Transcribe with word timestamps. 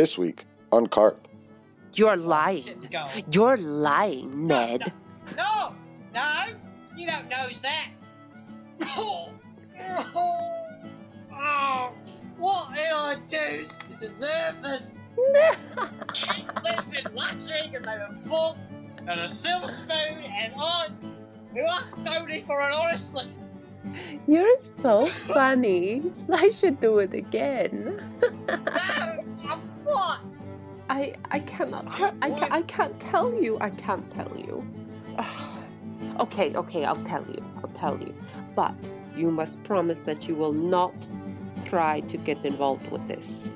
This 0.00 0.16
week 0.16 0.46
on 0.72 0.86
Carp. 0.86 1.28
You're 1.92 2.16
lying. 2.16 2.88
You're 3.30 3.58
lying, 3.58 4.46
Ned. 4.46 4.94
No, 5.36 5.74
no, 6.14 6.44
you 6.96 7.06
don't 7.06 7.28
know 7.28 7.46
that. 7.60 7.88
Oh, 8.96 9.28
oh, 11.34 11.92
what 12.38 12.72
did 12.74 12.90
I 12.90 13.16
do 13.28 13.66
to 13.90 13.96
deserve 13.98 14.62
this? 14.62 14.94
Keep 16.14 16.48
living 16.64 17.14
luxury 17.14 17.70
and 17.74 17.84
they 17.84 17.98
were 17.98 18.16
full 18.26 18.56
and 19.06 19.20
a 19.20 19.28
silver 19.28 19.68
spoon 19.68 19.90
and 19.90 20.54
odds. 20.56 21.02
Who 21.52 21.60
asked 21.60 22.02
Sony 22.02 22.42
for 22.46 22.62
it 22.62 22.72
honestly? 22.72 23.26
You're 24.26 24.56
so 24.80 25.04
funny. 25.04 26.10
I 26.32 26.48
should 26.48 26.80
do 26.80 27.00
it 27.00 27.12
again. 27.12 28.00
No, 30.90 30.96
I'm? 30.96 31.02
I 31.02 31.14
I 31.30 31.38
cannot 31.40 31.92
tell 31.92 32.14
I, 32.22 32.30
ca- 32.30 32.48
I 32.50 32.62
can't 32.62 32.98
tell 33.00 33.32
you. 33.42 33.58
I 33.60 33.70
can't 33.70 34.10
tell 34.10 34.32
you. 34.36 34.64
Ugh. 35.18 35.58
Okay, 36.20 36.54
okay, 36.54 36.84
I'll 36.84 36.96
tell 36.96 37.24
you. 37.28 37.42
I'll 37.62 37.70
tell 37.70 37.98
you. 37.98 38.14
But 38.54 38.74
you 39.16 39.30
must 39.30 39.62
promise 39.64 40.00
that 40.02 40.28
you 40.28 40.34
will 40.34 40.52
not 40.52 40.94
try 41.64 42.00
to 42.00 42.16
get 42.18 42.44
involved 42.44 42.90
with 42.90 43.06
this. 43.08 43.52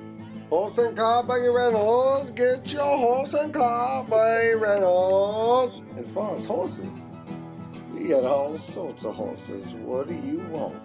Horse 0.49 0.77
and 0.77 0.95
car 0.95 1.23
buggy 1.23 1.49
rentals. 1.49 2.31
Get 2.31 2.71
your 2.71 2.97
horse 2.97 3.33
and 3.33 3.53
car 3.53 4.03
buggy 4.03 4.55
rentals. 4.55 5.81
As 5.97 6.11
far 6.11 6.35
as 6.35 6.45
horses, 6.45 7.01
we 7.93 8.09
got 8.09 8.23
all 8.23 8.57
sorts 8.57 9.03
of 9.05 9.15
horses. 9.15 9.73
What 9.73 10.07
do 10.07 10.13
you 10.15 10.39
want? 10.51 10.75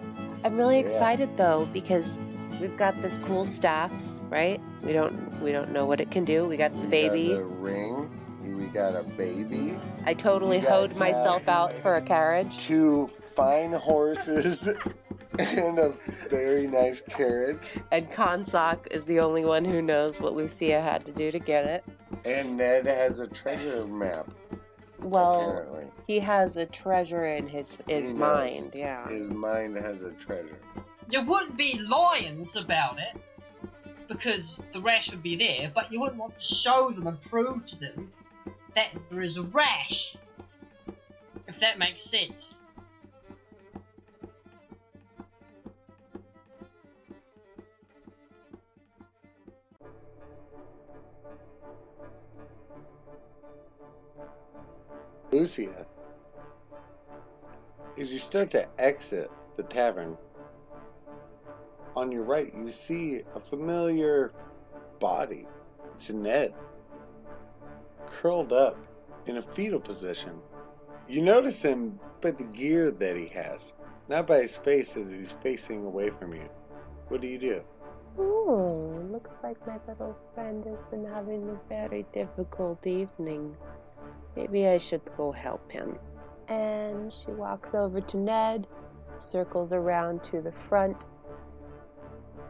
I'm 0.43 0.57
really 0.57 0.79
Yeah. 0.79 0.85
excited 0.85 1.37
though 1.37 1.67
because 1.73 2.17
we've 2.59 2.75
got 2.77 2.99
this 3.01 3.19
cool 3.19 3.45
staff, 3.45 3.91
right? 4.31 4.59
We 4.81 4.93
don't 4.93 5.39
we 5.41 5.51
don't 5.51 5.71
know 5.71 5.85
what 5.85 6.01
it 6.01 6.09
can 6.09 6.25
do. 6.25 6.45
We 6.47 6.57
got 6.57 6.71
the 6.73 6.79
We 6.79 6.87
baby. 6.87 7.27
got 7.29 7.37
a 7.41 7.43
ring. 7.43 8.09
We 8.57 8.65
got 8.67 8.95
a 8.95 9.03
baby. 9.03 9.77
I 10.05 10.13
totally 10.15 10.57
You 10.57 10.67
hoed 10.67 10.95
myself 10.97 11.47
out 11.47 11.77
for 11.77 11.95
a 11.97 12.01
carriage. 12.01 12.57
Two 12.59 13.07
fine 13.07 13.73
horses 13.73 14.67
and 15.39 15.77
a 15.79 15.93
very 16.29 16.65
nice 16.67 17.01
carriage. 17.01 17.59
And 17.91 18.09
Konsak 18.09 18.87
is 18.91 19.05
the 19.05 19.19
only 19.19 19.45
one 19.45 19.65
who 19.65 19.81
knows 19.81 20.19
what 20.21 20.35
Lucia 20.35 20.81
had 20.81 21.05
to 21.05 21.11
do 21.11 21.29
to 21.31 21.39
get 21.39 21.65
it. 21.65 21.83
And 22.25 22.57
Ned 22.57 22.85
has 22.85 23.19
a 23.19 23.27
treasure 23.27 23.85
map. 23.85 24.29
Well, 24.99 25.41
apparently, 25.41 25.85
he 26.05 26.19
has 26.19 26.57
a 26.57 26.65
treasure 26.67 27.25
in 27.25 27.47
his 27.47 27.69
his 27.87 28.07
He 28.07 28.13
knows. 28.13 28.19
mind. 28.19 28.71
Yeah. 28.75 29.07
his 29.09 29.31
mind 29.31 29.75
has 29.77 30.03
a 30.03 30.11
treasure. 30.11 30.59
You 31.09 31.25
wouldn't 31.25 31.57
be 31.57 31.79
lions 31.79 32.55
about 32.55 32.97
it 32.99 33.19
because 34.11 34.59
the 34.73 34.81
rash 34.81 35.09
would 35.09 35.23
be 35.23 35.37
there, 35.37 35.71
but 35.73 35.91
you 35.91 35.99
wouldn't 35.99 36.19
want 36.19 36.37
to 36.37 36.43
show 36.43 36.91
them 36.91 37.07
and 37.07 37.21
prove 37.21 37.65
to 37.65 37.79
them 37.79 38.11
that 38.75 38.89
there 39.09 39.21
is 39.21 39.37
a 39.37 39.43
rash. 39.43 40.17
If 41.47 41.59
that 41.61 41.79
makes 41.79 42.03
sense. 42.03 42.55
Lucia, 55.31 55.87
as 57.97 58.11
you 58.11 58.19
start 58.19 58.51
to 58.51 58.67
exit 58.77 59.31
the 59.55 59.63
tavern, 59.63 60.17
on 61.95 62.11
your 62.11 62.23
right 62.23 62.53
you 62.55 62.69
see 62.69 63.21
a 63.35 63.39
familiar 63.39 64.31
body. 64.99 65.47
It's 65.95 66.11
Ned, 66.11 66.53
curled 68.07 68.53
up 68.53 68.77
in 69.25 69.37
a 69.37 69.41
fetal 69.41 69.79
position. 69.79 70.39
You 71.07 71.21
notice 71.21 71.63
him 71.63 71.99
by 72.21 72.31
the 72.31 72.43
gear 72.43 72.91
that 72.91 73.17
he 73.17 73.27
has, 73.27 73.73
not 74.07 74.27
by 74.27 74.41
his 74.41 74.57
face 74.57 74.95
as 74.95 75.11
he's 75.11 75.33
facing 75.33 75.85
away 75.85 76.09
from 76.09 76.33
you. 76.33 76.49
What 77.07 77.21
do 77.21 77.27
you 77.27 77.37
do? 77.37 77.61
Oh, 78.17 79.07
looks 79.11 79.31
like 79.43 79.65
my 79.65 79.77
little 79.87 80.17
friend 80.33 80.65
has 80.65 80.83
been 80.89 81.05
having 81.05 81.49
a 81.49 81.59
very 81.69 82.05
difficult 82.13 82.85
evening. 82.85 83.55
Maybe 84.35 84.67
I 84.67 84.77
should 84.77 85.03
go 85.17 85.31
help 85.31 85.71
him. 85.71 85.97
And 86.47 87.11
she 87.11 87.31
walks 87.31 87.73
over 87.73 88.01
to 88.01 88.17
Ned, 88.17 88.67
circles 89.15 89.73
around 89.73 90.23
to 90.25 90.41
the 90.41 90.51
front 90.51 91.05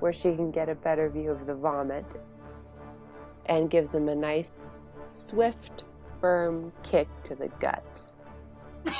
where 0.02 0.12
she 0.12 0.36
can 0.36 0.52
get 0.52 0.68
a 0.68 0.76
better 0.76 1.10
view 1.10 1.32
of 1.32 1.46
the 1.46 1.56
vomit, 1.56 2.06
and 3.46 3.70
gives 3.70 3.94
him 3.94 4.10
a 4.10 4.16
nice, 4.16 4.68
swift, 5.12 5.86
firm 6.20 6.74
kick 6.84 7.08
to 7.24 7.36
the 7.36 7.48
guts. 7.60 8.18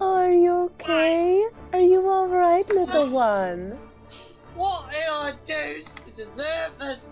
Are 0.00 0.32
you 0.32 0.52
okay? 0.52 1.46
Are 1.72 1.80
you 1.80 2.08
alright, 2.08 2.68
little 2.68 3.10
one? 3.10 3.78
What 4.54 4.90
did 4.90 5.08
I 5.08 5.32
do 5.44 5.82
to 6.04 6.10
deserve 6.12 6.72
this? 6.78 7.10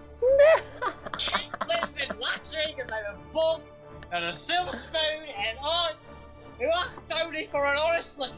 Keep 1.19 1.53
living 1.69 2.19
luxury 2.21 2.77
and 2.79 2.89
they 2.89 3.03
were 3.09 3.17
full 3.33 3.61
and 4.13 4.25
a 4.25 4.35
silver 4.35 4.77
spoon 4.77 5.29
and 5.37 5.59
odds. 5.61 5.97
Who 6.59 6.67
asked 6.77 7.11
Sony 7.11 7.49
for 7.49 7.65
it 7.67 7.79
honestly? 7.79 8.31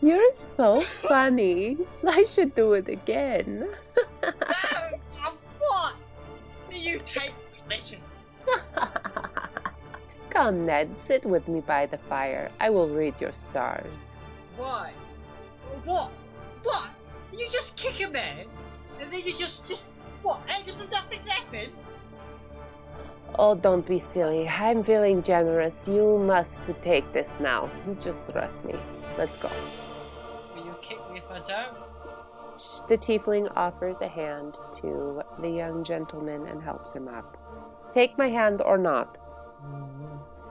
You're 0.00 0.32
so 0.32 0.80
funny. 0.80 1.78
I 2.06 2.24
should 2.24 2.54
do 2.54 2.74
it 2.74 2.88
again. 2.88 3.68
No, 4.22 4.32
I'm 5.22 5.34
what? 5.58 5.94
You 6.70 7.00
take 7.04 7.32
pleasure. 7.66 7.98
Come, 10.30 10.66
Ned, 10.66 10.98
sit 10.98 11.24
with 11.24 11.48
me 11.48 11.60
by 11.60 11.86
the 11.86 11.98
fire. 11.98 12.50
I 12.60 12.70
will 12.70 12.88
read 12.88 13.20
your 13.20 13.32
stars. 13.32 14.18
Why? 14.56 14.92
What? 15.84 16.10
What? 16.62 16.88
You 17.32 17.48
just 17.50 17.76
kick 17.76 18.06
a 18.06 18.10
man, 18.10 18.46
and 19.00 19.12
then 19.12 19.20
you 19.20 19.32
just, 19.32 19.66
just, 19.66 19.88
what? 20.22 20.40
And 20.48 20.64
just 20.64 20.88
nothing's 20.90 21.26
happened? 21.26 21.72
Oh, 23.38 23.54
don't 23.54 23.86
be 23.86 23.98
silly. 23.98 24.48
I'm 24.48 24.82
feeling 24.82 25.22
generous. 25.22 25.88
You 25.88 26.18
must 26.18 26.62
take 26.80 27.12
this 27.12 27.36
now. 27.40 27.68
Just 28.00 28.20
trust 28.30 28.64
me. 28.64 28.74
Let's 29.18 29.36
go. 29.36 29.50
Will 30.54 30.64
you 30.64 30.74
kick 30.80 30.98
me 31.12 31.18
if 31.18 31.30
I 31.30 31.38
don't? 31.40 31.76
The 32.88 32.96
tiefling 32.96 33.52
offers 33.54 34.00
a 34.00 34.08
hand 34.08 34.58
to 34.80 35.22
the 35.40 35.50
young 35.50 35.84
gentleman 35.84 36.46
and 36.46 36.62
helps 36.62 36.94
him 36.94 37.08
up. 37.08 37.36
Take 37.92 38.16
my 38.16 38.28
hand 38.28 38.62
or 38.62 38.78
not. 38.78 39.18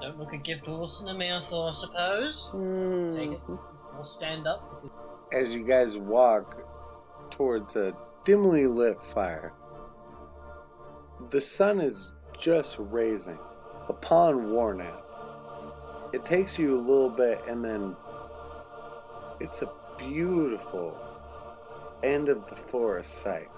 Don't 0.02 0.20
look 0.20 0.34
a 0.34 0.38
gift 0.38 0.68
horse 0.68 1.00
in 1.00 1.08
the 1.08 1.14
mouth, 1.14 1.52
I 1.52 1.72
suppose. 1.74 2.50
Hmm. 2.52 3.12
Take 3.12 3.32
it. 3.32 3.42
I'll 3.96 4.04
stand 4.04 4.46
up. 4.46 4.86
As 5.34 5.56
you 5.56 5.64
guys 5.64 5.98
walk 5.98 6.62
towards 7.32 7.76
a 7.76 7.94
dimly 8.24 8.68
lit 8.68 9.02
fire, 9.02 9.54
the 11.32 11.42
sun 11.42 11.80
is 11.80 12.14
just 12.38 12.76
raising 12.80 13.40
upon 13.90 14.48
Warnap. 14.48 15.02
It 16.14 16.26
takes 16.26 16.58
you 16.58 16.76
a 16.76 16.80
little 16.80 17.10
bit, 17.10 17.42
and 17.48 17.64
then 17.64 17.96
it's 19.40 19.62
a 19.62 19.72
beautiful 19.98 20.98
end 22.04 22.30
of 22.30 22.50
the 22.50 22.56
forest 22.56 23.16
sight. 23.16 23.50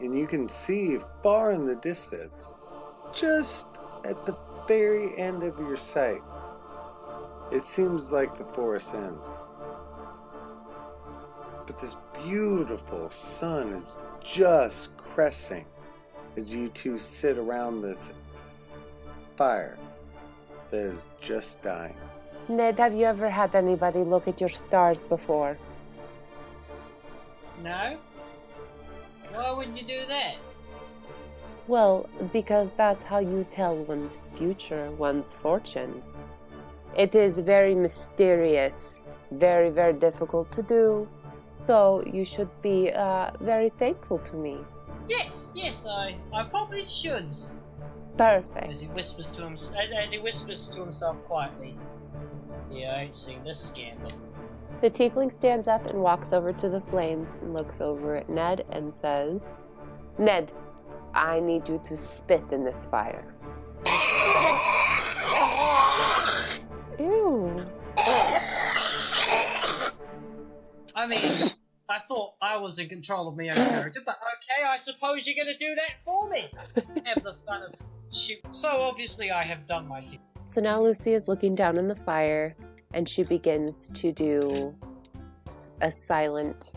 And 0.00 0.18
you 0.18 0.26
can 0.26 0.48
see 0.48 0.98
far 1.22 1.52
in 1.52 1.66
the 1.66 1.76
distance, 1.76 2.54
just 3.12 3.80
at 4.04 4.26
the 4.26 4.36
very 4.66 5.16
end 5.18 5.42
of 5.42 5.58
your 5.58 5.76
sight, 5.76 6.22
it 7.52 7.62
seems 7.62 8.12
like 8.12 8.36
the 8.36 8.44
forest 8.44 8.94
ends. 8.94 9.32
But 11.66 11.78
this 11.78 11.96
beautiful 12.24 13.10
sun 13.10 13.72
is 13.72 13.98
just 14.22 14.96
cresting 14.96 15.66
as 16.36 16.54
you 16.54 16.68
two 16.68 16.98
sit 16.98 17.38
around 17.38 17.82
this 17.82 18.14
fire 19.36 19.78
that 20.70 20.80
is 20.80 21.08
just 21.20 21.62
dying. 21.62 21.96
Ned, 22.48 22.78
have 22.78 22.94
you 22.94 23.04
ever 23.04 23.30
had 23.30 23.54
anybody 23.54 24.00
look 24.00 24.26
at 24.28 24.40
your 24.40 24.48
stars 24.48 25.04
before? 25.04 25.56
No? 27.62 27.98
Why 29.32 29.52
wouldn't 29.52 29.76
you 29.80 29.86
do 29.86 30.06
that? 30.06 30.36
Well, 31.68 32.08
because 32.32 32.72
that's 32.76 33.04
how 33.04 33.20
you 33.20 33.46
tell 33.48 33.76
one's 33.76 34.16
future, 34.34 34.90
one's 34.92 35.32
fortune. 35.34 36.02
It 36.96 37.14
is 37.14 37.38
very 37.38 37.74
mysterious, 37.74 39.02
very, 39.30 39.70
very 39.70 39.92
difficult 39.92 40.50
to 40.52 40.62
do. 40.62 41.08
So 41.52 42.02
you 42.04 42.24
should 42.24 42.50
be 42.62 42.90
uh, 42.90 43.30
very 43.40 43.68
thankful 43.68 44.18
to 44.18 44.36
me. 44.36 44.58
Yes, 45.10 45.48
yes, 45.56 45.86
I, 45.86 46.14
I 46.32 46.44
probably 46.44 46.84
should. 46.84 47.32
Perfect. 48.16 48.70
As 48.70 48.78
he 48.80 48.86
whispers 48.86 49.28
to 49.32 49.44
him, 49.44 49.54
as, 49.54 49.72
as 49.74 50.12
he 50.12 50.20
whispers 50.20 50.68
to 50.68 50.80
himself 50.80 51.16
quietly. 51.24 51.76
Yeah, 52.70 52.94
I 52.94 53.00
ain't 53.02 53.16
seen 53.16 53.42
this 53.42 53.70
before. 53.70 54.08
The 54.82 54.88
tiefling 54.88 55.32
stands 55.32 55.66
up 55.66 55.86
and 55.86 56.00
walks 56.00 56.32
over 56.32 56.52
to 56.52 56.68
the 56.68 56.80
flames 56.80 57.40
and 57.42 57.52
looks 57.52 57.80
over 57.80 58.14
at 58.14 58.28
Ned 58.28 58.64
and 58.70 58.94
says, 58.94 59.58
Ned, 60.16 60.52
I 61.12 61.40
need 61.40 61.68
you 61.68 61.82
to 61.88 61.96
spit 61.96 62.52
in 62.52 62.62
this 62.62 62.86
fire. 62.86 63.34
Ew. 67.00 67.66
I 70.94 71.06
mean, 71.08 71.50
I 71.90 71.98
thought 72.06 72.34
I 72.40 72.56
was 72.56 72.78
in 72.78 72.88
control 72.88 73.28
of 73.28 73.36
my 73.36 73.48
own 73.48 73.56
character, 73.56 74.00
but 74.06 74.16
okay, 74.16 74.64
I 74.64 74.76
suppose 74.76 75.26
you're 75.26 75.36
gonna 75.36 75.58
do 75.58 75.74
that 75.74 76.04
for 76.04 76.28
me. 76.28 76.48
Have 77.04 77.24
the 77.24 77.34
fun 77.44 77.62
of 77.62 77.74
shoot. 78.12 78.38
So 78.50 78.68
obviously, 78.68 79.32
I 79.32 79.42
have 79.42 79.66
done 79.66 79.88
my 79.88 80.00
hit. 80.00 80.20
So 80.44 80.60
now 80.60 80.80
Lucy 80.80 81.12
is 81.14 81.26
looking 81.26 81.56
down 81.56 81.76
in 81.78 81.88
the 81.88 81.96
fire 81.96 82.56
and 82.94 83.08
she 83.08 83.24
begins 83.24 83.88
to 83.90 84.12
do 84.12 84.74
a 85.80 85.90
silent 85.90 86.72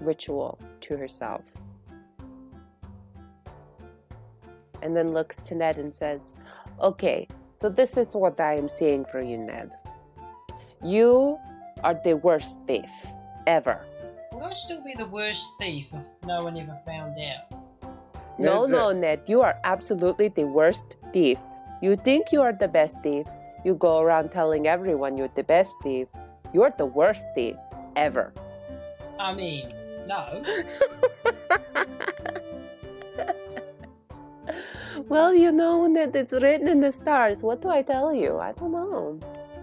ritual 0.00 0.58
to 0.80 0.96
herself. 0.96 1.42
And 4.80 4.96
then 4.96 5.12
looks 5.12 5.38
to 5.40 5.54
Ned 5.54 5.76
and 5.76 5.94
says, 5.94 6.32
Okay, 6.80 7.28
so 7.52 7.68
this 7.68 7.96
is 7.98 8.14
what 8.14 8.40
I 8.40 8.54
am 8.54 8.68
seeing 8.68 9.04
for 9.04 9.22
you, 9.22 9.36
Ned. 9.36 9.72
You 10.82 11.38
are 11.84 12.00
the 12.02 12.14
worst 12.14 12.58
thief 12.66 12.90
ever. 13.46 13.84
Would 14.36 14.44
I 14.44 14.52
still 14.52 14.84
be 14.84 14.92
the 14.94 15.06
worst 15.06 15.48
thief 15.58 15.86
if 15.94 16.02
no 16.26 16.44
one 16.44 16.58
ever 16.58 16.78
found 16.86 17.16
out? 17.18 17.58
No, 18.38 18.60
Ned's 18.60 18.70
no, 18.70 18.90
a- 18.90 18.94
Ned, 18.94 19.20
you 19.28 19.40
are 19.40 19.56
absolutely 19.64 20.28
the 20.28 20.44
worst 20.44 20.98
thief. 21.10 21.38
You 21.80 21.96
think 21.96 22.32
you 22.32 22.42
are 22.42 22.52
the 22.52 22.68
best 22.68 23.02
thief. 23.02 23.26
You 23.64 23.74
go 23.76 23.98
around 24.00 24.30
telling 24.30 24.66
everyone 24.68 25.16
you're 25.16 25.32
the 25.34 25.42
best 25.42 25.74
thief. 25.82 26.08
You're 26.52 26.74
the 26.76 26.84
worst 26.84 27.26
thief 27.34 27.56
ever. 27.96 28.34
I 29.18 29.32
mean, 29.32 29.72
no. 30.06 30.42
well, 35.08 35.32
you 35.34 35.50
know 35.50 35.90
that 35.94 36.14
it's 36.14 36.34
written 36.34 36.68
in 36.68 36.82
the 36.82 36.92
stars. 36.92 37.42
What 37.42 37.62
do 37.62 37.70
I 37.70 37.80
tell 37.80 38.12
you? 38.12 38.38
I 38.38 38.52
don't 38.52 38.72
know. 38.72 39.18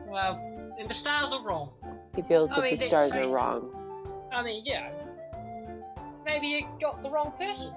Well, 0.07 0.41
then 0.77 0.87
the 0.87 0.95
stars 0.95 1.31
are 1.31 1.43
wrong. 1.45 1.69
He 2.15 2.23
feels 2.23 2.51
I 2.51 2.55
that 2.55 2.63
mean, 2.63 2.75
the 2.77 2.83
stars 2.83 3.13
are 3.13 3.19
face 3.21 3.29
it. 3.29 3.33
wrong. 3.33 3.69
I 4.33 4.43
mean, 4.43 4.63
yeah. 4.65 4.89
Maybe 6.25 6.47
you 6.47 6.67
got 6.81 7.03
the 7.03 7.09
wrong 7.09 7.33
person. 7.37 7.73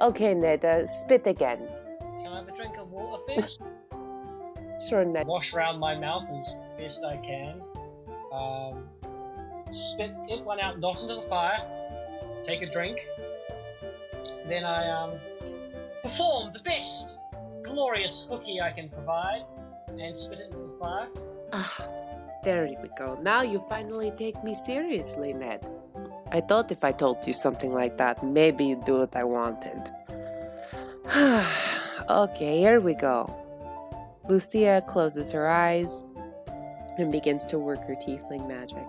Okay, 0.00 0.34
Ned, 0.34 0.64
uh, 0.64 0.86
spit 0.86 1.26
again. 1.26 1.68
Can 2.00 2.26
I 2.32 2.38
have 2.38 2.48
a 2.48 2.52
drink 2.52 2.76
of 2.78 2.90
water 2.90 3.22
first? 3.28 3.60
Sure, 4.88 5.04
Ned. 5.04 5.26
Wash 5.26 5.52
around 5.52 5.78
my 5.78 5.94
mouth 5.94 6.26
as 6.30 6.54
best 6.78 7.04
I 7.04 7.18
can. 7.18 7.60
Um, 8.32 8.88
spit 9.72 10.12
it 10.28 10.42
one 10.42 10.58
out, 10.58 10.80
not 10.80 11.02
into 11.02 11.16
the 11.16 11.26
fire. 11.28 11.60
Take 12.44 12.62
a 12.62 12.70
drink. 12.70 12.98
Then 14.48 14.64
I 14.64 14.88
um, 14.88 15.18
perform 16.02 16.54
the 16.54 16.60
best 16.60 17.18
glorious 17.62 18.24
hooky 18.28 18.60
I 18.60 18.72
can 18.72 18.88
provide 18.88 19.44
and 19.98 20.16
spit 20.16 20.40
it 20.40 20.46
into 20.46 20.56
the 20.56 20.78
fire. 20.80 21.08
Ah, 21.52 21.86
there 22.42 22.64
we 22.64 22.88
go. 22.98 23.18
Now 23.22 23.42
you 23.42 23.64
finally 23.68 24.12
take 24.16 24.42
me 24.44 24.54
seriously, 24.54 25.32
Ned. 25.32 25.68
I 26.32 26.40
thought 26.40 26.72
if 26.72 26.84
I 26.84 26.92
told 26.92 27.26
you 27.26 27.32
something 27.32 27.72
like 27.72 27.98
that, 27.98 28.24
maybe 28.24 28.64
you'd 28.64 28.84
do 28.84 28.98
what 28.98 29.16
I 29.16 29.24
wanted. 29.24 29.90
okay, 32.08 32.58
here 32.58 32.80
we 32.80 32.94
go. 32.94 33.36
Lucia 34.28 34.82
closes 34.86 35.32
her 35.32 35.48
eyes 35.48 36.06
and 36.98 37.10
begins 37.10 37.44
to 37.46 37.58
work 37.58 37.86
her 37.86 37.96
tiefling 37.96 38.46
magic. 38.46 38.86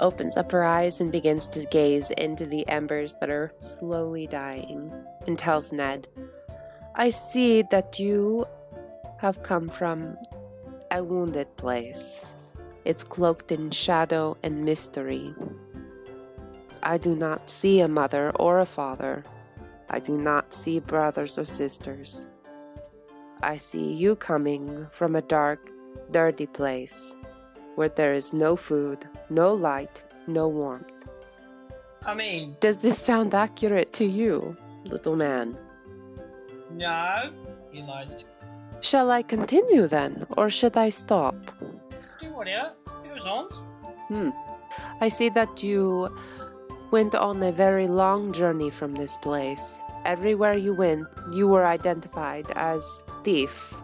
Opens 0.00 0.36
up 0.36 0.50
her 0.50 0.64
eyes 0.64 1.00
and 1.00 1.12
begins 1.12 1.46
to 1.48 1.66
gaze 1.66 2.10
into 2.12 2.46
the 2.46 2.66
embers 2.68 3.16
that 3.20 3.30
are 3.30 3.52
slowly 3.60 4.26
dying 4.26 4.92
and 5.26 5.38
tells 5.38 5.72
Ned, 5.72 6.08
I 6.94 7.10
see 7.10 7.62
that 7.70 7.98
you 7.98 8.46
have 9.18 9.42
come 9.42 9.68
from 9.68 10.16
a 10.90 11.02
wounded 11.02 11.56
place. 11.56 12.24
It's 12.84 13.04
cloaked 13.04 13.52
in 13.52 13.70
shadow 13.70 14.36
and 14.42 14.64
mystery. 14.64 15.34
I 16.82 16.98
do 16.98 17.14
not 17.14 17.50
see 17.50 17.80
a 17.80 17.88
mother 17.88 18.30
or 18.36 18.60
a 18.60 18.66
father. 18.66 19.24
I 19.90 19.98
do 20.00 20.16
not 20.16 20.52
see 20.52 20.80
brothers 20.80 21.38
or 21.38 21.44
sisters. 21.44 22.26
I 23.42 23.56
see 23.56 23.92
you 23.92 24.16
coming 24.16 24.86
from 24.90 25.14
a 25.16 25.22
dark, 25.22 25.70
dirty 26.10 26.46
place 26.46 27.16
where 27.74 27.88
there 27.88 28.12
is 28.12 28.32
no 28.32 28.56
food, 28.56 29.04
no 29.28 29.54
light, 29.54 30.04
no 30.26 30.48
warmth. 30.48 30.90
I 32.04 32.14
mean, 32.14 32.56
Does 32.60 32.78
this 32.78 32.98
sound 32.98 33.34
accurate 33.34 33.92
to 33.94 34.04
you, 34.04 34.56
little 34.84 35.16
man? 35.16 35.56
no. 36.72 37.30
He 37.70 37.82
lies 37.82 38.14
to 38.16 38.24
Shall 38.80 39.10
I 39.10 39.22
continue 39.22 39.86
then, 39.86 40.26
or 40.36 40.48
should 40.48 40.76
I 40.76 40.88
stop? 40.88 41.36
do 42.20 42.32
whatever. 42.32 42.72
It 43.04 43.22
was. 43.24 43.52
Hmm. 44.08 44.30
I 45.00 45.08
see 45.08 45.28
that 45.30 45.62
you 45.62 46.08
went 46.90 47.14
on 47.14 47.42
a 47.42 47.52
very 47.52 47.86
long 47.86 48.32
journey 48.32 48.70
from 48.70 48.94
this 48.94 49.16
place. 49.18 49.80
Everywhere 50.04 50.54
you 50.54 50.74
went, 50.74 51.06
you 51.32 51.46
were 51.48 51.66
identified 51.66 52.46
as 52.56 53.02
thief. 53.22 53.74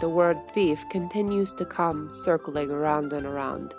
The 0.00 0.08
word 0.08 0.36
thief 0.52 0.84
continues 0.90 1.52
to 1.54 1.64
come 1.64 2.12
circling 2.12 2.70
around 2.70 3.12
and 3.12 3.26
around, 3.26 3.74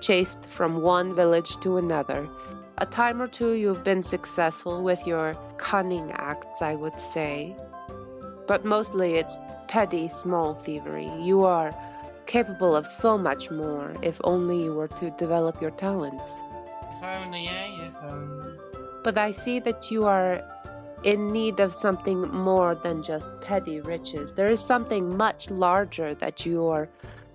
chased 0.00 0.44
from 0.44 0.82
one 0.82 1.14
village 1.14 1.56
to 1.60 1.78
another. 1.78 2.28
A 2.78 2.86
time 2.86 3.20
or 3.20 3.28
two 3.28 3.52
you've 3.52 3.84
been 3.84 4.02
successful 4.02 4.82
with 4.82 5.06
your 5.06 5.34
cunning 5.58 6.12
acts, 6.12 6.62
I 6.62 6.74
would 6.74 6.96
say. 6.96 7.56
But 8.50 8.64
mostly 8.64 9.14
it's 9.14 9.36
petty, 9.68 10.08
small 10.08 10.54
thievery. 10.54 11.08
You 11.20 11.44
are 11.44 11.70
capable 12.26 12.74
of 12.74 12.84
so 12.84 13.16
much 13.16 13.48
more 13.48 13.94
if 14.02 14.20
only 14.24 14.64
you 14.64 14.74
were 14.74 14.88
to 14.88 15.12
develop 15.12 15.62
your 15.62 15.70
talents. 15.70 16.42
If 16.82 17.00
only, 17.00 17.46
eh? 17.46 17.86
If 17.86 17.94
only. 18.02 18.58
But 19.04 19.16
I 19.16 19.30
see 19.30 19.60
that 19.60 19.92
you 19.92 20.04
are 20.04 20.42
in 21.04 21.30
need 21.30 21.60
of 21.60 21.72
something 21.72 22.22
more 22.22 22.74
than 22.74 23.04
just 23.04 23.30
petty 23.40 23.80
riches. 23.82 24.32
There 24.32 24.48
is 24.48 24.58
something 24.58 25.16
much 25.16 25.48
larger 25.48 26.12
that 26.16 26.44
your 26.44 26.88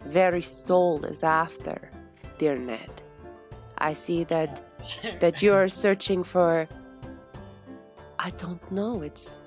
very 0.06 0.42
soul 0.42 1.06
is 1.06 1.24
after, 1.24 1.92
dear 2.38 2.58
Ned. 2.58 2.92
I 3.78 3.94
see 3.94 4.26
that 4.26 4.62
that 5.22 5.42
you 5.42 5.54
are 5.54 5.70
searching 5.70 6.26
for 6.26 6.68
I 8.20 8.32
don't 8.32 8.70
know, 8.70 9.02
it's 9.02 9.45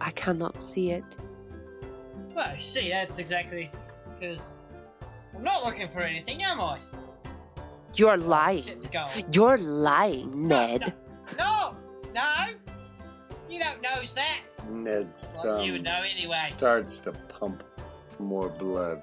I 0.00 0.10
cannot 0.10 0.60
see 0.60 0.90
it. 0.90 1.04
Well, 2.34 2.54
see, 2.58 2.90
that's 2.90 3.18
exactly 3.18 3.70
because 4.18 4.58
I'm 5.34 5.42
not 5.42 5.64
looking 5.64 5.88
for 5.88 6.00
anything, 6.00 6.42
am 6.42 6.60
I? 6.60 6.78
You're 7.94 8.16
lying. 8.16 8.86
You're 9.32 9.58
lying, 9.58 10.48
Ned. 10.48 10.94
No, 11.38 11.74
no, 12.14 12.34
you 13.48 13.58
don't 13.62 13.80
knows 13.80 14.12
that. 14.14 14.40
Ned's 14.70 15.36
Well, 15.42 15.62
you 15.62 15.72
would 15.72 15.82
know 15.84 16.02
anyway. 16.02 16.36
starts 16.40 16.98
to 17.00 17.12
pump 17.12 17.62
more 18.18 18.48
blood 18.50 19.02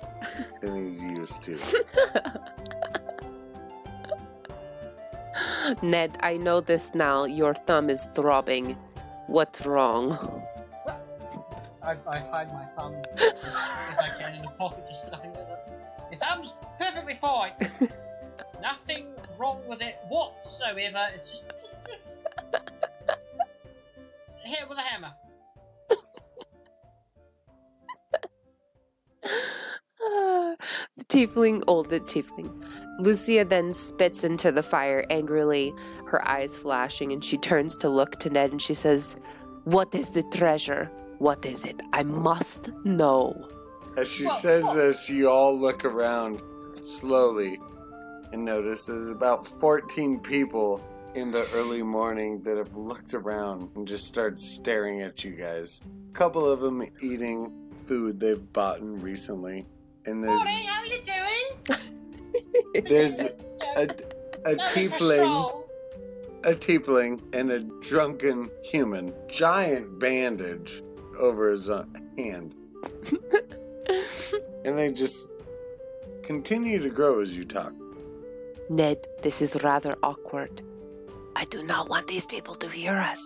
than 0.61 0.83
he's 0.83 1.03
used 1.03 1.43
to. 1.43 1.57
Ned, 5.81 6.17
I 6.21 6.37
know 6.37 6.59
this 6.61 6.93
now. 6.93 7.25
Your 7.25 7.53
thumb 7.53 7.89
is 7.89 8.05
throbbing. 8.13 8.77
What's 9.27 9.65
wrong? 9.65 10.42
I, 11.83 11.97
I 12.07 12.19
hide 12.19 12.51
my 12.53 12.65
thumb 12.77 12.95
if 13.15 13.99
I 13.99 14.09
can 14.17 14.35
in 14.35 14.41
the 14.41 14.49
pocket, 14.49 14.85
just 14.87 15.11
nothing 15.11 15.31
with 15.31 15.39
it. 15.39 15.73
Your 16.11 16.19
thumb's 16.19 16.53
perfectly 16.79 17.17
fine. 17.19 17.51
There's 17.59 17.81
nothing 18.61 19.07
wrong 19.37 19.61
with 19.67 19.81
it 19.81 19.97
whatsoever. 20.07 21.09
It's 21.13 21.29
just. 21.29 21.51
Here 24.45 24.65
with 24.69 24.77
a 24.77 24.81
hammer. 24.81 25.11
Ah, 30.05 30.55
the 30.97 31.05
tiefling, 31.05 31.63
oh, 31.67 31.83
the 31.83 31.99
tiefling. 31.99 32.51
Lucia 32.99 33.45
then 33.45 33.73
spits 33.73 34.23
into 34.23 34.51
the 34.51 34.63
fire 34.63 35.05
angrily, 35.09 35.73
her 36.07 36.25
eyes 36.27 36.57
flashing, 36.57 37.11
and 37.11 37.23
she 37.23 37.37
turns 37.37 37.75
to 37.77 37.89
look 37.89 38.19
to 38.19 38.29
Ned 38.29 38.51
and 38.51 38.61
she 38.61 38.73
says, 38.73 39.15
What 39.63 39.95
is 39.95 40.09
the 40.11 40.23
treasure? 40.23 40.91
What 41.23 41.45
is 41.45 41.63
it? 41.63 41.81
I 41.93 42.03
must 42.03 42.69
know. 42.83 43.47
As 43.95 44.11
she 44.11 44.25
Whoa, 44.25 44.35
says 44.39 44.65
whoa. 44.65 44.75
this, 44.75 45.09
you 45.09 45.29
all 45.29 45.57
look 45.57 45.85
around 45.85 46.41
slowly 46.59 47.61
and 48.33 48.43
notice 48.43 48.87
there's 48.87 49.09
about 49.09 49.47
14 49.47 50.19
people 50.19 50.83
in 51.15 51.31
the 51.31 51.49
early 51.55 51.81
morning 51.81 52.41
that 52.41 52.57
have 52.57 52.75
looked 52.75 53.13
around 53.13 53.69
and 53.73 53.87
just 53.87 54.05
started 54.05 54.37
staring 54.37 55.01
at 55.01 55.23
you 55.23 55.31
guys. 55.31 55.79
A 56.09 56.11
couple 56.11 56.45
of 56.45 56.59
them 56.59 56.85
eating 57.01 57.53
food 57.83 58.19
they've 58.19 58.51
bought 58.51 58.79
in 58.79 58.99
recently. 58.99 59.65
And 60.05 60.21
there's 60.21 60.35
Morning, 60.35 60.67
how 60.67 60.81
are 60.81 60.87
you 60.87 61.01
doing? 62.73 62.83
there's 62.89 63.21
a, 63.77 63.87
a 64.43 64.55
tiefling, 64.55 65.63
a 66.43 66.51
tiefling, 66.51 67.21
and 67.31 67.49
a 67.49 67.61
drunken 67.61 68.49
human. 68.61 69.13
Giant 69.29 69.99
bandage 69.99 70.83
over 71.17 71.49
his 71.49 71.69
uh, 71.69 71.85
hand, 72.17 72.53
and 74.65 74.77
they 74.77 74.91
just 74.91 75.29
continue 76.23 76.79
to 76.79 76.89
grow 76.89 77.21
as 77.21 77.35
you 77.37 77.43
talk. 77.45 77.73
Ned, 78.69 79.05
this 79.21 79.41
is 79.41 79.61
rather 79.63 79.93
awkward. 80.03 80.61
I 81.35 81.45
do 81.45 81.63
not 81.63 81.89
want 81.89 82.07
these 82.07 82.25
people 82.25 82.55
to 82.55 82.69
hear 82.69 82.93
us. 82.93 83.21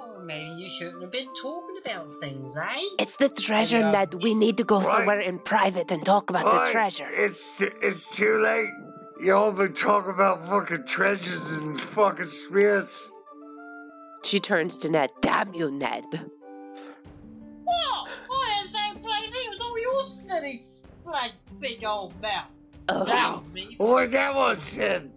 Oh, 0.00 0.22
maybe 0.24 0.48
you 0.56 0.68
shouldn't 0.70 1.02
have 1.02 1.12
been 1.12 1.28
talking 1.40 1.76
about 1.84 2.02
things, 2.20 2.56
eh? 2.56 2.80
It's 2.98 3.16
the 3.16 3.28
treasure, 3.28 3.80
Yeah. 3.80 3.90
Ned. 3.90 4.22
We 4.22 4.34
need 4.34 4.56
to 4.58 4.64
go 4.64 4.76
Right. 4.80 4.86
somewhere 4.86 5.20
in 5.20 5.38
private 5.40 5.90
and 5.90 6.04
talk 6.04 6.30
about 6.30 6.44
the 6.44 6.72
treasure. 6.72 7.08
It's 7.12 7.60
it's 7.60 8.16
too 8.16 8.38
late. 8.38 8.70
Y'all 9.20 9.52
been 9.52 9.72
talking 9.72 10.10
about 10.12 10.46
fucking 10.46 10.84
treasures 10.86 11.52
and 11.52 11.80
fucking 11.80 12.26
spirits. 12.26 13.10
She 14.26 14.40
turns 14.40 14.76
to 14.78 14.90
Ned. 14.90 15.12
Damn 15.20 15.54
you, 15.54 15.70
Ned. 15.70 16.04
What? 17.62 18.08
I 18.28 18.58
didn't 18.58 18.72
say 18.72 19.00
bloody 19.00 19.30
thing. 19.30 19.40
It 19.44 19.50
was 19.50 19.60
all 19.60 19.80
your 19.80 20.04
silly, 20.04 20.64
like, 21.04 21.30
big 21.60 21.84
old 21.84 22.20
mouth. 22.20 22.50
Ugh. 22.88 23.06
That 23.06 23.38
was 23.38 23.48
me. 23.50 23.76
What 23.78 24.10
that 24.10 24.34
was 24.34 24.60
said? 24.60 25.12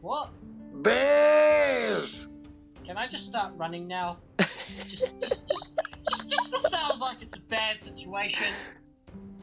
What? 0.00 0.30
Bears. 0.74 2.28
Can 2.86 2.96
I 2.96 3.08
just 3.08 3.26
start 3.26 3.52
running 3.56 3.88
now? 3.88 4.18
just, 4.38 5.18
just, 5.20 5.48
just, 5.48 5.48
just, 5.48 6.30
just 6.30 6.50
this 6.52 6.62
sounds 6.70 7.00
like 7.00 7.16
it's 7.20 7.36
a 7.36 7.40
bad 7.40 7.82
situation. 7.82 8.46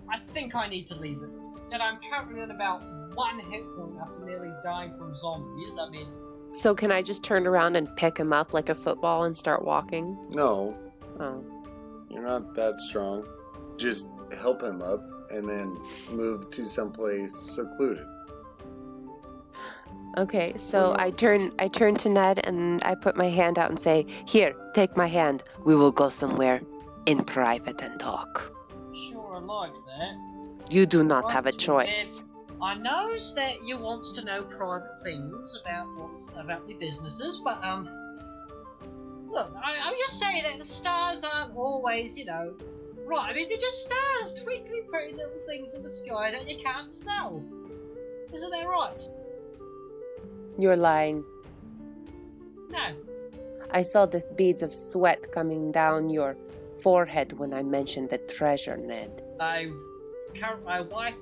I 0.10 0.20
think 0.34 0.56
I 0.56 0.70
need 0.70 0.88
to 0.88 0.96
leave 0.96 1.22
it. 1.22 1.30
And 1.74 1.84
I'm 1.84 2.00
currently 2.10 2.40
at 2.40 2.52
about 2.52 2.82
one 3.16 3.40
hit 3.40 3.64
point 3.76 3.98
after 4.02 4.24
nearly 4.24 4.52
dying 4.64 4.96
from 4.98 5.14
zombies. 5.18 5.78
I 5.78 5.90
mean, 5.90 6.08
So 6.54 6.76
can 6.76 6.92
I 6.92 7.02
just 7.02 7.24
turn 7.24 7.48
around 7.48 7.76
and 7.78 7.94
pick 7.96 8.18
him 8.18 8.34
up 8.34 8.54
like 8.54 8.70
a 8.70 8.76
football 8.76 9.24
and 9.24 9.38
start 9.38 9.64
walking? 9.64 10.18
No, 10.32 10.76
Oh. 11.20 11.44
you're 12.10 12.24
not 12.24 12.54
that 12.56 12.80
strong. 12.80 13.26
Just 13.78 14.10
help 14.38 14.62
him 14.62 14.82
up 14.82 15.02
and 15.32 15.48
then 15.48 15.78
move 16.12 16.52
to 16.52 16.66
someplace 16.66 17.34
secluded. 17.36 18.06
Okay, 20.18 20.54
so 20.58 20.94
I 21.00 21.12
turn 21.12 21.52
I 21.58 21.70
turn 21.70 21.96
to 21.96 22.10
Ned 22.10 22.42
and 22.46 22.84
I 22.84 22.96
put 22.96 23.16
my 23.16 23.30
hand 23.30 23.58
out 23.58 23.70
and 23.70 23.80
say, 23.80 24.06
"Here, 24.26 24.54
take 24.74 24.98
my 24.98 25.08
hand. 25.08 25.44
We 25.64 25.74
will 25.74 25.92
go 25.92 26.10
somewhere 26.10 26.62
in 27.06 27.24
private 27.24 27.82
and 27.82 27.98
talk. 28.00 28.52
sure 29.10 29.36
I 29.36 29.40
like 29.40 29.74
that. 29.74 30.18
You 30.70 30.86
do 30.86 31.04
not 31.04 31.32
have 31.32 31.46
a 31.46 31.50
Right, 31.52 31.58
choice." 31.60 32.26
I 32.62 32.76
knows 32.76 33.34
that 33.36 33.64
you 33.66 33.78
wants 33.80 34.12
to 34.12 34.24
know 34.24 34.44
private 34.44 35.04
things 35.04 35.58
about 35.64 35.88
what's 35.98 36.34
about 36.38 36.70
your 36.70 36.80
businesses, 36.80 37.42
but 37.44 37.64
um, 37.64 37.90
look, 39.28 39.52
I, 39.64 39.78
I'm 39.84 39.96
just 39.98 40.20
saying 40.20 40.44
that 40.44 40.60
the 40.60 40.66
stars 40.66 41.24
aren't 41.24 41.56
always, 41.56 42.18
you 42.18 42.26
know, 42.26 42.54
right. 43.06 43.32
I 43.32 43.34
mean, 43.34 43.50
they're 43.50 43.58
just 43.58 43.86
stars, 43.86 44.40
twinkling 44.44 44.86
pretty 44.88 45.16
little 45.16 45.42
things 45.48 45.74
in 45.74 45.82
the 45.82 45.90
sky 45.90 46.32
that 46.32 46.48
you 46.48 46.64
can't 46.64 46.94
sell. 46.94 47.44
Isn't 48.32 48.52
that 48.52 48.68
right? 48.68 49.02
You're 50.60 50.78
lying. 50.78 51.24
No. 52.70 52.94
I 53.72 53.82
saw 53.82 54.06
the 54.06 54.24
beads 54.36 54.62
of 54.62 54.74
sweat 54.74 55.32
coming 55.32 55.72
down 55.72 56.10
your 56.10 56.38
forehead 56.78 57.34
when 57.34 57.54
I 57.54 57.64
mentioned 57.64 58.10
the 58.10 58.18
treasure, 58.18 58.78
Ned. 58.78 59.24
I, 59.40 59.72
I 60.68 60.82
wipe 60.82 61.16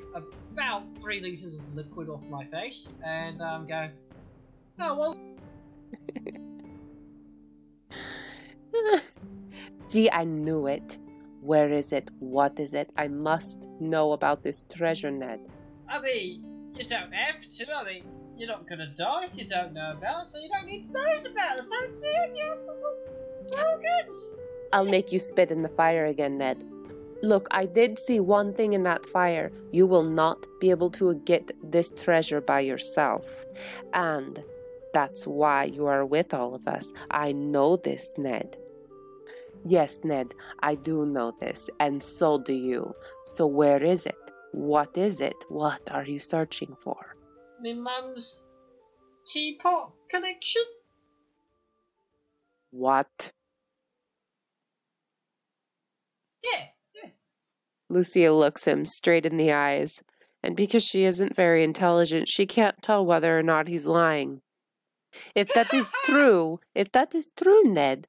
about 0.59 0.83
three 0.99 1.21
liters 1.21 1.55
of 1.55 1.61
liquid 1.73 2.09
off 2.09 2.21
my 2.29 2.43
face 2.45 2.91
and 3.05 3.41
um, 3.41 3.65
go. 3.65 3.89
No, 4.77 4.95
well, 4.97 5.17
See, 9.87 10.09
I 10.11 10.25
knew 10.25 10.67
it. 10.67 10.97
Where 11.41 11.69
is 11.69 11.93
it? 11.93 12.11
What 12.19 12.59
is 12.59 12.73
it? 12.73 12.89
I 12.97 13.07
must 13.07 13.69
know 13.79 14.11
about 14.11 14.43
this 14.43 14.65
treasure, 14.71 15.09
Ned. 15.09 15.39
I 15.87 16.01
mean, 16.01 16.43
you 16.75 16.85
don't 16.87 17.13
have 17.13 17.41
to. 17.41 17.73
I 17.73 17.83
mean, 17.85 18.03
you're 18.37 18.49
not 18.49 18.67
gonna 18.67 18.93
die 18.97 19.29
if 19.31 19.37
you 19.39 19.47
don't 19.47 19.73
know 19.73 19.93
about 19.97 20.23
it, 20.23 20.27
so 20.27 20.37
you 20.37 20.49
don't 20.49 20.65
need 20.65 20.83
to 20.85 20.91
know 20.91 21.01
about 21.01 21.59
it. 21.59 21.63
So 21.63 21.73
it's 21.83 22.01
yeah, 23.53 23.65
good. 23.77 24.13
I'll 24.73 24.85
make 24.85 25.13
you 25.13 25.19
spit 25.19 25.51
in 25.51 25.61
the 25.61 25.69
fire 25.69 26.05
again, 26.05 26.37
Ned. 26.37 26.68
Look, 27.21 27.47
I 27.51 27.65
did 27.65 27.99
see 27.99 28.19
one 28.19 28.53
thing 28.53 28.73
in 28.73 28.83
that 28.83 29.05
fire. 29.05 29.51
You 29.71 29.85
will 29.85 30.03
not 30.03 30.45
be 30.61 30.69
able 30.69 30.89
to 30.91 31.15
get 31.25 31.51
this 31.63 31.91
treasure 31.91 32.39
by 32.39 32.61
yourself. 32.61 33.45
And 33.93 34.41
that's 34.93 35.27
why 35.27 35.65
you 35.65 35.85
are 35.87 36.05
with 36.05 36.33
all 36.33 36.55
of 36.55 36.67
us. 36.67 36.91
I 37.11 37.33
know 37.33 37.75
this, 37.75 38.13
Ned. 38.17 38.57
Yes, 39.65 39.99
Ned, 40.03 40.33
I 40.61 40.75
do 40.75 41.05
know 41.05 41.33
this, 41.41 41.69
and 41.81 42.01
so 42.01 42.37
do 42.37 42.53
you. 42.53 42.95
So 43.25 43.45
where 43.45 43.83
is 43.83 44.05
it? 44.05 44.15
What 44.53 44.97
is 44.97 45.19
it? 45.19 45.35
What 45.49 45.81
are 45.91 46.05
you 46.05 46.19
searching 46.19 46.75
for? 46.79 47.17
My 47.61 47.73
mum's 47.73 48.39
teapot 49.27 49.91
collection. 50.09 50.63
What? 52.71 53.31
Yeah, 56.43 56.51
yeah. 56.51 56.65
Lucia 57.89 58.31
looks 58.31 58.65
him 58.65 58.85
straight 58.85 59.25
in 59.25 59.37
the 59.37 59.51
eyes, 59.51 60.01
and 60.43 60.55
because 60.55 60.83
she 60.83 61.03
isn't 61.03 61.35
very 61.35 61.63
intelligent, 61.63 62.29
she 62.29 62.45
can't 62.45 62.81
tell 62.81 63.05
whether 63.05 63.37
or 63.37 63.43
not 63.43 63.67
he's 63.67 63.87
lying. 63.87 64.41
If 65.35 65.53
that 65.53 65.73
is 65.73 65.91
true, 66.05 66.59
if 66.75 66.91
that 66.91 67.15
is 67.15 67.31
true, 67.35 67.63
Ned, 67.63 68.07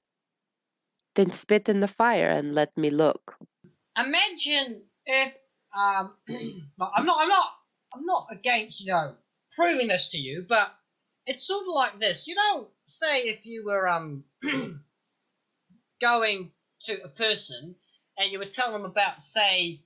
then 1.14 1.30
spit 1.30 1.68
in 1.68 1.80
the 1.80 1.88
fire 1.88 2.28
and 2.28 2.54
let 2.54 2.76
me 2.76 2.90
look. 2.90 3.38
Imagine 3.96 4.82
if 5.06 5.32
um, 5.76 6.12
I'm 6.28 7.06
not, 7.06 7.18
I'm 7.20 7.28
not, 7.28 7.46
I'm 7.94 8.04
not 8.04 8.26
against 8.30 8.80
you 8.80 8.92
know 8.92 9.14
proving 9.56 9.88
this 9.88 10.08
to 10.10 10.18
you, 10.18 10.44
but 10.48 10.68
it's 11.26 11.46
sort 11.46 11.62
of 11.62 11.74
like 11.74 11.98
this. 11.98 12.26
You 12.26 12.34
know, 12.34 12.68
say 12.84 13.22
if 13.22 13.44
you 13.46 13.64
were 13.66 13.88
um 13.88 14.24
going 16.00 16.52
to 16.82 17.02
a 17.02 17.08
person 17.08 17.76
and 18.20 18.30
you 18.30 18.38
were 18.38 18.44
telling 18.44 18.74
them 18.74 18.90
about 18.90 19.22
say 19.22 19.80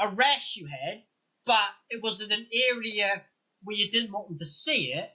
a 0.00 0.08
rash 0.08 0.56
you 0.56 0.66
had, 0.66 1.02
but 1.44 1.68
it 1.90 2.00
was 2.00 2.20
in 2.20 2.30
an 2.30 2.46
area 2.72 3.22
where 3.64 3.76
you 3.76 3.90
didn't 3.90 4.12
want 4.12 4.28
them 4.28 4.38
to 4.38 4.46
see 4.46 4.92
it. 4.92 5.10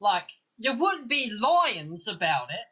Like 0.00 0.26
you 0.56 0.76
wouldn't 0.76 1.08
be 1.08 1.30
lions 1.30 2.08
about 2.08 2.50
it 2.50 2.66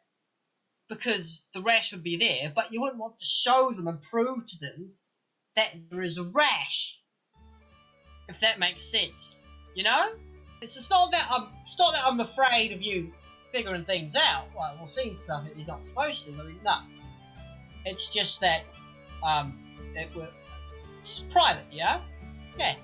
because 0.89 1.41
the 1.53 1.61
rash 1.61 1.93
would 1.93 2.03
be 2.03 2.17
there, 2.17 2.51
but 2.53 2.73
you 2.73 2.81
wouldn't 2.81 2.99
want 2.99 3.19
to 3.19 3.25
show 3.25 3.71
them 3.73 3.87
and 3.87 4.01
prove 4.01 4.45
to 4.45 4.59
them 4.59 4.91
that 5.55 5.69
there 5.89 6.01
is 6.01 6.17
a 6.17 6.23
rash. 6.23 6.99
If 8.27 8.41
that 8.41 8.59
makes 8.59 8.83
sense, 8.83 9.37
you 9.75 9.83
know? 9.83 10.09
It's 10.61 10.75
just 10.75 10.89
not 10.89 11.11
that 11.11 11.27
I'm. 11.31 11.47
It's 11.61 11.79
not 11.79 11.93
that 11.93 12.05
I'm 12.05 12.19
afraid 12.19 12.73
of 12.73 12.81
you 12.81 13.13
figuring 13.53 13.85
things 13.85 14.13
out. 14.15 14.47
Well, 14.55 14.87
seeing 14.89 15.17
stuff 15.17 15.45
that 15.45 15.55
you're 15.57 15.65
not 15.65 15.87
supposed 15.87 16.25
to. 16.25 16.31
I 16.31 16.43
mean, 16.43 16.59
no. 16.65 16.79
It's 17.85 18.07
just 18.07 18.41
that 18.41 18.63
um, 19.23 19.57
it 19.95 20.09
it's 20.99 21.19
private, 21.31 21.65
yeah. 21.71 22.01
Yeah. 22.57 22.75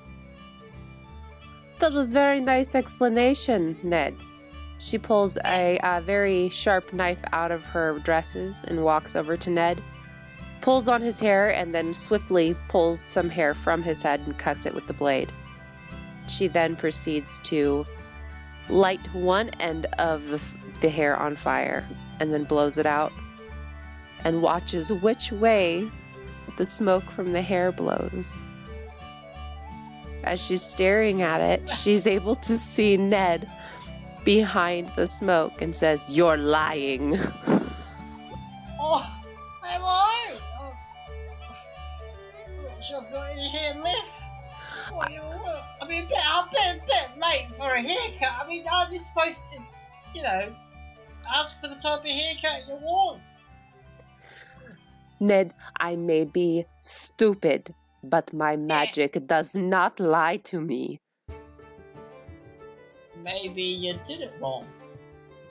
That 1.80 1.94
was 1.94 2.14
very 2.14 2.40
nice 2.40 2.74
explanation, 2.74 3.78
Ned. 3.84 4.16
She 4.78 4.98
pulls 4.98 5.38
a, 5.46 5.80
a 5.84 6.02
very 6.02 6.50
sharp 6.50 6.94
knife 6.94 7.24
out 7.34 7.52
of 7.52 7.66
her 7.66 8.00
dresses 8.00 8.64
and 8.64 8.84
walks 8.84 9.16
over 9.16 9.36
to 9.38 9.50
Ned, 9.50 9.82
pulls 10.62 10.88
on 10.88 11.02
his 11.02 11.20
hair, 11.20 11.54
and 11.54 11.76
then 11.76 11.94
swiftly 11.94 12.56
pulls 12.70 13.00
some 13.00 13.30
hair 13.30 13.54
from 13.54 13.84
his 13.84 14.02
head 14.02 14.22
and 14.22 14.38
cuts 14.38 14.66
it 14.66 14.74
with 14.74 14.88
the 14.88 14.94
blade. 14.94 15.32
She 16.28 16.48
then 16.48 16.76
proceeds 16.76 17.40
to 17.42 17.86
light 18.70 19.14
one 19.14 19.50
end 19.60 19.86
of 20.00 20.28
the, 20.30 20.42
the 20.82 20.90
hair 20.90 21.16
on 21.18 21.36
fire 21.36 21.86
and 22.20 22.34
then 22.34 22.46
blows 22.46 22.78
it 22.78 22.86
out 22.86 23.12
and 24.24 24.42
watches 24.42 24.92
which 24.92 25.32
way 25.32 25.88
the 26.58 26.66
smoke 26.66 27.04
from 27.04 27.32
the 27.32 27.42
hair 27.42 27.72
blows. 27.72 28.42
As 30.24 30.44
she's 30.44 30.64
staring 30.64 31.22
at 31.22 31.42
it, 31.42 31.70
she's 31.70 32.08
able 32.08 32.36
to 32.36 32.58
see 32.58 32.98
Ned 32.98 33.50
behind 34.24 34.90
the 34.90 35.06
smoke 35.06 35.62
and 35.62 35.76
says, 35.76 36.04
You're 36.10 36.38
lying. 36.38 37.20
Oh, 38.80 39.06
am 39.68 39.82
I? 39.84 40.38
Oh. 40.60 40.74
I'm 42.48 42.64
not 42.64 42.84
sure 42.84 43.02
I've 43.02 43.12
got 43.12 43.30
any 43.32 43.50
hair 43.50 43.76
left. 43.82 44.26
I 45.82 45.88
mean, 45.88 46.08
I'm 46.26 46.48
a 46.48 46.50
bit, 46.52 46.86
bit 46.86 47.22
late 47.22 47.48
for 47.58 47.74
a 47.74 47.82
haircut. 47.82 48.32
I 48.44 48.48
mean, 48.48 48.66
aren't 48.72 48.94
you 48.94 49.00
supposed 49.00 49.42
to, 49.52 49.60
you 50.14 50.24
know, 50.24 50.54
ask 51.36 51.60
for 51.62 51.68
the 51.68 51.76
type 51.76 52.00
of 52.00 52.06
haircut 52.06 52.68
you 52.68 52.76
want? 52.76 53.22
Ned, 55.20 55.54
I 55.80 55.96
may 55.96 56.26
be 56.26 56.66
stupid, 56.82 57.74
but 58.04 58.34
my 58.34 58.56
magic 58.56 59.26
does 59.28 59.56
not 59.56 60.00
lie 60.00 60.38
to 60.38 60.62
me. 60.62 61.00
maybe 63.26 63.64
you 63.64 64.00
did 64.08 64.22
it 64.22 64.34
wrong. 64.40 64.68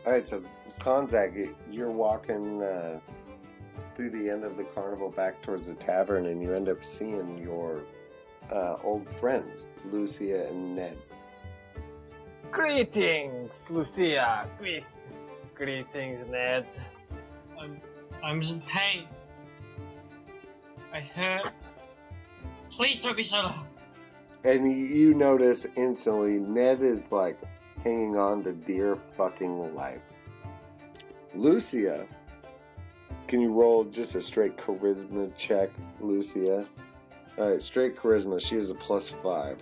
All 0.07 0.13
right, 0.13 0.27
so 0.27 0.43
Konzak, 0.79 1.55
you're 1.71 1.91
walking 1.91 2.63
uh, 2.63 3.01
through 3.95 4.11
the 4.11 4.31
end 4.31 4.45
of 4.45 4.57
the 4.57 4.65
carnival 4.65 5.11
back 5.11 5.43
towards 5.43 5.69
the 5.69 5.75
tavern, 5.75 6.27
and 6.27 6.41
you 6.41 6.55
end 6.55 6.69
up 6.69 6.83
seeing 6.85 7.39
your 7.39 7.83
uh, 8.51 8.77
old 8.83 9.09
friends, 9.19 9.67
Lucia 9.85 10.49
and 10.49 10.77
Ned. 10.77 10.97
Greetings, 12.51 13.67
Lucia. 13.71 14.49
Greet, 14.59 14.85
greetings, 15.55 16.25
Ned. 16.31 16.67
I'm, 17.61 17.81
I'm 18.23 18.41
in 18.43 18.61
pain. 18.63 19.09
I 20.95 21.01
hurt. 21.01 21.53
Please 22.71 23.01
don't 23.01 23.17
be 23.17 23.25
so 23.25 23.39
loud. 23.39 23.67
And 24.45 24.71
you 24.71 25.13
notice 25.15 25.67
instantly, 25.77 26.39
Ned 26.39 26.83
is 26.83 27.11
like 27.11 27.39
hanging 27.83 28.17
on 28.17 28.45
to 28.45 28.53
dear 28.53 28.95
fucking 28.95 29.75
life. 29.75 30.05
Lucia, 31.35 32.07
can 33.27 33.41
you 33.41 33.53
roll 33.53 33.85
just 33.85 34.15
a 34.15 34.23
straight 34.23 34.57
charisma 34.57 35.35
check, 35.37 35.71
Lucia? 36.01 36.65
All 37.39 37.51
right, 37.51 37.61
straight 37.61 37.97
charisma. 37.97 38.41
She 38.41 38.57
is 38.57 38.71
a 38.71 38.75
plus 38.75 39.09
five. 39.09 39.59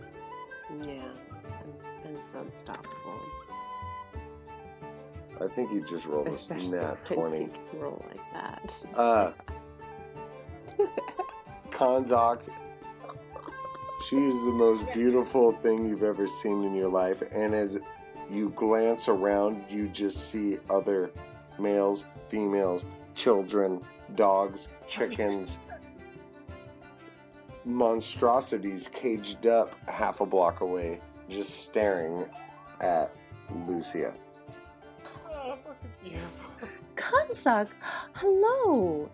Yeah, 0.85 0.91
and, 0.91 2.05
and 2.05 2.19
it's 2.19 2.35
unstoppable. 2.35 3.21
I 5.41 5.49
think 5.49 5.73
you 5.73 5.83
just 5.85 6.07
rolled 6.07 6.29
a 6.29 6.55
nat 6.71 7.05
twenty. 7.07 7.49
you 7.73 7.79
roll 7.79 8.05
like 8.11 8.33
that. 8.35 8.87
Uh, 8.95 9.33
Konzak, 11.71 12.41
she 14.09 14.17
is 14.17 14.35
the 14.45 14.52
most 14.52 14.91
beautiful 14.93 15.52
thing 15.52 15.88
you've 15.88 16.02
ever 16.02 16.26
seen 16.26 16.64
in 16.64 16.75
your 16.75 16.88
life. 16.88 17.23
And 17.33 17.55
as 17.55 17.79
you 18.31 18.50
glance 18.50 19.09
around, 19.09 19.64
you 19.71 19.88
just 19.88 20.31
see 20.31 20.59
other 20.71 21.11
males, 21.59 22.07
females, 22.29 22.87
children, 23.14 23.83
dogs, 24.14 24.69
chickens, 24.88 25.61
monstrosities 27.64 28.88
caged 28.88 29.47
up 29.47 29.75
half 29.88 30.21
a 30.21 30.26
block 30.26 30.61
away, 30.61 31.00
just 31.29 31.64
staring 31.64 32.26
at 32.81 33.14
Lucia. 33.67 34.12
Oh. 35.31 35.59
Kansak, 36.97 37.69
hello! 38.14 39.11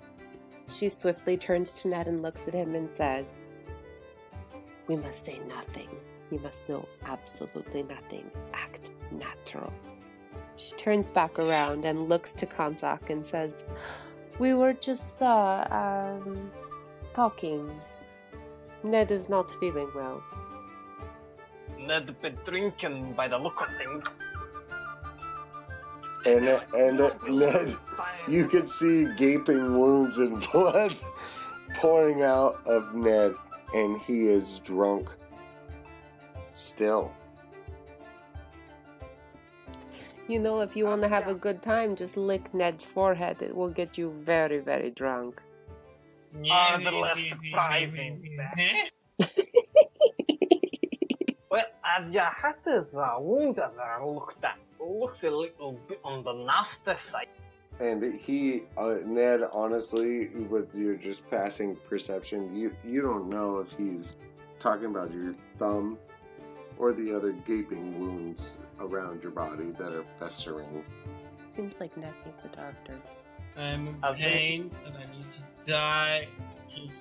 She 0.68 0.88
swiftly 0.88 1.36
turns 1.36 1.82
to 1.82 1.88
Ned 1.88 2.08
and 2.08 2.22
looks 2.22 2.46
at 2.46 2.54
him 2.54 2.74
and 2.74 2.90
says, 2.90 3.48
We 4.86 4.96
must 4.96 5.24
say 5.24 5.40
nothing. 5.48 5.88
You 6.30 6.38
must 6.40 6.68
know 6.68 6.86
absolutely 7.06 7.82
nothing. 7.84 8.30
Act 8.52 8.90
natural. 9.10 9.72
She 10.56 10.72
turns 10.72 11.08
back 11.08 11.38
around 11.38 11.84
and 11.84 12.08
looks 12.08 12.32
to 12.34 12.46
Kansak 12.46 13.08
and 13.08 13.24
says, 13.24 13.64
We 14.38 14.54
were 14.54 14.74
just, 14.74 15.22
uh, 15.22 15.66
um, 15.70 16.50
talking. 17.14 17.70
Ned 18.82 19.10
is 19.10 19.28
not 19.28 19.50
feeling 19.58 19.90
well. 19.94 20.22
Ned 21.78 22.14
been 22.20 22.36
drinking 22.44 23.14
by 23.14 23.28
the 23.28 23.38
look 23.38 23.60
of 23.62 23.68
things. 23.78 24.18
And 26.26 26.48
and 26.74 26.98
Ned, 27.28 27.76
you 28.26 28.46
can 28.48 28.66
see 28.68 29.06
gaping 29.16 29.72
wounds 29.78 30.18
and 30.18 30.44
blood 30.52 30.94
pouring 31.74 32.22
out 32.22 32.60
of 32.66 32.94
Ned, 32.94 33.34
and 33.74 34.00
he 34.02 34.26
is 34.26 34.60
drunk. 34.60 35.08
Still, 36.52 37.14
You 40.28 40.38
know, 40.38 40.60
if 40.60 40.76
you 40.76 40.84
want 40.84 41.00
to 41.02 41.08
have 41.08 41.26
a 41.26 41.34
good 41.34 41.62
time, 41.62 41.96
just 41.96 42.18
lick 42.18 42.52
Ned's 42.52 42.84
forehead. 42.84 43.40
It 43.40 43.56
will 43.56 43.70
get 43.70 43.96
you 43.96 44.12
very, 44.12 44.58
very 44.58 44.90
drunk. 44.90 45.40
Ah, 46.50 46.76
the 46.76 46.90
less 46.90 47.18
surprising. 47.30 48.38
Well, 51.50 51.64
as 51.82 52.12
you 52.12 52.20
had 52.20 52.56
this 52.62 52.94
uh, 52.94 53.16
wound 53.18 53.56
that 53.56 53.72
I 53.82 54.04
looked 54.04 54.44
at, 54.44 54.58
looks 54.80 55.24
a 55.24 55.30
little 55.30 55.78
bit 55.88 56.00
on 56.04 56.22
the 56.24 56.32
nasty 56.32 56.94
side. 56.94 57.28
and 57.80 58.02
he, 58.20 58.62
uh, 58.76 58.96
Ned, 59.04 59.42
honestly, 59.52 60.28
with 60.50 60.74
your 60.74 60.94
just 60.96 61.28
passing 61.30 61.76
perception, 61.88 62.54
you 62.56 62.72
you 62.84 63.02
don't 63.02 63.28
know 63.28 63.58
if 63.58 63.72
he's 63.72 64.16
talking 64.58 64.86
about 64.86 65.12
your 65.12 65.34
thumb 65.58 65.98
or 66.78 66.92
the 66.92 67.14
other 67.14 67.32
gaping 67.46 67.98
wounds 68.00 68.58
around 68.80 69.22
your 69.22 69.32
body 69.32 69.70
that 69.78 69.92
are 69.92 70.04
festering. 70.18 70.84
Seems 71.50 71.80
like 71.80 71.96
Ned 71.96 72.14
needs 72.24 72.42
a 72.44 72.48
doctor. 72.48 72.98
I'm 73.56 73.88
in 73.88 73.96
Okay. 74.04 74.22
pain 74.22 74.70
and 74.86 74.94
I 74.96 75.06
need 75.16 75.26
to 75.34 75.42
die. 75.70 76.28
Just, 76.68 76.98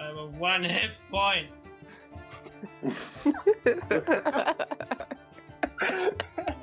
I 0.00 0.04
have 0.06 0.16
a 0.16 0.26
one 0.26 0.64
hit 0.64 0.90
point. 1.10 1.48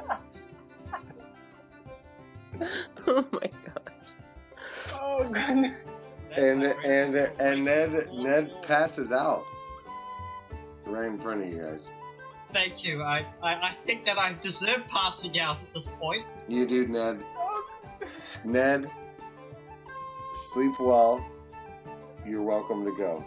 oh 3.08 3.26
my 3.32 3.50
god. 3.66 3.92
Oh, 4.94 5.24
goodness. 5.24 5.72
And 6.36 6.64
and 6.64 7.16
and 7.40 7.66
Ned 7.66 8.10
Ned 8.14 8.62
passes 8.62 9.14
out 9.14 9.46
right 10.86 11.06
in 11.06 11.18
front 11.18 11.44
of 11.44 11.48
you 11.48 11.60
guys. 11.60 11.92
Thank 12.52 12.84
you. 12.84 13.04
I, 13.04 13.26
I, 13.42 13.54
I 13.54 13.72
think 13.86 14.06
that 14.06 14.18
I 14.18 14.34
deserve 14.42 14.88
passing 14.88 15.40
out 15.40 15.58
at 15.58 15.74
this 15.74 15.88
point. 16.00 16.26
You 16.48 16.66
do, 16.68 16.88
Ned. 16.88 17.20
Oh. 17.38 17.64
Ned, 18.44 18.90
sleep 20.34 20.80
well. 20.80 21.26
You're 22.26 22.44
welcome 22.44 22.86
to 22.86 22.96
go. 22.98 23.26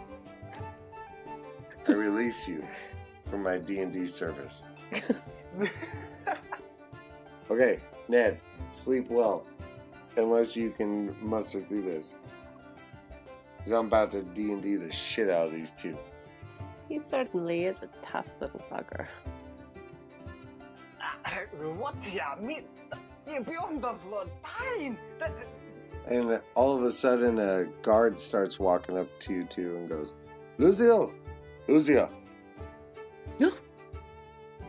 I 1.87 1.91
release 1.91 2.47
you 2.47 2.65
from 3.29 3.43
my 3.43 3.57
D 3.57 3.79
and 3.79 3.93
D 3.93 4.07
service. 4.07 4.63
Okay, 7.51 7.79
Ned, 8.09 8.41
sleep 8.69 9.07
well, 9.09 9.45
unless 10.17 10.57
you 10.57 10.71
can 10.71 11.15
muster 11.21 11.61
through 11.61 11.83
this. 11.83 12.15
Cause 13.59 13.71
I'm 13.71 13.85
about 13.85 14.09
to 14.11 14.23
D 14.23 14.51
and 14.51 14.63
D 14.63 14.75
the 14.75 14.91
shit 14.91 15.29
out 15.29 15.47
of 15.47 15.53
these 15.53 15.73
two. 15.77 15.95
He 16.87 16.97
certainly 16.97 17.65
is 17.65 17.81
a 17.83 17.89
tough 18.01 18.25
little 18.41 18.61
bugger. 18.71 19.05
what 21.77 21.95
you 22.11 22.21
mean? 22.41 22.63
You 23.31 23.41
beyond 23.41 23.83
the 23.83 23.93
blood 24.07 24.31
pain. 24.43 24.97
And 26.07 26.41
all 26.55 26.75
of 26.75 26.83
a 26.83 26.91
sudden, 26.91 27.37
a 27.37 27.65
guard 27.83 28.17
starts 28.17 28.59
walking 28.59 28.97
up 28.97 29.07
to 29.19 29.33
you 29.33 29.43
two 29.43 29.75
and 29.77 29.87
goes, 29.87 30.15
"Lucio, 30.57 31.13
Lucia." 31.67 32.09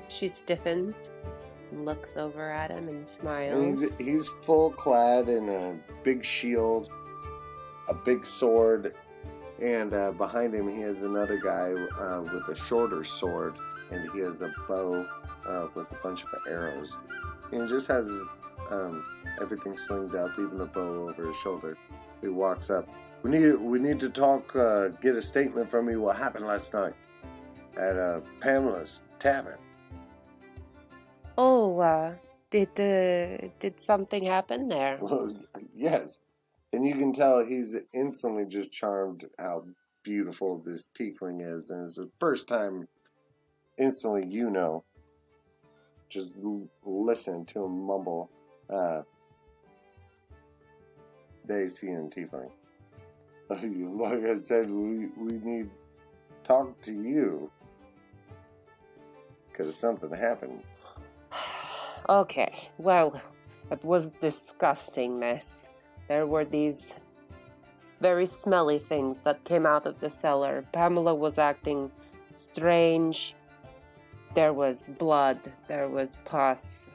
She 0.08 0.28
stiffens, 0.28 1.12
looks 1.72 2.16
over 2.16 2.50
at 2.50 2.70
him, 2.70 2.88
and 2.88 3.06
smiles. 3.06 3.80
he's, 3.80 3.94
he's 3.96 4.28
full 4.42 4.70
clad 4.70 5.28
in 5.28 5.48
a 5.48 5.78
big 6.02 6.24
shield, 6.24 6.90
a 7.88 7.94
big 7.94 8.24
sword, 8.26 8.94
and 9.60 9.92
uh, 9.92 10.12
behind 10.12 10.54
him 10.54 10.68
he 10.68 10.80
has 10.82 11.02
another 11.02 11.38
guy 11.38 11.72
uh, 11.98 12.22
with 12.22 12.48
a 12.48 12.56
shorter 12.56 13.04
sword, 13.04 13.54
and 13.90 14.10
he 14.12 14.20
has 14.20 14.42
a 14.42 14.52
bow 14.68 15.06
uh, 15.46 15.68
with 15.74 15.90
a 15.90 15.96
bunch 16.02 16.22
of 16.24 16.28
arrows. 16.48 16.96
And 17.52 17.62
he 17.62 17.68
just 17.68 17.88
has 17.88 18.08
um, 18.70 19.04
everything 19.40 19.76
slinged 19.76 20.14
up, 20.14 20.32
even 20.38 20.58
the 20.58 20.66
bow 20.66 21.08
over 21.08 21.26
his 21.26 21.36
shoulder. 21.36 21.76
He 22.20 22.28
walks 22.28 22.70
up. 22.70 22.88
We 23.22 23.30
need 23.30 23.54
we 23.56 23.78
need 23.78 24.00
to 24.00 24.08
talk. 24.08 24.54
Uh, 24.54 24.88
get 24.88 25.14
a 25.14 25.22
statement 25.22 25.68
from 25.70 25.88
you. 25.90 26.00
What 26.00 26.16
happened 26.16 26.46
last 26.46 26.72
night 26.72 26.94
at 27.76 27.98
uh, 27.98 28.20
Pamela's 28.40 29.02
tavern? 29.18 29.58
Oh, 31.42 31.78
uh, 31.80 32.16
did 32.50 32.78
uh, 32.78 33.48
did 33.58 33.80
something 33.80 34.24
happen 34.24 34.68
there? 34.68 34.98
Well, 35.00 35.34
yes. 35.74 36.20
And 36.70 36.84
you 36.84 36.94
can 36.96 37.14
tell 37.14 37.42
he's 37.42 37.74
instantly 37.94 38.44
just 38.44 38.72
charmed 38.72 39.24
how 39.38 39.64
beautiful 40.04 40.58
this 40.58 40.86
tiefling 40.94 41.40
is. 41.40 41.70
And 41.70 41.86
it's 41.86 41.96
the 41.96 42.10
first 42.20 42.46
time 42.46 42.88
instantly 43.78 44.26
you 44.26 44.50
know. 44.50 44.84
Just 46.10 46.36
l- 46.36 46.68
listen 46.84 47.46
to 47.46 47.64
him 47.64 47.86
mumble. 47.86 48.30
Uh, 48.68 49.02
Dacian 51.46 52.10
tiefling. 52.10 52.50
Like 53.50 54.24
I 54.26 54.36
said, 54.36 54.70
we, 54.70 55.06
we 55.16 55.38
need 55.42 55.68
talk 56.44 56.78
to 56.82 56.92
you. 56.92 57.50
Because 59.48 59.74
something 59.74 60.12
happened. 60.12 60.62
Okay, 62.08 62.52
well, 62.78 63.20
it 63.70 63.84
was 63.84 64.10
disgusting 64.20 65.18
mess. 65.18 65.68
There 66.08 66.26
were 66.26 66.44
these 66.44 66.96
very 68.00 68.26
smelly 68.26 68.78
things 68.78 69.20
that 69.20 69.44
came 69.44 69.66
out 69.66 69.86
of 69.86 70.00
the 70.00 70.10
cellar. 70.10 70.64
Pamela 70.72 71.14
was 71.14 71.38
acting 71.38 71.90
strange. 72.34 73.34
there 74.34 74.52
was 74.52 74.88
blood, 74.98 75.38
there 75.66 75.88
was 75.88 76.16
pus. 76.24 76.88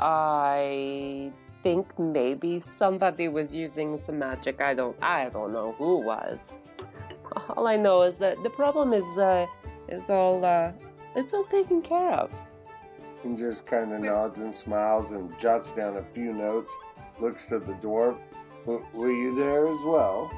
I 0.00 1.30
think 1.62 1.98
maybe 1.98 2.58
somebody 2.58 3.28
was 3.28 3.54
using 3.54 3.96
some 3.98 4.18
magic. 4.18 4.60
I 4.60 4.74
don't 4.74 4.96
I 5.02 5.28
don't 5.28 5.52
know 5.52 5.74
who 5.78 5.98
was. 5.98 6.54
All 7.50 7.66
I 7.66 7.76
know 7.76 8.02
is 8.02 8.16
that 8.16 8.42
the 8.42 8.50
problem 8.50 8.92
is 8.92 9.04
uh 9.18 9.46
is 9.88 10.10
all 10.10 10.44
uh 10.44 10.72
it's 11.14 11.32
all 11.34 11.44
taken 11.44 11.82
care 11.82 12.12
of. 12.12 12.30
And 13.24 13.36
just 13.38 13.66
kind 13.66 13.92
of 13.92 14.00
nods 14.00 14.40
and 14.40 14.52
smiles 14.52 15.12
and 15.12 15.38
jots 15.38 15.72
down 15.72 15.96
a 15.96 16.02
few 16.02 16.32
notes. 16.32 16.74
Looks 17.20 17.46
to 17.48 17.58
the 17.60 17.74
dwarf. 17.74 18.18
"W- 18.66 18.84
Were 18.92 19.12
you 19.12 19.34
there 19.36 19.66
as 19.68 19.78
well? 19.84 20.30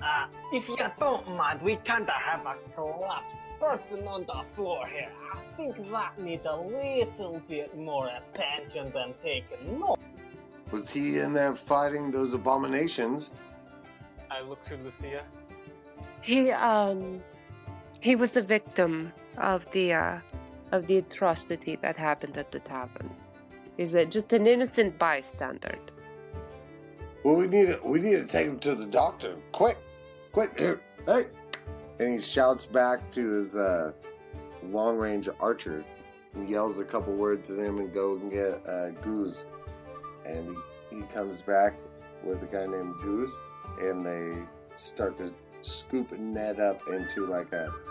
Uh, 0.00 0.26
if 0.52 0.68
you 0.68 0.76
don't 0.98 1.28
mind, 1.36 1.60
we 1.62 1.76
kinda 1.76 2.12
have 2.12 2.46
a 2.46 2.56
collapsed 2.74 3.36
person 3.58 4.06
on 4.06 4.24
the 4.24 4.44
floor 4.54 4.86
here. 4.86 5.10
I 5.34 5.38
think 5.56 5.90
that 5.90 6.18
needs 6.18 6.46
a 6.46 6.56
little 6.56 7.40
bit 7.48 7.76
more 7.76 8.08
attention 8.08 8.92
than 8.92 9.12
taken 9.22 9.78
note. 9.80 9.98
Was 10.70 10.90
he 10.90 11.18
in 11.18 11.32
there 11.34 11.54
fighting 11.56 12.10
those 12.12 12.32
abominations? 12.32 13.32
I 14.30 14.40
look 14.42 14.64
to 14.66 14.76
Lucia. 14.76 15.24
He 16.22 16.52
um 16.52 17.22
he 18.00 18.14
was 18.16 18.32
the 18.32 18.42
victim 18.42 19.12
of 19.36 19.68
the 19.72 19.92
uh 19.92 20.18
of 20.72 20.86
the 20.86 20.98
atrocity 20.98 21.76
that 21.82 21.96
happened 21.96 22.36
at 22.36 22.52
the 22.52 22.60
tavern. 22.60 23.10
Is 23.78 23.94
it 23.94 24.10
just 24.10 24.32
an 24.32 24.46
innocent 24.46 24.98
bystander. 24.98 25.78
Well, 27.24 27.36
we 27.36 27.46
need 27.46 27.66
to, 27.68 27.80
we 27.84 27.98
need 27.98 28.16
to 28.16 28.26
take 28.26 28.46
him 28.46 28.58
to 28.60 28.74
the 28.74 28.86
doctor. 28.86 29.34
Quick, 29.52 29.78
quick, 30.32 30.56
hey! 31.06 31.24
And 31.98 32.14
he 32.14 32.20
shouts 32.20 32.64
back 32.64 33.10
to 33.12 33.30
his 33.30 33.56
uh, 33.56 33.92
long 34.62 34.96
range 34.96 35.28
archer 35.38 35.84
and 36.34 36.48
yells 36.48 36.78
a 36.78 36.84
couple 36.84 37.14
words 37.14 37.50
at 37.50 37.58
him 37.58 37.78
and 37.78 37.92
go 37.92 38.14
and 38.14 38.30
get 38.30 38.66
uh, 38.66 38.90
Goose. 39.02 39.46
And 40.24 40.56
he, 40.90 40.96
he 40.96 41.02
comes 41.04 41.42
back 41.42 41.74
with 42.24 42.42
a 42.42 42.46
guy 42.46 42.66
named 42.66 42.94
Goose, 43.02 43.38
and 43.80 44.04
they 44.04 44.36
start 44.76 45.18
to 45.18 45.32
scoop 45.60 46.12
Ned 46.18 46.60
up 46.60 46.80
into 46.88 47.26
like 47.26 47.52
a, 47.52 47.72
a 47.88 47.89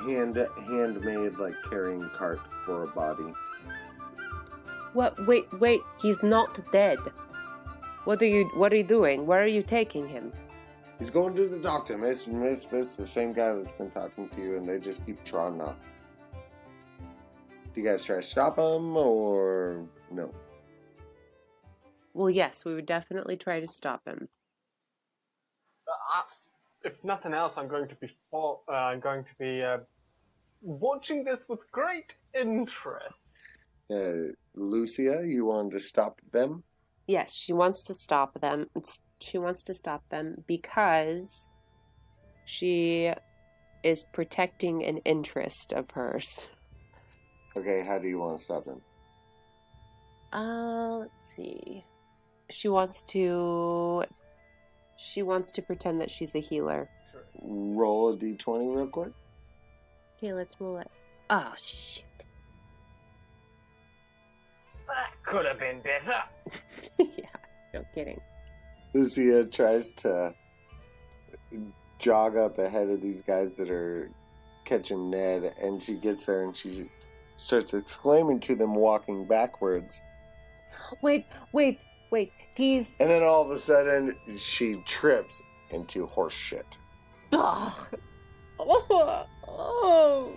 hand 0.00 0.36
handmade 0.66 1.38
like 1.38 1.54
carrying 1.68 2.08
cart 2.10 2.40
for 2.64 2.84
a 2.84 2.88
body. 2.88 3.32
What 4.92 5.26
wait, 5.26 5.44
wait, 5.60 5.80
he's 6.00 6.22
not 6.22 6.60
dead. 6.72 6.98
What 8.04 8.20
are 8.22 8.26
you 8.26 8.50
what 8.54 8.72
are 8.72 8.76
you 8.76 8.84
doing? 8.84 9.26
Where 9.26 9.42
are 9.42 9.46
you 9.46 9.62
taking 9.62 10.08
him? 10.08 10.32
He's 10.98 11.10
going 11.10 11.34
to 11.34 11.48
the 11.48 11.58
doctor, 11.58 11.98
Miss, 11.98 12.26
Miss, 12.28 12.70
Miss, 12.70 12.96
the 12.96 13.06
same 13.06 13.32
guy 13.32 13.52
that's 13.54 13.72
been 13.72 13.90
talking 13.90 14.28
to 14.28 14.40
you, 14.40 14.56
and 14.56 14.68
they 14.68 14.78
just 14.78 15.04
keep 15.04 15.24
trotting 15.24 15.60
off. 15.60 15.74
Do 17.74 17.80
you 17.80 17.88
guys 17.88 18.04
try 18.04 18.16
to 18.16 18.22
stop 18.22 18.56
him, 18.58 18.96
or 18.96 19.84
no? 20.10 20.32
Well, 22.14 22.30
yes, 22.30 22.64
we 22.64 22.74
would 22.74 22.86
definitely 22.86 23.36
try 23.36 23.58
to 23.58 23.66
stop 23.66 24.06
him. 24.06 24.28
If 26.84 27.04
nothing 27.04 27.32
else, 27.32 27.56
I'm 27.56 27.68
going 27.68 27.88
to 27.88 27.94
be 27.96 28.08
fo- 28.30 28.62
uh, 28.68 28.72
I'm 28.72 29.00
going 29.00 29.24
to 29.24 29.34
be 29.38 29.62
uh, 29.62 29.78
watching 30.60 31.24
this 31.24 31.48
with 31.48 31.60
great 31.70 32.16
interest. 32.34 33.36
Uh, 33.90 34.32
Lucia, 34.54 35.22
you 35.26 35.46
wanted 35.46 35.72
to 35.72 35.80
stop 35.80 36.20
them? 36.32 36.64
Yes, 37.06 37.34
she 37.34 37.52
wants 37.52 37.82
to 37.84 37.94
stop 37.94 38.40
them. 38.40 38.68
She 39.20 39.38
wants 39.38 39.62
to 39.64 39.74
stop 39.74 40.08
them 40.08 40.44
because 40.46 41.48
she 42.44 43.12
is 43.82 44.04
protecting 44.12 44.84
an 44.84 44.98
interest 44.98 45.72
of 45.72 45.90
hers. 45.92 46.48
Okay, 47.56 47.84
how 47.84 47.98
do 47.98 48.08
you 48.08 48.18
want 48.18 48.38
to 48.38 48.42
stop 48.42 48.64
them? 48.64 48.80
Uh, 50.32 50.98
let's 51.00 51.34
see. 51.34 51.84
She 52.50 52.68
wants 52.68 53.02
to. 53.04 54.04
She 55.02 55.22
wants 55.22 55.50
to 55.52 55.62
pretend 55.62 56.00
that 56.00 56.10
she's 56.10 56.34
a 56.34 56.38
healer. 56.38 56.88
Roll 57.42 58.10
a 58.10 58.16
d20 58.16 58.76
real 58.76 58.86
quick. 58.86 59.12
Okay, 60.16 60.32
let's 60.32 60.60
roll 60.60 60.78
it. 60.78 60.90
Oh 61.28 61.52
shit! 61.56 62.04
That 64.86 65.12
could 65.24 65.46
have 65.46 65.58
been 65.58 65.80
better. 65.80 66.22
yeah, 66.98 67.26
no 67.74 67.84
kidding. 67.94 68.20
Lucia 68.94 69.46
tries 69.46 69.92
to 69.92 70.34
jog 71.98 72.36
up 72.36 72.58
ahead 72.58 72.88
of 72.88 73.00
these 73.00 73.22
guys 73.22 73.56
that 73.56 73.70
are 73.70 74.10
catching 74.64 75.10
Ned, 75.10 75.54
and 75.60 75.82
she 75.82 75.94
gets 75.94 76.26
there 76.26 76.44
and 76.44 76.56
she 76.56 76.88
starts 77.36 77.74
exclaiming 77.74 78.38
to 78.40 78.54
them, 78.54 78.74
walking 78.74 79.26
backwards. 79.26 80.02
Wait, 81.00 81.26
wait, 81.52 81.80
wait. 82.12 82.32
He's. 82.54 82.94
And 83.00 83.10
then 83.10 83.24
all 83.24 83.42
of 83.42 83.50
a 83.50 83.58
sudden, 83.58 84.14
she 84.36 84.76
trips 84.86 85.42
into 85.70 86.06
horse 86.06 86.34
shit. 86.34 86.78
Oh. 87.32 87.88
Oh. 88.60 89.26
oh. 89.48 90.32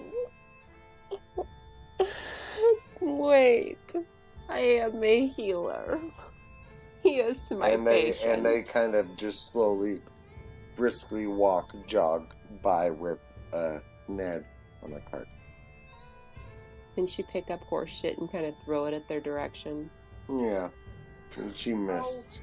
Wait. 3.02 3.94
I 4.50 4.60
am 4.60 5.04
a 5.04 5.28
healer. 5.28 6.00
He 7.04 7.18
is 7.18 7.40
my 7.52 7.70
and 7.70 7.86
they 7.86 8.14
patient. 8.14 8.32
and 8.32 8.46
they 8.46 8.64
kind 8.64 8.96
of 8.96 9.16
just 9.16 9.52
slowly, 9.52 10.02
briskly 10.76 11.28
walk, 11.28 11.72
jog 11.86 12.34
by 12.64 12.90
with 12.90 13.20
uh, 13.54 13.78
Ned 14.08 14.46
on 14.82 14.92
the 14.92 15.02
cart. 15.02 15.28
And 16.98 17.08
she 17.08 17.22
pick 17.22 17.52
up 17.52 17.62
horse 17.62 17.92
shit 17.92 18.18
and 18.18 18.32
kind 18.32 18.46
of 18.46 18.56
throw 18.64 18.86
it 18.86 18.94
at 18.94 19.08
their 19.08 19.20
direction. 19.20 19.92
Yeah, 20.30 20.70
and 21.38 21.56
she 21.56 21.74
missed. 21.74 22.42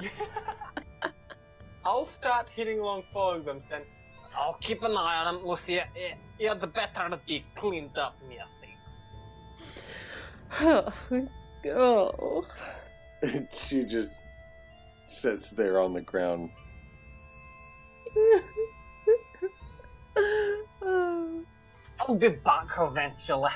I'll 1.84 2.06
start 2.06 2.50
heading 2.50 2.78
along 2.80 3.04
following 3.12 3.44
them, 3.44 3.62
saying, 3.68 3.84
I'll 4.36 4.58
keep 4.60 4.82
an 4.82 4.96
eye 4.96 5.24
on 5.24 5.34
them, 5.34 5.46
Lucia. 5.46 5.86
Eh, 5.96 6.14
Yeah, 6.38 6.54
the 6.54 6.66
better 6.66 7.08
to 7.10 7.20
be 7.26 7.44
cleaned 7.56 7.96
up 7.98 8.16
near 8.28 8.44
things. 8.60 9.82
oh. 11.66 12.44
she 13.52 13.84
just 13.84 14.24
sits 15.06 15.50
there 15.50 15.80
on 15.80 15.92
the 15.92 16.00
ground. 16.00 16.50
I'll 22.00 22.16
be 22.16 22.28
back 22.28 22.68
eventually. 22.78 23.50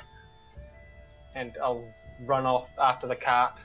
And 1.35 1.53
I'll 1.63 1.89
run 2.25 2.47
off 2.47 2.69
after 2.81 3.07
the 3.07 3.17
cart. 3.17 3.65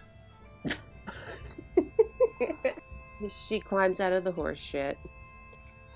she 3.29 3.59
climbs 3.59 3.99
out 3.99 4.13
of 4.13 4.23
the 4.23 4.31
horse 4.31 4.59
shit. 4.59 4.97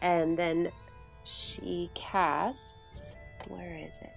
And 0.01 0.37
then 0.37 0.71
she 1.23 1.89
casts. 1.93 2.77
Where 3.47 3.75
is 3.75 3.97
it? 4.01 4.11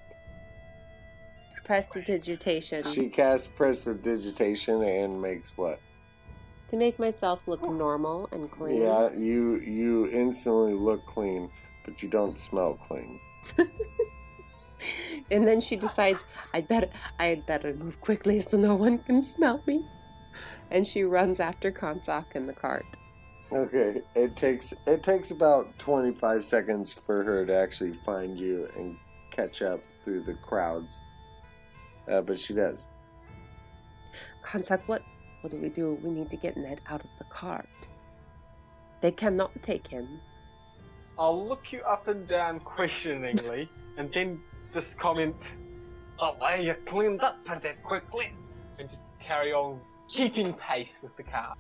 Prestidigitation. 1.65 2.85
She 2.85 3.09
casts 3.09 3.49
prestidigitation 3.49 4.83
and 4.83 5.21
makes 5.21 5.57
what? 5.57 5.81
to 6.69 6.77
make 6.77 6.99
myself 6.99 7.41
look 7.47 7.63
normal 7.69 8.29
and 8.33 8.51
clean. 8.51 8.83
Yeah, 8.83 9.11
you 9.13 9.57
you 9.61 10.09
instantly 10.09 10.75
look 10.75 11.07
clean, 11.07 11.51
but 11.85 12.03
you 12.03 12.09
don't 12.09 12.39
smell 12.39 12.75
clean. 12.75 13.21
And 15.31 15.49
then 15.49 15.61
she 15.61 15.75
decides 15.77 16.25
I'd 16.53 16.69
better 16.69 16.89
I 17.19 17.27
had 17.27 17.47
better 17.47 17.73
move 17.73 18.01
quickly 18.01 18.41
so 18.41 18.59
no 18.59 18.75
one 18.75 18.99
can 18.99 19.23
smell 19.23 19.63
me. 19.67 19.85
And 20.71 20.87
she 20.87 21.03
runs 21.05 21.41
after 21.41 21.71
Konsak 21.71 22.35
in 22.35 22.47
the 22.47 22.53
cart. 22.53 22.87
Okay, 23.53 24.03
it 24.17 24.37
takes 24.37 24.75
it 24.87 25.03
takes 25.05 25.31
about 25.31 25.79
twenty 25.79 26.13
five 26.13 26.45
seconds 26.45 26.93
for 26.93 27.23
her 27.23 27.47
to 27.47 27.55
actually 27.55 27.93
find 27.93 28.39
you 28.39 28.69
and 28.77 28.97
catch 29.31 29.63
up 29.63 29.81
through 30.03 30.23
the 30.23 30.35
crowds, 30.35 31.03
uh, 32.11 32.23
but 32.23 32.41
she 32.41 32.55
does. 32.55 32.89
Konsak, 34.45 34.81
what 34.87 35.03
what 35.43 35.53
do 35.53 35.59
we 35.59 35.69
do? 35.69 35.95
We 36.03 36.11
need 36.11 36.29
to 36.31 36.37
get 36.37 36.57
Ned 36.57 36.81
out 36.89 37.05
of 37.05 37.11
the 37.19 37.25
cart. 37.25 37.69
They 39.01 39.13
cannot 39.13 39.53
take 39.63 39.87
him. 39.87 40.21
I'll 41.17 41.47
look 41.47 41.73
you 41.73 41.83
up 41.83 42.09
and 42.09 42.27
down 42.27 42.59
questioningly, 42.61 43.71
and 43.97 44.13
then 44.13 44.41
just 44.73 44.99
comment, 44.99 45.37
Oh, 46.19 46.35
well, 46.41 46.61
you 46.61 46.75
cleaned 46.87 47.21
up 47.21 47.45
pretty 47.45 47.77
quickly. 47.83 48.33
And 48.79 48.89
just 48.89 49.03
carry 49.21 49.53
on 49.53 49.81
keeping 50.09 50.53
pace 50.55 50.99
with 51.03 51.17
the 51.17 51.23
car. 51.23 51.55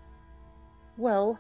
Well, 0.97 1.39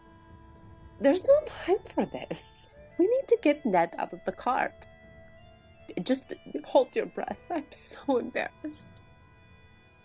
there's 1.01 1.25
no 1.25 1.40
time 1.47 1.79
for 1.85 2.05
this. 2.07 2.69
We 2.99 3.07
need 3.07 3.29
to 3.29 3.38
get 3.42 3.64
Ned 3.66 3.95
out 3.99 4.12
of 4.12 4.21
the 4.25 4.33
cart. 4.33 4.87
Just 6.03 6.35
hold 6.64 6.95
your 6.97 7.07
breath. 7.07 7.38
I'm 7.51 7.64
so 7.71 8.19
embarrassed. 8.19 9.03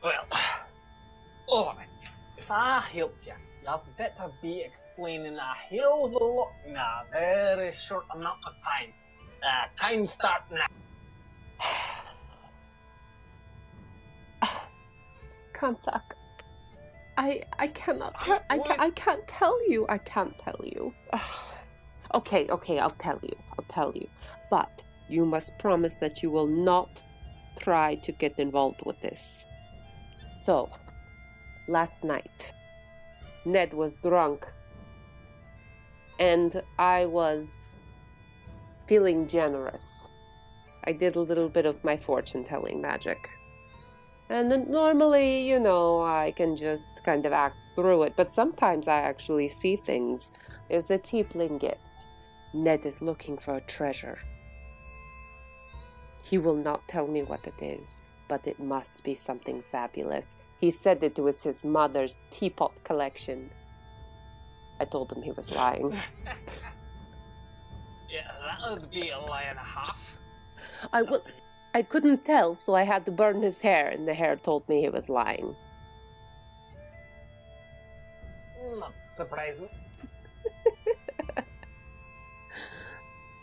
Well, 0.04 0.26
alright. 1.50 1.88
If 2.38 2.50
I 2.50 2.82
helped 2.82 3.26
you, 3.26 3.34
you'd 3.64 3.98
better 3.98 4.32
be 4.42 4.62
explaining 4.62 5.38
a 5.38 5.54
hell 5.70 6.06
of 6.06 6.14
a 6.14 6.24
lot 6.24 6.52
in 6.66 6.76
a 6.76 7.04
very 7.12 7.72
short 7.74 8.06
amount 8.14 8.40
of 8.46 8.54
time. 8.64 8.94
Uh, 9.44 9.68
time 9.80 10.08
start 10.08 10.44
now. 10.52 10.68
Can't 15.54 15.82
suck. 15.84 16.16
I 17.18 17.44
I 17.60 17.68
cannot 17.68 18.16
I 18.20 18.26
tell 18.26 18.42
I, 18.50 18.58
ca- 18.58 18.76
I 18.80 18.90
can't 18.92 19.28
tell 19.28 19.70
you. 19.70 19.86
I 19.90 19.98
can't 19.98 20.38
tell 20.38 20.60
you. 20.64 20.94
okay, 22.14 22.48
okay, 22.50 22.80
I'll 22.80 22.90
tell 22.90 23.20
you. 23.22 23.36
I'll 23.58 23.66
tell 23.70 23.92
you. 23.96 24.08
But 24.50 24.82
you 25.10 25.26
must 25.26 25.58
promise 25.60 25.96
that 25.96 26.24
you 26.24 26.32
will 26.32 26.48
not 26.48 27.04
try 27.60 27.96
to 27.96 28.12
get 28.12 28.40
involved 28.40 28.82
with 28.86 29.00
this. 29.02 29.46
So, 30.36 30.70
last 31.68 32.04
night, 32.04 32.54
Ned 33.46 33.74
was 33.74 33.96
drunk, 33.96 34.48
and 36.20 36.62
I 36.80 37.06
was 37.06 37.76
feeling 38.88 39.28
generous. 39.28 40.08
I 40.84 40.94
did 40.94 41.16
a 41.16 41.22
little 41.22 41.50
bit 41.50 41.66
of 41.66 41.84
my 41.84 41.98
fortune 41.98 42.44
telling 42.44 42.82
magic. 42.82 43.30
And 44.32 44.50
then 44.50 44.72
normally, 44.72 45.46
you 45.46 45.60
know, 45.60 46.02
I 46.02 46.32
can 46.32 46.56
just 46.56 47.04
kind 47.04 47.26
of 47.26 47.34
act 47.34 47.58
through 47.76 48.04
it, 48.04 48.14
but 48.16 48.32
sometimes 48.32 48.88
I 48.88 49.02
actually 49.02 49.50
see 49.50 49.76
things 49.76 50.32
as 50.70 50.90
a 50.90 50.98
tiefling 50.98 51.60
gift. 51.60 52.08
Ned 52.54 52.86
is 52.86 53.02
looking 53.02 53.38
for 53.38 53.56
a 53.56 53.62
treasure. 53.62 54.18
He 56.24 56.38
will 56.38 56.56
not 56.56 56.88
tell 56.88 57.08
me 57.08 57.24
what 57.24 57.46
it 57.46 57.62
is, 57.62 58.04
but 58.30 58.48
it 58.48 58.58
must 58.58 59.04
be 59.04 59.16
something 59.16 59.62
fabulous. 59.70 60.38
He 60.62 60.72
said 60.72 61.04
it 61.04 61.20
was 61.20 61.44
his 61.44 61.66
mother's 61.66 62.18
teapot 62.30 62.86
collection. 62.86 63.50
I 64.80 64.86
told 64.86 65.12
him 65.12 65.24
he 65.24 65.32
was 65.32 65.52
lying. 65.52 66.00
Yeah, 68.12 68.30
that 68.60 68.72
would 68.72 68.92
be 68.92 69.10
a 69.10 69.18
lie 69.18 69.44
and 69.44 69.58
a 69.58 69.62
half. 69.62 69.98
I 70.92 71.02
will. 71.04 71.24
I 71.74 71.82
couldn't 71.84 72.26
tell, 72.26 72.56
so 72.56 72.76
I 72.76 72.84
had 72.84 73.06
to 73.06 73.12
burn 73.12 73.42
his 73.42 73.62
hair, 73.62 73.88
and 73.90 74.08
the 74.08 74.14
hair 74.14 74.36
told 74.36 74.68
me 74.68 74.82
he 74.82 74.90
was 74.90 75.10
lying. 75.10 75.56
Not 78.78 78.94
surprising. 79.16 79.70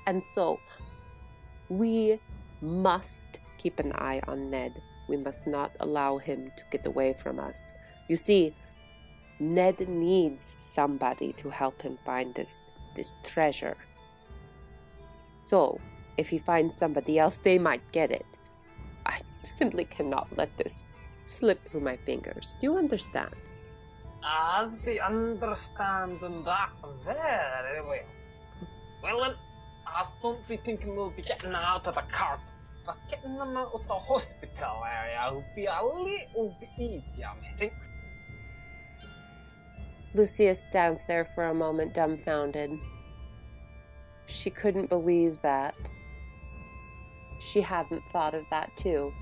And 0.09 0.25
so, 0.25 0.59
we 1.69 2.19
must 2.63 3.41
keep 3.59 3.79
an 3.79 3.93
eye 3.93 4.23
on 4.27 4.49
Ned. 4.49 4.81
We 5.07 5.19
must 5.19 5.47
not 5.47 5.77
allow 5.81 6.17
him 6.17 6.51
to 6.57 6.65
get 6.71 6.87
away 6.87 7.13
from 7.13 7.39
us. 7.39 7.75
You 8.09 8.17
see, 8.17 8.55
Ned 9.39 9.87
needs 9.87 10.57
somebody 10.59 11.35
to 11.35 11.51
help 11.51 11.83
him 11.83 11.99
find 12.07 12.35
this 12.35 12.65
this 12.97 13.17
treasure. 13.23 13.77
So, 15.43 15.79
if 16.19 16.29
he 16.29 16.39
finds 16.39 16.77
somebody 16.77 17.19
else, 17.19 17.39
they 17.39 17.59
might 17.59 17.93
get 17.93 18.11
it. 18.11 18.27
I 19.07 19.21
simply 19.45 19.85
cannot 19.85 20.29
let 20.37 20.55
this 20.59 20.85
slip 21.25 21.63
through 21.65 21.81
my 21.81 21.97
fingers. 21.97 22.57
Do 22.59 22.67
you 22.67 22.77
understand? 22.77 23.35
I'll 24.23 24.71
be 24.85 25.01
understanding 25.01 26.43
that 26.45 26.71
very 27.05 27.81
well. 27.81 28.01
Well 29.03 29.35
I 29.87 30.05
don't 30.21 30.47
be 30.49 30.57
thinking 30.57 30.97
we'll 30.97 31.11
be 31.11 31.23
getting 31.23 31.55
out 31.55 31.87
of 31.87 31.95
the 31.95 32.03
cart, 32.13 32.41
but 32.85 32.97
getting 33.09 33.39
them 33.39 33.57
out 33.57 33.71
of 33.73 33.87
the 33.87 33.95
hospital 33.95 34.83
area 34.85 35.31
will 35.33 35.45
be 35.55 35.67
a 35.67 35.81
little 35.83 36.55
bit 36.61 36.69
easier, 36.79 37.31
methinks. 37.41 37.89
Lucia 40.15 40.55
stands 40.55 41.07
there 41.07 41.25
for 41.25 41.45
a 41.45 41.55
moment, 41.55 41.95
dumbfounded. 41.95 42.73
She 44.27 44.51
couldn't 44.51 44.89
believe 44.89 45.41
that. 45.43 45.75
She 47.39 47.61
hadn't 47.61 48.05
thought 48.09 48.35
of 48.35 48.45
that 48.51 48.77
too. 48.77 49.13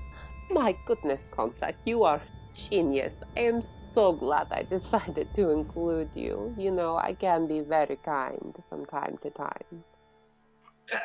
My 0.49 0.75
goodness, 0.85 1.29
Konsak, 1.31 1.75
you 1.85 2.03
are 2.03 2.21
genius. 2.53 3.23
I 3.35 3.41
am 3.41 3.61
so 3.61 4.13
glad 4.13 4.47
I 4.51 4.63
decided 4.69 5.33
to 5.35 5.49
include 5.51 6.15
you. 6.15 6.53
You 6.57 6.71
know, 6.71 6.97
I 6.97 7.13
can 7.13 7.47
be 7.47 7.59
very 7.61 7.97
kind 7.97 8.55
from 8.69 8.85
time 8.85 9.17
to 9.21 9.29
time. 9.29 9.83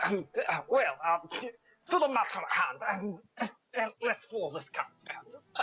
And, 0.05 0.25
uh, 0.49 0.61
well, 0.69 0.97
uh, 1.07 1.19
to 1.31 1.99
the 1.99 2.09
matter 2.09 2.41
at 2.41 2.97
hand, 2.97 3.19
and 3.41 3.51
uh, 3.77 3.89
let's 4.03 4.27
follow 4.27 4.53
this 4.53 4.69
cart. 4.69 4.87
Uh. 5.09 5.63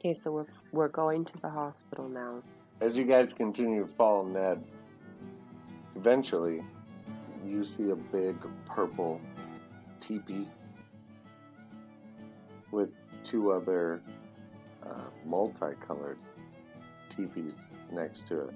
Okay, 0.00 0.12
so 0.12 0.32
we're, 0.32 0.46
we're 0.72 0.88
going 0.88 1.24
to 1.24 1.38
the 1.38 1.48
hospital 1.48 2.08
now. 2.08 2.42
As 2.80 2.98
you 2.98 3.04
guys 3.04 3.32
continue 3.32 3.86
to 3.86 3.90
follow 3.90 4.24
Ned, 4.24 4.62
eventually 5.96 6.60
you 7.46 7.64
see 7.64 7.90
a 7.90 7.96
big 7.96 8.36
purple 8.66 9.20
teepee 10.08 10.48
with 12.70 12.90
two 13.22 13.50
other 13.52 14.02
uh, 14.84 14.88
multicolored 15.24 16.18
teepees 17.08 17.66
next 17.92 18.26
to 18.26 18.48
it. 18.48 18.54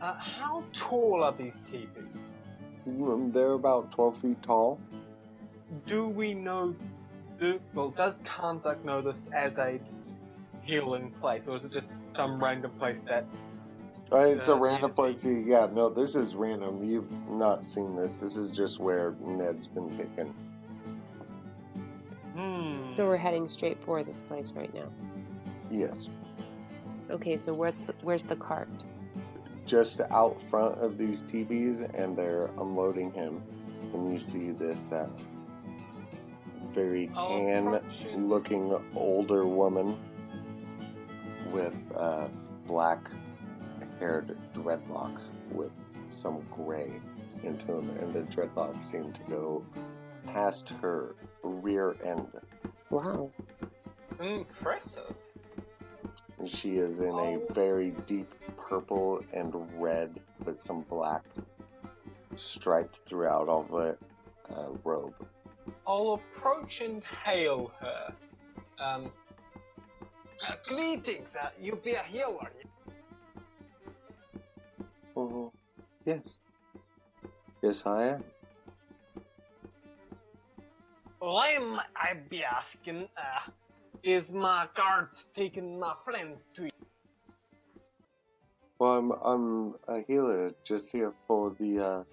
Uh, 0.00 0.14
how 0.14 0.62
tall 0.72 1.22
are 1.24 1.32
these 1.32 1.60
teepees? 1.62 2.16
Mm, 2.88 3.32
They're 3.32 3.52
about 3.52 3.90
12 3.92 4.16
feet 4.18 4.42
tall. 4.42 4.78
Do 5.86 6.08
we 6.08 6.34
know? 6.34 6.74
Do, 7.38 7.60
well, 7.74 7.90
does 7.90 8.20
Kanzak 8.22 8.84
know 8.84 9.00
this 9.00 9.26
as 9.32 9.58
a 9.58 9.78
healing 10.62 11.10
place, 11.20 11.48
or 11.48 11.56
is 11.56 11.64
it 11.64 11.72
just 11.72 11.90
some 12.16 12.42
random 12.42 12.70
place 12.78 13.02
that? 13.08 13.24
Uh, 14.12 14.16
it's 14.18 14.48
a 14.48 14.54
Uh, 14.54 14.58
random 14.58 14.92
place. 14.92 15.24
Yeah, 15.24 15.68
no, 15.72 15.88
this 15.88 16.14
is 16.16 16.34
random. 16.34 16.82
You've 16.82 17.10
not 17.28 17.68
seen 17.68 17.94
this. 17.96 18.18
This 18.18 18.36
is 18.36 18.50
just 18.50 18.80
where 18.80 19.14
Ned's 19.20 19.68
been 19.68 19.96
taken. 19.96 20.34
Hmm. 22.40 22.86
So 22.86 23.06
we're 23.06 23.16
heading 23.18 23.48
straight 23.48 23.78
for 23.78 24.02
this 24.02 24.20
place 24.22 24.50
right 24.52 24.72
now. 24.72 24.88
Yes. 25.70 26.08
Okay, 27.10 27.36
so 27.36 27.52
where's 27.52 27.74
the, 27.82 27.94
where's 28.02 28.24
the 28.24 28.36
cart? 28.36 28.68
Just 29.66 30.00
out 30.10 30.40
front 30.42 30.78
of 30.78 30.96
these 30.96 31.22
teepees, 31.22 31.80
and 31.80 32.16
they're 32.16 32.50
unloading 32.58 33.12
him. 33.12 33.42
And 33.92 34.12
you 34.12 34.18
see 34.18 34.50
this 34.50 34.90
uh, 34.92 35.08
very 36.72 37.10
Oh, 37.16 37.28
tan 37.28 37.80
shit. 37.92 38.18
looking 38.18 38.76
older 38.94 39.46
woman 39.46 39.98
with 41.52 41.76
uh, 41.96 42.28
black 42.66 43.10
haired 43.98 44.36
dreadlocks 44.54 45.30
with 45.50 45.72
some 46.08 46.40
gray 46.50 47.00
into 47.42 47.66
them, 47.66 47.90
and 48.00 48.12
the 48.14 48.22
dreadlocks 48.22 48.82
seem 48.82 49.12
to 49.12 49.20
go 49.28 49.64
past 50.26 50.70
her 50.80 51.14
rear 51.42 51.96
end. 52.04 52.26
Wow. 52.90 53.30
Impressive. 54.20 55.14
And 56.38 56.48
She 56.48 56.78
is 56.78 57.00
in 57.00 57.12
Oh. 57.12 57.42
a 57.48 57.52
very 57.52 57.90
deep 58.06 58.32
purple 58.56 59.22
and 59.32 59.54
red 59.80 60.20
with 60.44 60.56
some 60.56 60.82
black 60.82 61.24
striped 62.36 62.98
throughout 62.98 63.48
all 63.48 63.64
the 63.64 63.96
uh, 64.54 64.68
robe. 64.84 65.14
I'll 65.86 66.14
approach 66.14 66.80
and 66.80 67.02
hail 67.24 67.72
her. 67.80 68.14
Um. 68.78 69.12
Uh, 70.48 70.54
greetings, 70.66 71.36
uh, 71.36 71.50
you 71.60 71.76
be 71.76 71.92
a 71.92 72.02
healer. 72.02 72.50
Oh, 75.14 75.52
yes. 76.06 76.38
Yes, 77.60 77.84
I 77.84 78.04
am. 78.04 78.24
I'm, 81.22 81.78
I 81.96 82.14
be 82.28 82.42
asking, 82.42 83.08
uh, 83.16 83.50
is 84.02 84.30
my 84.30 84.68
guard 84.74 85.08
taking 85.36 85.78
my 85.78 85.94
friend 86.02 86.36
to 86.54 86.64
you? 86.64 86.70
Well, 88.78 88.96
I'm, 88.96 89.12
I'm 89.22 89.74
a 89.86 90.02
healer 90.06 90.52
just 90.64 90.90
here 90.90 91.12
for 91.26 91.54
the 91.58 91.78
uh, 91.78 92.04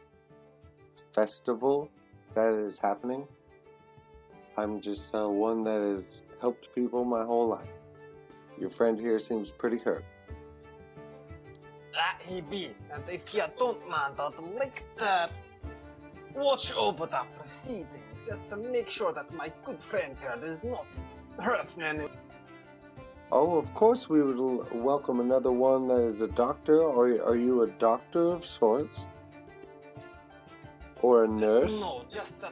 festival 1.16 1.90
that 2.36 2.54
is 2.54 2.78
happening. 2.78 3.26
I'm 4.58 4.82
just 4.82 5.16
uh, 5.16 5.30
one 5.30 5.64
that 5.64 5.80
has 5.80 6.24
helped 6.42 6.74
people 6.76 7.06
my 7.06 7.24
whole 7.24 7.48
life. 7.48 7.70
Your 8.60 8.70
friend 8.70 9.00
here 9.00 9.20
seems 9.20 9.52
pretty 9.52 9.78
hurt. 9.78 10.04
That 11.94 12.20
he 12.28 12.42
be, 12.42 12.72
and 12.92 13.04
if 13.08 13.34
you 13.34 13.44
don't 13.58 13.88
mind, 13.88 14.16
I'd 14.20 14.38
like 14.60 14.84
to 14.98 15.30
watch 16.36 16.74
over 16.74 17.06
the 17.06 17.22
proceedings 17.38 18.07
just 18.28 18.48
to 18.50 18.58
make 18.58 18.90
sure 18.90 19.14
that 19.14 19.34
my 19.34 19.52
good 19.66 19.82
friend 19.82 20.16
here 20.20 20.38
does 20.42 20.60
not 20.64 20.86
hurt 21.40 21.74
any. 21.82 22.08
Oh, 23.32 23.58
of 23.58 23.74
course 23.74 24.10
we 24.10 24.22
would 24.22 24.40
welcome 24.74 25.20
another 25.20 25.52
one 25.52 25.88
that 25.88 26.02
is 26.02 26.22
a 26.22 26.28
doctor. 26.28 26.82
Or 26.82 27.06
are 27.30 27.36
you 27.36 27.64
a 27.64 27.68
doctor 27.68 28.24
of 28.32 28.46
sorts? 28.46 29.08
Or 31.02 31.24
a 31.24 31.28
nurse? 31.28 31.80
No, 31.82 32.06
just 32.12 32.34
uh, 32.44 32.50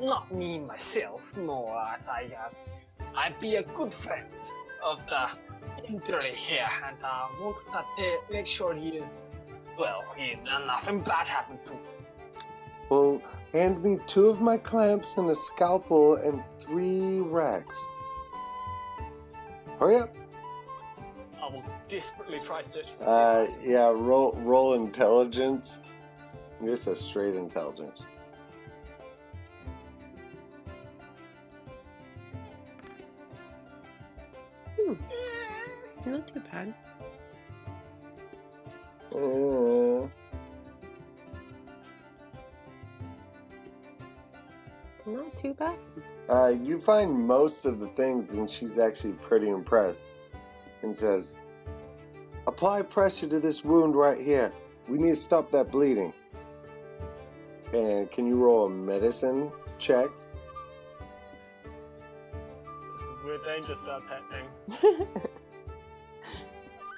not 0.00 0.32
me 0.32 0.58
myself. 0.58 1.22
No, 1.36 1.66
uh, 1.66 1.96
I, 2.08 2.30
uh, 2.44 3.14
I 3.16 3.32
be 3.40 3.56
a 3.56 3.62
good 3.62 3.94
friend 3.94 4.28
of 4.84 5.04
the 5.06 5.28
injury 5.88 6.34
here, 6.36 6.68
and 6.86 6.96
uh, 7.02 7.26
want 7.40 7.56
to 7.58 7.78
uh, 7.78 7.84
make 8.30 8.46
sure 8.46 8.74
he 8.74 8.90
is 8.90 9.08
well. 9.78 10.02
He 10.16 10.36
nothing 10.66 11.00
bad 11.00 11.26
happened 11.26 11.60
to. 11.66 11.72
him. 11.72 11.80
Well, 12.90 13.22
hand 13.52 13.82
me 13.82 13.98
two 14.06 14.28
of 14.28 14.40
my 14.40 14.56
clamps 14.56 15.16
and 15.18 15.28
a 15.30 15.34
scalpel 15.34 16.16
and 16.16 16.42
three 16.58 17.20
rags. 17.20 17.76
Hurry 19.78 19.96
up. 19.96 20.14
I 21.42 21.46
will 21.48 21.64
desperately 21.88 22.40
try 22.44 22.62
search 22.62 22.86
for 22.98 23.04
Uh, 23.04 23.46
yeah, 23.64 23.88
roll 23.88 24.32
roll 24.42 24.74
intelligence. 24.74 25.80
Just 26.64 26.86
a 26.86 26.94
straight 26.94 27.34
intelligence. 27.34 28.04
Not 36.06 36.26
too 36.26 36.40
bad. 36.50 36.74
Uh, 39.14 40.08
Not 45.10 45.36
too 45.36 45.54
bad. 45.54 45.78
Uh, 46.28 46.54
you 46.62 46.80
find 46.80 47.12
most 47.12 47.64
of 47.64 47.80
the 47.80 47.88
things, 47.88 48.38
and 48.38 48.48
she's 48.48 48.78
actually 48.78 49.14
pretty 49.14 49.48
impressed. 49.48 50.06
And 50.82 50.96
says, 50.96 51.34
"Apply 52.46 52.82
pressure 52.82 53.26
to 53.26 53.40
this 53.40 53.64
wound 53.64 53.96
right 53.96 54.20
here. 54.20 54.52
We 54.88 54.98
need 54.98 55.10
to 55.10 55.16
stop 55.16 55.50
that 55.50 55.70
bleeding." 55.70 56.12
And 57.72 58.10
can 58.10 58.26
you 58.26 58.36
roll 58.36 58.66
a 58.66 58.70
medicine 58.70 59.52
check? 59.78 60.08
This 62.32 63.08
is 63.08 63.24
where 63.24 63.38
danger 63.44 63.74
starts 63.74 64.06
happening. 64.08 64.46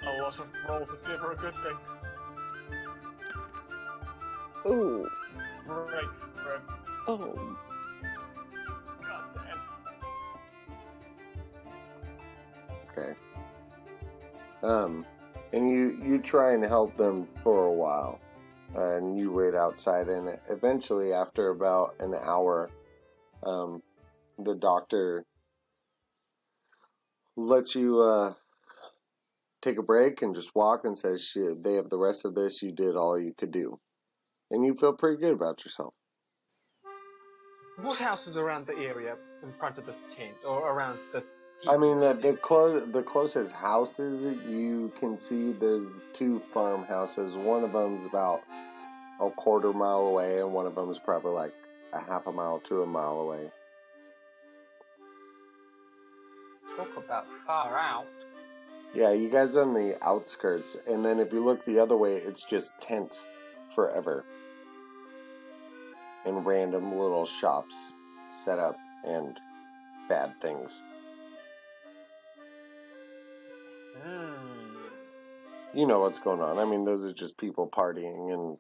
A 0.05 0.20
lot 0.20 0.38
of 0.38 0.46
rolls 0.68 0.88
is 0.88 1.05
never 1.05 1.33
a 1.33 1.37
good 1.37 1.55
thing. 1.62 1.77
Ooh. 4.66 5.09
Great, 5.66 6.07
Grim. 6.42 6.62
Oh. 7.07 7.57
Okay. 12.96 13.14
Um, 14.62 15.07
and 15.52 15.68
you 15.68 15.98
you 16.02 16.18
try 16.18 16.52
and 16.52 16.64
help 16.64 16.96
them 16.96 17.26
for 17.42 17.66
a 17.66 17.72
while, 17.72 18.20
uh, 18.76 18.96
and 18.96 19.16
you 19.16 19.33
wait 19.33 19.55
outside. 19.55 20.09
And 20.09 20.38
eventually, 20.48 21.12
after 21.12 21.48
about 21.48 21.94
an 22.00 22.14
hour, 22.14 22.70
um, 23.42 23.83
the 24.38 24.55
doctor 24.55 25.24
lets 27.37 27.74
you 27.74 28.00
uh, 28.00 28.35
take 29.61 29.78
a 29.78 29.83
break 29.83 30.22
and 30.22 30.35
just 30.35 30.55
walk, 30.55 30.85
and 30.85 30.96
says, 30.96 31.24
"Shit, 31.24 31.64
they 31.64 31.74
have 31.74 31.90
the 31.90 31.98
rest 31.98 32.24
of 32.24 32.35
this. 32.35 32.62
You 32.62 32.72
did 32.72 32.96
all 32.96 33.18
you 33.18 33.35
could 33.37 33.52
do, 33.52 33.81
and 34.50 34.64
you 34.64 34.74
feel 34.74 34.92
pretty 34.92 35.20
good 35.20 35.33
about 35.33 35.64
yourself." 35.64 35.94
What 37.81 37.98
houses 37.98 38.37
around 38.37 38.66
the 38.66 38.76
area 38.76 39.16
in 39.42 39.52
front 39.59 39.78
of 39.78 39.87
this 39.87 40.05
tent, 40.09 40.37
or 40.46 40.70
around 40.70 40.98
this? 41.12 41.35
I 41.68 41.77
mean, 41.77 42.01
the 42.01 42.14
the, 42.14 42.35
clo- 42.35 42.81
the 42.81 43.03
closest 43.03 43.55
houses 43.55 44.22
that 44.22 44.51
you 44.51 44.92
can 44.98 45.16
see, 45.16 45.53
there's 45.53 46.01
two 46.12 46.40
farmhouses. 46.40 47.37
One 47.37 47.62
of 47.62 47.72
them's 47.72 48.05
about 48.05 48.42
a 49.20 49.31
quarter 49.31 49.72
mile 49.72 50.07
away, 50.07 50.40
and 50.40 50.53
one 50.53 50.66
of 50.66 50.75
them's 50.75 50.98
probably 50.98 51.33
like 51.33 51.55
a 51.92 52.01
half 52.01 52.27
a 52.27 52.33
mile 52.33 52.59
to 52.61 52.83
a 52.83 52.87
mile 52.87 53.20
away. 53.20 53.51
Talk 56.77 56.96
about 56.96 57.27
far 57.46 57.79
out. 57.79 58.07
Yeah, 58.92 59.12
you 59.12 59.31
guys 59.31 59.55
are 59.55 59.62
on 59.62 59.72
the 59.72 59.96
outskirts, 60.03 60.77
and 60.88 61.05
then 61.05 61.20
if 61.20 61.33
you 61.33 61.44
look 61.44 61.64
the 61.64 61.79
other 61.79 61.96
way, 61.96 62.16
it's 62.16 62.44
just 62.44 62.81
tents 62.81 63.27
forever. 63.75 64.25
And 66.27 66.44
random 66.44 66.98
little 66.98 67.25
shops 67.25 67.94
set 68.29 68.59
up 68.59 68.77
and 69.05 69.38
bad 70.09 70.40
things. 70.40 70.83
You 75.75 75.87
know 75.87 76.01
what's 76.01 76.19
going 76.19 76.41
on. 76.41 76.59
I 76.59 76.65
mean, 76.65 76.85
those 76.85 77.05
are 77.05 77.13
just 77.13 77.39
people 77.39 77.69
partying 77.69 78.33
and 78.33 78.59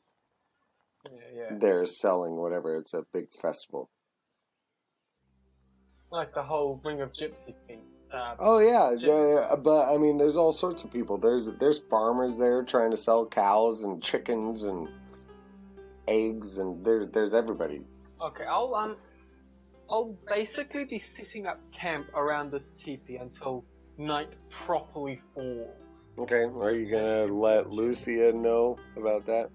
Yeah, 1.04 1.18
yeah. 1.34 1.58
they're 1.58 1.84
selling 1.86 2.36
whatever. 2.36 2.76
It's 2.76 2.94
a 2.94 3.04
big 3.12 3.32
festival. 3.34 3.90
Like 6.10 6.34
the 6.34 6.42
whole 6.42 6.80
Ring 6.84 7.00
of 7.00 7.12
Gypsy 7.12 7.54
thing. 7.66 7.80
Uh, 8.12 8.34
Oh 8.38 8.58
yeah, 8.58 8.92
yeah, 8.98 9.48
yeah, 9.50 9.56
but 9.56 9.92
I 9.92 9.96
mean, 9.96 10.18
there's 10.18 10.36
all 10.36 10.52
sorts 10.52 10.84
of 10.84 10.92
people. 10.92 11.16
There's 11.16 11.46
there's 11.58 11.80
farmers 11.80 12.38
there 12.38 12.62
trying 12.62 12.90
to 12.90 12.96
sell 12.96 13.26
cows 13.26 13.84
and 13.84 14.02
chickens 14.02 14.64
and 14.64 14.88
eggs, 16.06 16.58
and 16.58 16.84
there 16.84 17.06
there's 17.06 17.32
everybody. 17.32 17.80
Okay, 18.20 18.44
I'll 18.44 18.74
um, 18.74 18.96
I'll 19.88 20.14
basically 20.28 20.84
be 20.84 20.98
setting 20.98 21.46
up 21.46 21.58
camp 21.72 22.08
around 22.14 22.50
this 22.52 22.72
teepee 22.72 23.16
until 23.16 23.64
night 23.96 24.28
properly 24.50 25.20
falls. 25.34 25.70
Okay, 26.18 26.44
are 26.44 26.72
you 26.72 26.90
gonna 26.90 27.24
let 27.24 27.70
Lucia 27.70 28.32
know 28.32 28.78
about 28.96 29.24
that? 29.26 29.50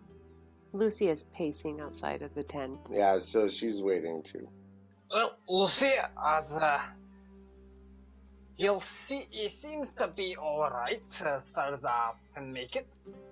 Lucy 0.74 1.08
is 1.08 1.24
pacing 1.34 1.80
outside 1.80 2.22
of 2.22 2.34
the 2.34 2.44
tent. 2.44 2.80
Yeah, 2.92 3.20
so 3.20 3.48
she's 3.48 3.82
waiting 3.82 4.24
too. 4.24 4.50
Well, 5.12 5.38
Lucia, 5.48 6.10
as 6.26 6.52
uh, 6.52 6.82
you'll 8.58 8.84
see, 9.08 9.28
it 9.32 9.52
seems 9.52 9.90
to 9.98 10.08
be 10.08 10.36
all 10.36 10.70
right 10.70 11.02
as 11.22 11.50
far 11.52 11.74
as 11.76 11.86
I 11.86 12.12
can 12.34 12.52
make 12.52 12.76
it. 12.76 12.88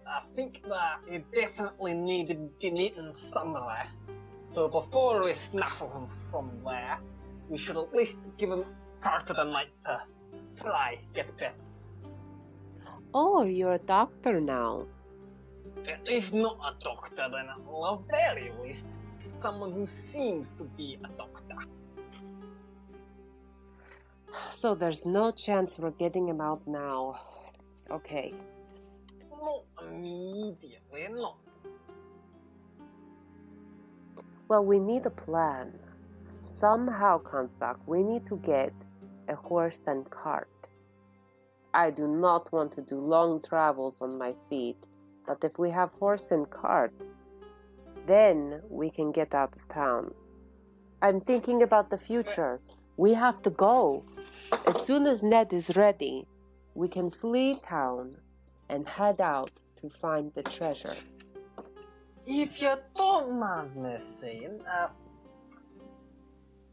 I 0.07 0.21
think 0.35 0.61
that 0.69 0.99
he 1.09 1.23
definitely 1.33 1.93
needed 1.93 2.59
be 2.59 2.69
needing 2.69 3.13
some 3.33 3.55
rest. 3.55 4.11
So 4.51 4.67
before 4.67 5.23
we 5.23 5.33
snaffle 5.33 5.91
him 5.91 6.07
from 6.31 6.51
there, 6.63 6.99
we 7.49 7.57
should 7.57 7.75
at 7.75 7.93
least 7.93 8.17
give 8.37 8.51
him 8.51 8.65
part 9.01 9.29
of 9.29 9.35
the 9.35 9.43
night 9.43 9.69
to 9.85 10.01
try 10.61 10.99
get 11.13 11.35
better. 11.37 11.53
Oh, 13.17 13.43
you're 13.45 13.75
a 13.75 13.79
doctor 13.79 14.41
now. 14.41 14.87
If 16.05 16.33
not 16.33 16.57
a 16.59 16.83
doctor, 16.83 17.29
then 17.31 17.47
at 17.47 17.65
the 17.65 17.97
very 18.09 18.51
least, 18.61 18.83
someone 19.41 19.71
who 19.71 19.87
seems 19.87 20.51
to 20.57 20.65
be 20.75 20.97
a 21.01 21.07
doctor. 21.17 21.55
So 24.49 24.75
there's 24.75 25.05
no 25.05 25.31
chance 25.31 25.79
we're 25.79 25.91
getting 25.91 26.27
him 26.27 26.41
out 26.41 26.67
now. 26.67 27.21
Okay. 27.89 28.33
Not 29.31 29.63
immediately, 29.81 31.07
not. 31.09 31.37
Well, 34.49 34.65
we 34.65 34.77
need 34.77 35.05
a 35.05 35.09
plan. 35.09 35.79
Somehow, 36.41 37.19
Kansak, 37.19 37.77
we 37.85 38.03
need 38.03 38.25
to 38.25 38.35
get 38.35 38.73
a 39.29 39.35
horse 39.35 39.87
and 39.87 40.09
cart. 40.09 40.49
I 41.75 41.91
do 41.91 42.07
not 42.07 42.53
want 42.53 42.71
to 42.77 42.81
do 42.81 42.95
long 42.95 43.41
travels 43.41 44.01
on 44.01 44.17
my 44.17 44.33
feet, 44.49 44.87
but 45.27 45.43
if 45.43 45.59
we 45.59 45.71
have 45.71 45.91
horse 45.99 46.31
and 46.31 46.49
cart, 46.49 46.93
then 48.07 48.61
we 48.69 48.89
can 48.89 49.11
get 49.11 49.35
out 49.35 49.57
of 49.57 49.67
town. 49.67 50.13
I'm 51.01 51.19
thinking 51.19 51.61
about 51.61 51.89
the 51.89 51.97
future. 51.97 52.61
We 52.95 53.13
have 53.15 53.41
to 53.41 53.49
go. 53.49 54.05
As 54.65 54.81
soon 54.81 55.05
as 55.05 55.21
Ned 55.21 55.51
is 55.51 55.75
ready, 55.75 56.27
we 56.75 56.87
can 56.87 57.09
flee 57.11 57.59
town 57.61 58.13
and 58.69 58.87
head 58.87 59.19
out 59.19 59.51
to 59.81 59.89
find 59.89 60.33
the 60.33 60.43
treasure. 60.43 60.95
If 62.25 62.61
you 62.61 62.75
don't 62.95 63.37
mind 63.37 63.75
me 63.75 63.97
saying, 64.21 64.61
uh, 64.65 64.87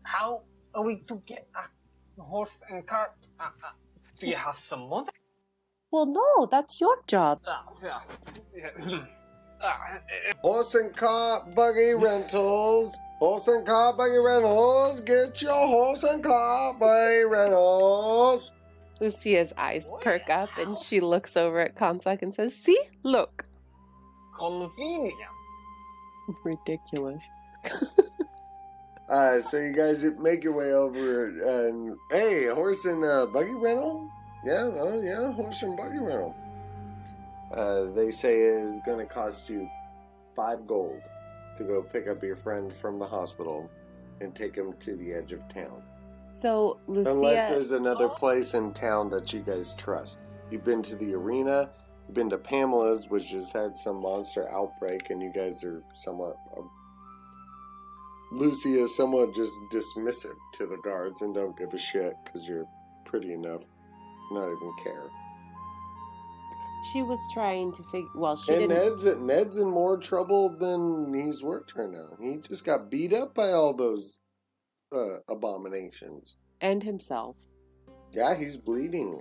how 0.04 0.42
are 0.72 0.84
we 0.84 1.00
to 1.08 1.20
get 1.26 1.48
a 1.56 2.22
horse 2.22 2.56
and 2.70 2.86
cart? 2.86 3.16
Uh, 3.40 3.50
uh, 3.64 3.70
do 4.22 4.28
you 4.28 4.36
have 4.36 4.58
some 4.58 4.88
money? 4.88 5.08
Well, 5.90 6.06
no, 6.06 6.46
that's 6.46 6.80
your 6.80 6.96
job. 7.08 7.40
Yeah, 7.82 8.00
yeah. 8.56 8.98
Uh, 9.60 9.66
uh, 9.66 9.68
Horse 10.40 10.74
and 10.76 10.96
cart 10.96 11.54
buggy 11.54 11.94
rentals. 11.94 12.96
Horse 13.18 13.48
and 13.48 13.66
cart 13.66 13.96
buggy 13.98 14.18
rentals. 14.18 15.00
Get 15.00 15.42
your 15.42 15.66
horse 15.66 16.02
and 16.04 16.22
cart 16.22 16.78
buggy 16.78 17.24
rentals. 17.24 18.50
Lucia's 19.00 19.52
eyes 19.56 19.90
perk 20.00 20.30
up 20.30 20.56
and 20.56 20.78
she 20.78 21.00
looks 21.00 21.36
over 21.36 21.58
at 21.60 21.74
Kansak 21.76 22.22
and 22.22 22.32
says, 22.34 22.54
See? 22.54 22.80
Look. 23.02 23.44
convenient. 24.38 25.14
Ridiculous. 26.44 27.28
Uh, 29.12 29.38
so 29.42 29.58
you 29.58 29.74
guys 29.74 30.02
make 30.18 30.42
your 30.42 30.54
way 30.54 30.72
over 30.72 31.26
and 31.26 31.98
hey, 32.10 32.46
horse 32.46 32.86
and 32.86 33.04
uh, 33.04 33.26
buggy 33.26 33.52
rental? 33.52 34.08
Yeah, 34.42 34.70
oh 34.72 35.02
yeah, 35.02 35.30
horse 35.34 35.62
and 35.62 35.76
buggy 35.76 35.98
rental. 35.98 36.34
Uh, 37.52 37.90
they 37.90 38.10
say 38.10 38.40
is 38.40 38.80
going 38.86 38.98
to 38.98 39.04
cost 39.04 39.50
you 39.50 39.68
five 40.34 40.66
gold 40.66 41.02
to 41.58 41.64
go 41.64 41.82
pick 41.82 42.08
up 42.08 42.22
your 42.22 42.36
friend 42.36 42.72
from 42.72 42.98
the 42.98 43.04
hospital 43.04 43.70
and 44.22 44.34
take 44.34 44.56
him 44.56 44.72
to 44.80 44.96
the 44.96 45.12
edge 45.12 45.32
of 45.32 45.46
town. 45.46 45.82
So 46.30 46.80
Lucia. 46.86 47.10
Unless 47.10 47.50
there's 47.50 47.72
another 47.72 48.08
place 48.08 48.54
in 48.54 48.72
town 48.72 49.10
that 49.10 49.30
you 49.34 49.40
guys 49.40 49.74
trust. 49.74 50.20
You've 50.50 50.64
been 50.64 50.82
to 50.84 50.96
the 50.96 51.12
arena, 51.12 51.68
you've 52.08 52.14
been 52.14 52.30
to 52.30 52.38
Pamela's, 52.38 53.10
which 53.10 53.32
has 53.32 53.52
had 53.52 53.76
some 53.76 54.00
monster 54.00 54.48
outbreak, 54.50 55.10
and 55.10 55.20
you 55.20 55.30
guys 55.34 55.62
are 55.64 55.82
somewhat. 55.92 56.38
Lucy 58.32 58.74
is 58.74 58.96
somewhat 58.96 59.34
just 59.34 59.60
dismissive 59.70 60.36
to 60.54 60.66
the 60.66 60.78
guards 60.78 61.20
and 61.20 61.34
don't 61.34 61.56
give 61.56 61.74
a 61.74 61.78
shit 61.78 62.14
because 62.24 62.48
you're 62.48 62.66
pretty 63.04 63.32
enough 63.32 63.62
not 64.30 64.46
even 64.46 64.72
care. 64.82 65.10
She 66.92 67.02
was 67.02 67.20
trying 67.32 67.72
to 67.74 67.82
figure. 67.84 68.08
Well, 68.14 68.34
she 68.34 68.52
and 68.52 68.68
didn't. 68.68 69.04
Ned's 69.04 69.20
Ned's 69.20 69.58
in 69.58 69.70
more 69.70 69.98
trouble 69.98 70.56
than 70.56 71.12
he's 71.14 71.42
worked 71.42 71.74
right 71.76 71.90
now. 71.90 72.16
He 72.20 72.38
just 72.38 72.64
got 72.64 72.90
beat 72.90 73.12
up 73.12 73.34
by 73.34 73.52
all 73.52 73.74
those 73.74 74.18
uh, 74.92 75.18
abominations. 75.28 76.36
And 76.60 76.82
himself. 76.82 77.36
Yeah, 78.12 78.34
he's 78.34 78.56
bleeding 78.56 79.20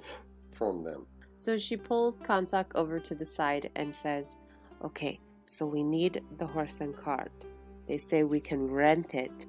from 0.52 0.82
them. 0.82 1.08
So 1.36 1.58
she 1.58 1.78
pulls 1.78 2.22
Kansak 2.22 2.72
over 2.76 3.00
to 3.00 3.14
the 3.14 3.26
side 3.26 3.70
and 3.76 3.94
says, 3.94 4.38
Okay, 4.84 5.20
so 5.46 5.66
we 5.66 5.84
need 5.84 6.24
the 6.38 6.48
horse 6.48 6.82
and 6.82 6.96
cart. 6.96 7.46
They 7.88 7.98
say 7.98 8.24
we 8.24 8.40
can 8.40 8.70
rent 8.70 9.14
it. 9.14 9.48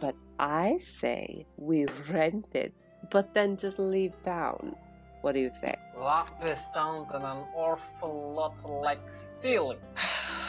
But 0.00 0.16
I 0.38 0.78
say 0.78 1.46
we 1.56 1.86
rent 2.10 2.54
it, 2.54 2.72
but 3.10 3.34
then 3.34 3.56
just 3.56 3.78
leave 3.78 4.14
town. 4.22 4.76
What 5.20 5.32
do 5.34 5.40
you 5.40 5.50
say? 5.50 5.74
That 5.96 6.58
sounds 6.72 7.10
an 7.12 7.22
awful 7.22 8.32
lot 8.34 8.54
like 8.70 9.00
stealing. 9.38 9.78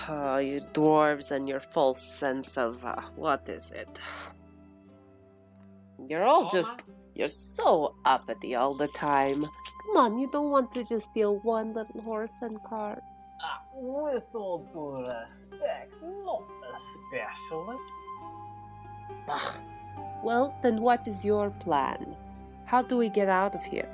Oh, 0.09 0.39
you 0.39 0.61
dwarves 0.73 1.29
and 1.29 1.47
your 1.47 1.59
false 1.59 2.01
sense 2.01 2.57
of 2.57 2.83
uh, 2.83 3.01
what 3.15 3.47
is 3.47 3.69
it? 3.69 3.99
You're 6.07 6.23
all 6.23 6.49
just 6.49 6.81
you're 7.13 7.27
so 7.27 7.95
uppity 8.03 8.55
all 8.55 8.73
the 8.73 8.87
time. 8.87 9.41
Come 9.43 9.97
on, 9.97 10.17
you 10.17 10.27
don't 10.31 10.49
want 10.49 10.71
to 10.73 10.83
just 10.83 11.11
steal 11.11 11.39
one 11.39 11.73
little 11.73 12.01
horse 12.01 12.33
and 12.41 12.57
cart. 12.63 13.03
Uh, 13.43 13.57
with 13.73 14.23
all 14.33 14.59
due 14.71 15.03
respect, 15.03 15.93
not 16.23 16.43
especially. 16.73 17.77
Ugh. 19.27 19.61
Well, 20.23 20.55
then 20.61 20.81
what 20.81 21.07
is 21.07 21.25
your 21.25 21.49
plan? 21.49 22.15
How 22.65 22.83
do 22.83 22.97
we 22.97 23.09
get 23.09 23.27
out 23.27 23.55
of 23.55 23.63
here? 23.63 23.89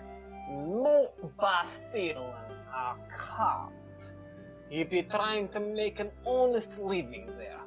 Not 0.49 1.37
by 1.37 1.65
stealing 1.65 2.33
a 2.73 2.95
cart. 3.15 3.73
You 4.69 4.83
be 4.83 5.03
trying 5.03 5.47
to 5.49 5.59
make 5.61 5.99
an 5.99 6.11
honest 6.25 6.77
living 6.77 7.29
there. 7.37 7.57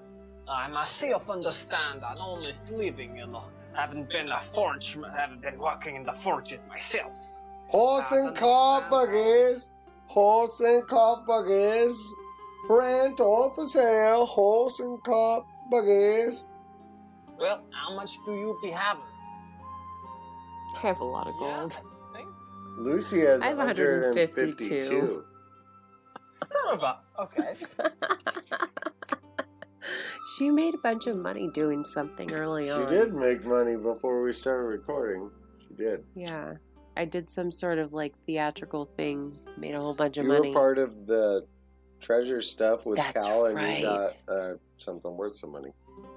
I 0.47 0.69
myself 0.69 1.31
understand 1.31 2.03
an 2.05 2.19
honest 2.19 2.69
living, 2.71 3.17
you 3.17 3.27
know. 3.27 3.45
Haven't 3.73 4.11
been 4.11 4.29
a 4.29 4.43
forge, 4.53 4.99
haven't 5.17 5.41
been 5.41 5.59
working 5.59 5.97
in 5.97 6.05
the 6.05 6.13
forges 6.13 6.61
myself. 6.69 7.17
Horse 7.69 8.13
and 8.13 8.37
cart 8.37 8.91
buggies, 8.91 9.69
horse 10.11 10.59
and 10.59 10.85
cart 10.89 11.25
buggies, 11.25 12.15
rent 12.69 13.21
or 13.21 13.55
for 13.55 13.65
sale, 13.67 14.27
horse 14.27 14.81
and 14.81 15.01
cart 15.05 15.45
buggies. 15.71 16.45
Well, 17.39 17.63
how 17.71 17.95
much 17.95 18.19
do 18.27 18.33
you 18.33 18.59
be 18.61 18.71
having? 18.71 19.03
I 20.77 20.81
have 20.81 20.99
a 21.01 21.05
lot 21.05 21.29
of 21.29 21.35
Yeah. 21.41 21.59
gold. 21.59 21.79
Lucy 22.79 23.21
has 23.21 23.43
I 23.43 23.49
have 23.49 23.59
152. 23.59 24.59
152. 24.59 25.25
Son 26.43 26.75
of 26.75 26.83
a. 26.83 26.99
Okay. 27.23 27.55
she 30.37 30.51
made 30.51 30.75
a 30.75 30.79
bunch 30.79 31.07
of 31.07 31.17
money 31.17 31.49
doing 31.53 31.85
something 31.85 32.33
early 32.33 32.65
She 32.65 32.71
on. 32.71 32.89
She 32.89 32.95
did 32.95 33.15
make 33.15 33.45
money 33.45 33.77
before 33.77 34.23
we 34.23 34.33
started 34.33 34.65
recording. 34.65 35.31
She 35.69 35.75
did. 35.75 36.05
Yeah. 36.17 36.55
I 36.97 37.05
did 37.05 37.31
some 37.31 37.51
sort 37.53 37.79
of 37.79 37.93
like 37.93 38.15
theatrical 38.27 38.85
thing, 38.85 39.37
made 39.57 39.75
a 39.75 39.81
whole 39.81 39.95
bunch 39.95 40.19
of 40.19 40.27
money. 40.27 40.37
You 40.37 40.43
money. 40.43 40.51
were 40.55 40.61
part 40.61 40.79
of 40.79 41.07
the 41.07 41.47
treasure 42.01 42.41
stuff 42.43 42.87
with 42.87 42.97
That's 42.99 43.27
Cal, 43.27 43.47
and 43.47 43.57
right. 43.57 43.79
you 43.79 43.85
got 43.85 44.13
uh, 44.29 44.55
something 44.79 45.17
worth 45.17 45.37
some 45.37 45.53
money. 45.53 45.71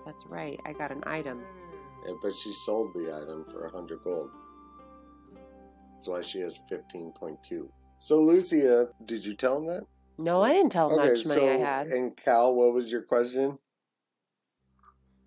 That's 0.05 0.25
right. 0.25 0.59
I 0.65 0.73
got 0.73 0.91
an 0.91 1.03
item. 1.05 1.41
And- 2.05 2.17
But 2.21 2.33
she 2.35 2.51
sold 2.65 2.93
the 2.93 3.15
item 3.21 3.45
for 3.45 3.63
100 3.63 4.03
gold. 4.03 4.29
That's 5.93 6.07
why 6.07 6.21
she 6.21 6.39
has 6.41 6.59
15.2. 6.69 7.69
So, 7.99 8.15
Lucia, 8.15 8.89
did 9.05 9.25
you 9.25 9.33
tell 9.35 9.57
him 9.57 9.67
that? 9.67 9.83
No, 10.17 10.41
I 10.41 10.51
didn't 10.51 10.71
tell 10.71 10.89
him 10.89 10.99
how 10.99 11.05
much 11.05 11.25
money 11.25 11.49
I 11.49 11.53
had. 11.57 11.87
and 11.87 12.15
Cal, 12.17 12.53
what 12.55 12.73
was 12.73 12.91
your 12.91 13.01
question? 13.03 13.57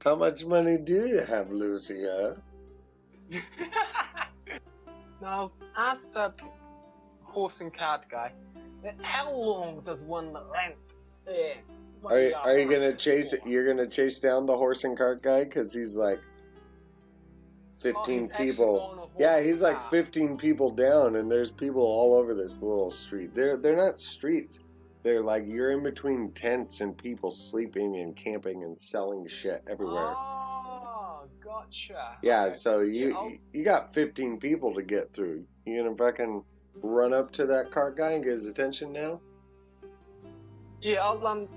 How 0.05 0.15
much 0.17 0.45
money 0.45 0.77
do 0.77 0.93
you 0.93 1.23
have, 1.27 1.51
Lucia? 1.51 2.43
now, 5.21 5.53
ask 5.77 6.07
that 6.14 6.35
horse 7.23 7.61
and 7.61 7.73
cart 7.73 8.03
guy. 8.11 8.33
How 9.03 9.33
long 9.33 9.83
does 9.85 10.01
one 10.03 10.33
rent? 10.33 10.77
Are, 12.05 12.19
of 12.19 12.33
are 12.45 12.59
you 12.59 12.71
gonna 12.71 12.93
chase 12.95 13.35
for? 13.35 13.49
You're 13.49 13.67
gonna 13.67 13.89
chase 13.89 14.21
down 14.21 14.47
the 14.47 14.57
horse 14.57 14.85
and 14.85 14.97
cart 14.97 15.23
guy 15.23 15.45
because 15.45 15.75
he's 15.75 15.97
like 15.97 16.21
Oh, 17.79 17.81
fifteen 17.81 18.31
he's 18.39 18.57
people. 18.57 18.81
on 18.81 18.95
a 18.99 19.01
horse 19.01 19.11
Yeah, 19.19 19.41
he's 19.41 19.61
like 19.61 19.83
fifteen 19.91 20.37
people 20.37 20.71
down, 20.71 21.17
and 21.17 21.31
there's 21.31 21.51
people 21.51 21.83
all 21.83 22.14
over 22.19 22.35
this 22.35 22.62
little 22.62 22.91
street. 22.91 23.35
They're 23.35 23.57
they're 23.57 23.77
not 23.77 24.01
streets. 24.01 24.61
They're 25.03 25.23
like 25.23 25.45
you're 25.47 25.73
in 25.73 25.83
between 25.83 26.31
tents 26.33 26.81
and 26.81 26.97
people 26.97 27.31
sleeping 27.33 27.97
and 27.97 28.14
camping 28.17 28.62
and 28.62 28.79
selling 28.79 29.27
shit 29.27 29.62
everywhere. 29.69 30.14
Oh, 30.17 30.46
gotcha. 31.61 32.19
yeah, 32.23 32.45
Okay. 32.47 32.55
so 32.55 32.81
you 32.81 33.09
Yeah, 33.11 33.37
you 33.53 33.65
got 33.65 33.93
fifteen 33.95 34.39
people 34.39 34.75
to 34.75 34.83
get 34.83 35.13
through. 35.13 35.45
You 35.65 35.83
gonna 35.83 35.97
fucking 35.97 36.45
run 36.83 37.13
up 37.13 37.33
to 37.33 37.47
that 37.47 37.71
cart 37.71 37.97
guy 37.97 38.13
and 38.13 38.25
get 38.25 38.33
his 38.33 38.47
attention 38.47 38.93
now? 38.93 39.21
Yeah, 40.83 41.05
I'll 41.05 41.27
um, 41.27 41.49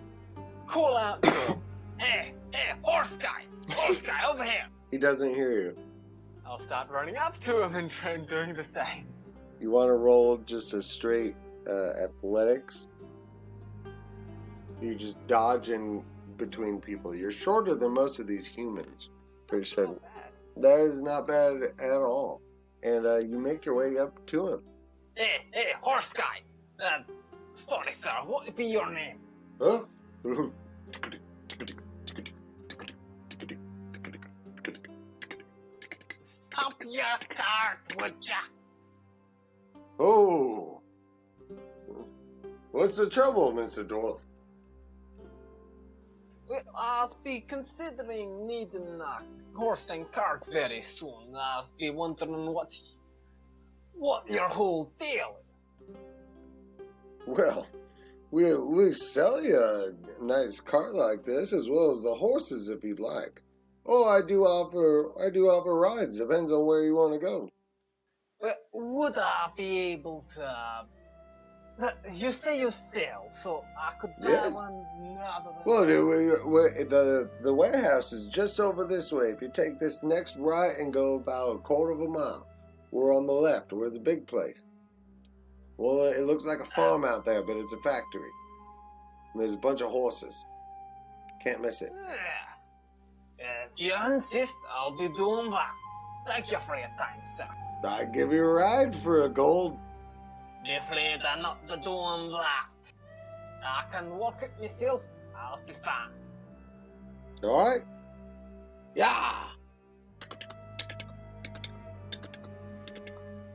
call 0.68 0.96
out 0.98 1.22
to 1.22 1.30
him. 1.32 1.62
hey, 1.98 2.34
hey, 2.54 2.74
horse 2.82 3.18
guy, 3.18 3.44
horse 3.74 4.02
guy, 4.02 4.24
over 4.28 4.44
here. 4.44 4.68
He 4.92 4.98
doesn't 4.98 5.36
hear 5.36 5.52
you. 5.52 5.78
I'll 6.46 6.60
start 6.62 6.90
running 6.90 7.18
up 7.18 7.38
to 7.42 7.62
him 7.62 7.76
and 7.76 7.92
try 7.92 8.12
and 8.12 8.28
doing 8.28 8.56
the 8.56 8.66
same. 8.74 9.06
You 9.60 9.70
want 9.72 9.90
to 9.90 9.94
roll 9.94 10.38
just 10.38 10.74
a 10.74 10.82
straight 10.82 11.36
uh, 11.70 11.92
athletics? 12.04 12.88
You 14.82 14.96
just 14.96 15.18
dodging 15.28 16.04
between 16.38 16.80
people. 16.80 17.14
You're 17.14 17.32
shorter 17.32 17.76
than 17.76 17.94
most 17.94 18.20
of 18.20 18.26
these 18.26 18.48
humans. 18.48 19.10
Pretty 19.50 19.66
said 19.66 19.90
that 20.58 20.80
is 20.80 21.02
not 21.02 21.28
bad 21.28 21.64
at 21.80 21.92
all. 21.92 22.40
And 22.84 23.04
uh, 23.04 23.18
you 23.18 23.40
make 23.40 23.66
your 23.66 23.74
way 23.74 23.98
up 23.98 24.24
to 24.28 24.48
him. 24.54 24.62
Hey, 25.16 25.48
hey, 25.52 25.70
horse 25.82 26.14
guy. 26.14 26.42
Uh, 26.80 27.00
sorry, 27.56 27.94
sir. 28.00 28.12
What 28.28 28.46
would 28.46 28.56
be 28.56 28.68
your 28.68 28.92
name? 28.94 29.18
Huh? 29.60 29.86
Stop 36.52 36.84
your 36.88 37.04
cart, 37.30 37.80
would 38.00 38.14
ya? 38.22 38.36
oh, 40.00 40.82
what's 42.72 42.98
the 42.98 43.10
trouble, 43.10 43.52
Mister 43.52 43.84
Dwarf? 43.84 44.20
Well, 46.50 46.64
I'll 46.76 47.16
be 47.24 47.42
considering 47.42 48.48
needing 48.48 49.00
a 49.00 49.20
horse 49.56 49.88
and 49.92 50.12
cart 50.12 50.44
very 50.52 50.82
soon. 50.82 51.36
I'll 51.36 51.68
be 51.78 51.92
wondering 51.92 52.48
what's 52.48 52.98
what 53.94 54.28
your 54.28 54.50
whole 54.50 54.92
deal 54.98 55.36
is. 55.88 55.96
Well, 57.28 57.68
we 58.32 58.56
we 58.56 58.90
sell 58.90 59.44
you 59.44 59.60
a 59.60 60.24
nice 60.24 60.60
cart 60.60 60.96
like 60.96 61.24
this 61.24 61.54
as 61.54 61.70
well 61.70 61.92
as 61.92 62.02
the 62.02 62.16
horses 62.16 62.68
if 62.68 62.84
you'd 62.84 63.00
like. 63.00 63.44
Oh, 63.86 64.10
I 64.10 64.26
do 64.26 64.42
offer 64.42 65.12
I 65.24 65.30
do 65.30 65.46
offer 65.50 65.76
rides. 65.76 66.18
Depends 66.18 66.52
on 66.52 66.66
where 66.66 66.82
you 66.84 66.96
want 66.96 67.14
to 67.14 67.20
go. 67.20 67.50
Well, 68.42 68.56
would 68.74 69.20
I 69.20 69.50
be 69.56 69.78
able 69.92 70.26
to? 70.34 70.88
Uh, 71.82 71.92
You 72.12 72.32
say 72.32 72.60
you 72.60 72.72
sell, 72.72 73.28
so 73.32 73.64
I 73.78 73.94
could 74.00 74.12
buy 74.22 74.30
Yes. 74.30 74.54
one 74.56 74.86
than. 75.02 75.18
Well, 75.66 75.86
dude, 75.86 76.08
we, 76.46 76.52
we, 76.52 76.84
the 76.84 77.30
the 77.42 77.54
warehouse 77.54 78.12
is 78.14 78.28
just 78.28 78.60
over 78.60 78.86
this 78.86 79.12
way. 79.12 79.28
If 79.32 79.42
you 79.42 79.50
take 79.50 79.80
this 79.80 80.04
next 80.04 80.38
right 80.40 80.78
and 80.78 80.92
go 80.94 81.16
about 81.16 81.56
a 81.56 81.60
quarter 81.60 81.92
of 81.92 82.02
a 82.02 82.08
mile, 82.08 82.48
we're 82.92 83.16
on 83.16 83.26
the 83.28 83.34
left. 83.34 83.72
We're 83.74 83.90
the 83.90 84.00
big 84.00 84.28
place. 84.28 84.66
Well, 85.78 86.06
it 86.08 86.22
looks 86.24 86.46
like 86.46 86.60
a 86.60 86.66
farm 86.66 87.06
out 87.06 87.24
there, 87.26 87.42
but 87.42 87.56
it's 87.56 87.72
a 87.74 87.80
factory. 87.80 88.30
And 89.34 89.42
there's 89.42 89.54
a 89.54 89.58
bunch 89.58 89.82
of 89.82 89.90
horses. 89.92 90.44
Can't 91.42 91.62
miss 91.62 91.82
it. 91.82 91.92
Yeah. 91.96 93.46
If 93.66 93.72
you 93.78 93.94
insist, 94.14 94.56
I'll 94.70 94.98
be 94.98 95.08
doing 95.16 95.50
that. 95.52 95.72
Thank 96.28 96.52
you 96.52 96.58
for 96.68 96.76
your 96.76 96.90
time, 96.98 97.22
sir. 97.38 97.48
I 97.88 98.04
give 98.06 98.34
you 98.34 98.44
a 98.44 98.54
ride 98.54 98.94
for 98.94 99.22
a 99.22 99.30
gold. 99.30 99.80
Be 100.64 100.76
afraid 100.76 101.22
I'm 101.26 101.42
not 101.42 101.62
be 101.68 101.76
doing 101.84 102.32
that. 102.32 102.68
I 103.64 103.84
can 103.92 104.18
walk 104.18 104.42
it 104.42 104.52
myself. 104.60 105.06
I'll 105.36 105.60
be 105.66 105.74
fine. 105.84 106.12
All 107.44 107.70
right. 107.70 107.82
Yeah. 108.96 109.44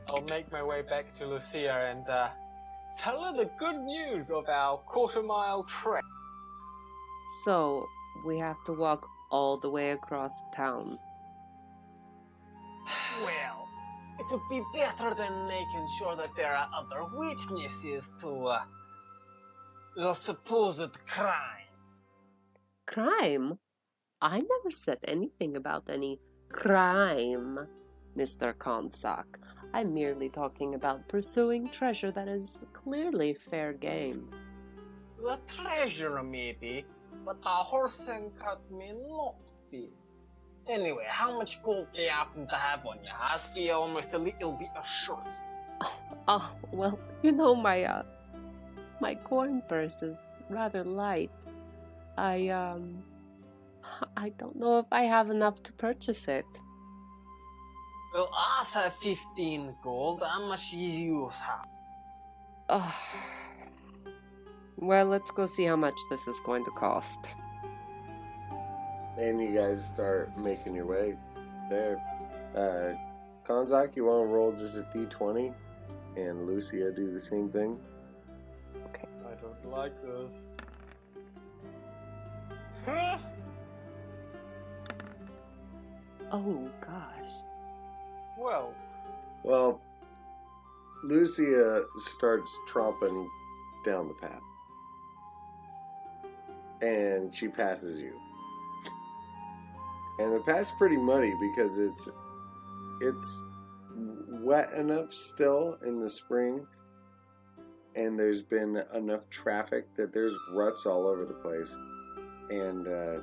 I'll 0.09 0.21
make 0.23 0.51
my 0.51 0.63
way 0.63 0.81
back 0.81 1.13
to 1.15 1.25
Lucia 1.25 1.91
and 1.93 2.07
uh, 2.07 2.29
tell 2.97 3.23
her 3.23 3.35
the 3.35 3.49
good 3.59 3.75
news 3.75 4.31
of 4.31 4.47
our 4.47 4.77
quarter 4.77 5.21
mile 5.21 5.63
trek. 5.63 6.03
So 7.43 7.87
we 8.25 8.37
have 8.39 8.63
to 8.65 8.73
walk 8.73 9.07
all 9.29 9.57
the 9.57 9.69
way 9.69 9.91
across 9.91 10.31
town. 10.55 10.97
Well, 13.23 13.64
it 14.19 14.25
would 14.31 14.47
be 14.49 14.63
better 14.73 15.13
than 15.13 15.47
making 15.47 15.87
sure 15.97 16.15
that 16.15 16.35
there 16.35 16.53
are 16.53 16.69
other 16.75 17.03
witnesses 17.13 18.03
to 18.21 18.47
uh, 18.47 18.61
the 19.95 20.13
supposed 20.13 20.97
crime. 21.05 21.69
Crime? 22.85 23.59
I 24.21 24.37
never 24.37 24.71
said 24.71 24.99
anything 25.07 25.55
about 25.57 25.89
any 25.89 26.19
crime, 26.49 27.59
Mr. 28.17 28.53
Konsak. 28.53 29.25
I'm 29.73 29.93
merely 29.93 30.29
talking 30.29 30.75
about 30.75 31.07
pursuing 31.07 31.67
treasure 31.67 32.11
that 32.11 32.27
is 32.27 32.61
clearly 32.71 33.33
fair 33.33 33.73
game. 33.73 34.29
The 35.17 35.39
treasure, 35.47 36.23
maybe, 36.23 36.85
but 37.25 37.41
the 37.41 37.49
horse 37.49 38.07
and 38.07 38.37
cart 38.37 38.61
may 38.71 38.93
not 39.07 39.35
be. 39.71 39.89
Anyway, 40.67 41.05
how 41.07 41.37
much 41.37 41.61
gold 41.61 41.87
do 41.93 42.01
you 42.01 42.09
happen 42.09 42.47
to 42.47 42.55
have 42.55 42.85
on 42.85 42.97
you? 43.03 43.11
I'd 43.13 43.39
be 43.53 43.69
almost 43.69 44.13
a 44.13 44.17
little 44.17 44.53
bit 44.53 44.69
of 44.77 44.87
short. 44.87 45.25
Oh, 46.27 46.55
well, 46.71 46.97
you 47.21 47.31
know 47.31 47.53
my 47.53 47.83
uh 47.83 48.01
my 48.99 49.13
coin 49.13 49.61
purse 49.69 50.01
is 50.01 50.17
rather 50.49 50.83
light. 50.83 51.29
I 52.17 52.49
um 52.49 53.03
I 54.17 54.29
don't 54.29 54.55
know 54.55 54.79
if 54.79 54.87
I 54.91 55.03
have 55.03 55.29
enough 55.29 55.61
to 55.63 55.73
purchase 55.73 56.27
it. 56.27 56.47
Well, 58.11 58.29
I 58.33 58.65
have 58.71 58.95
15 59.03 59.75
gold. 59.83 60.23
How 60.23 60.47
much 60.47 60.71
do 60.71 60.77
you 60.77 61.29
have? 61.29 61.67
Oh. 62.69 62.95
Well, 64.77 65.05
let's 65.05 65.31
go 65.31 65.45
see 65.45 65.63
how 65.63 65.77
much 65.77 65.95
this 66.09 66.27
is 66.27 66.37
going 66.41 66.65
to 66.65 66.71
cost. 66.71 67.35
And 69.17 69.41
you 69.41 69.55
guys 69.55 69.85
start 69.87 70.37
making 70.37 70.75
your 70.75 70.85
way 70.85 71.15
there. 71.69 72.01
Uh, 72.55 72.93
Konzak, 73.47 73.95
you 73.95 74.05
want 74.05 74.27
to 74.29 74.33
roll 74.33 74.51
just 74.51 74.77
a 74.77 74.83
d20? 74.97 75.53
And 76.17 76.45
Lucia 76.45 76.91
do 76.91 77.11
the 77.11 77.19
same 77.19 77.49
thing? 77.49 77.79
I 78.93 79.41
don't 79.41 79.71
like 79.71 79.93
this. 80.01 80.31
Huh? 82.85 83.17
Oh 86.31 86.67
gosh. 86.81 87.29
Well, 88.37 88.73
Well, 89.43 89.79
Lucia 91.03 91.83
starts 91.97 92.59
tromping 92.67 93.27
down 93.85 94.07
the 94.07 94.15
path. 94.15 94.41
And 96.81 97.33
she 97.33 97.47
passes 97.47 98.01
you. 98.01 98.19
And 100.19 100.33
the 100.33 100.39
path's 100.41 100.71
pretty 100.77 100.97
muddy 100.97 101.33
because 101.39 101.77
it's 101.77 102.09
it's 103.01 103.47
wet 104.29 104.71
enough 104.73 105.13
still 105.13 105.77
in 105.85 105.99
the 105.99 106.09
spring 106.09 106.65
and 107.95 108.19
there's 108.19 108.41
been 108.41 108.83
enough 108.93 109.29
traffic 109.29 109.93
that 109.95 110.13
there's 110.13 110.35
ruts 110.51 110.85
all 110.85 111.07
over 111.07 111.25
the 111.25 111.33
place. 111.33 111.75
And 112.49 112.87
uh 112.87 113.19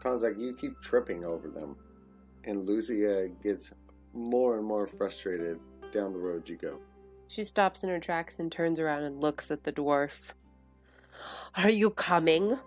Konzak, 0.00 0.38
you 0.38 0.54
keep 0.54 0.80
tripping 0.80 1.24
over 1.24 1.48
them. 1.48 1.76
And 2.44 2.66
Lucia 2.66 3.28
gets 3.42 3.72
more 4.12 4.56
and 4.56 4.66
more 4.66 4.86
frustrated 4.86 5.58
down 5.90 6.12
the 6.12 6.18
road 6.18 6.48
you 6.48 6.56
go. 6.56 6.80
She 7.28 7.42
stops 7.42 7.82
in 7.82 7.88
her 7.88 7.98
tracks 7.98 8.38
and 8.38 8.52
turns 8.52 8.78
around 8.78 9.02
and 9.02 9.20
looks 9.20 9.50
at 9.50 9.64
the 9.64 9.72
dwarf. 9.72 10.32
Are 11.56 11.70
you 11.70 11.90
coming? 11.90 12.58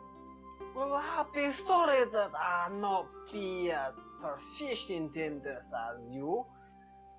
Well, 0.79 0.95
I'll 0.95 1.53
sorry 1.53 2.05
that 2.13 2.31
I'm 2.35 2.79
not 2.79 3.07
be 3.31 3.71
as 3.71 3.93
proficient 4.21 5.15
in 5.15 5.41
this 5.43 5.65
as 5.65 5.97
you. 6.11 6.45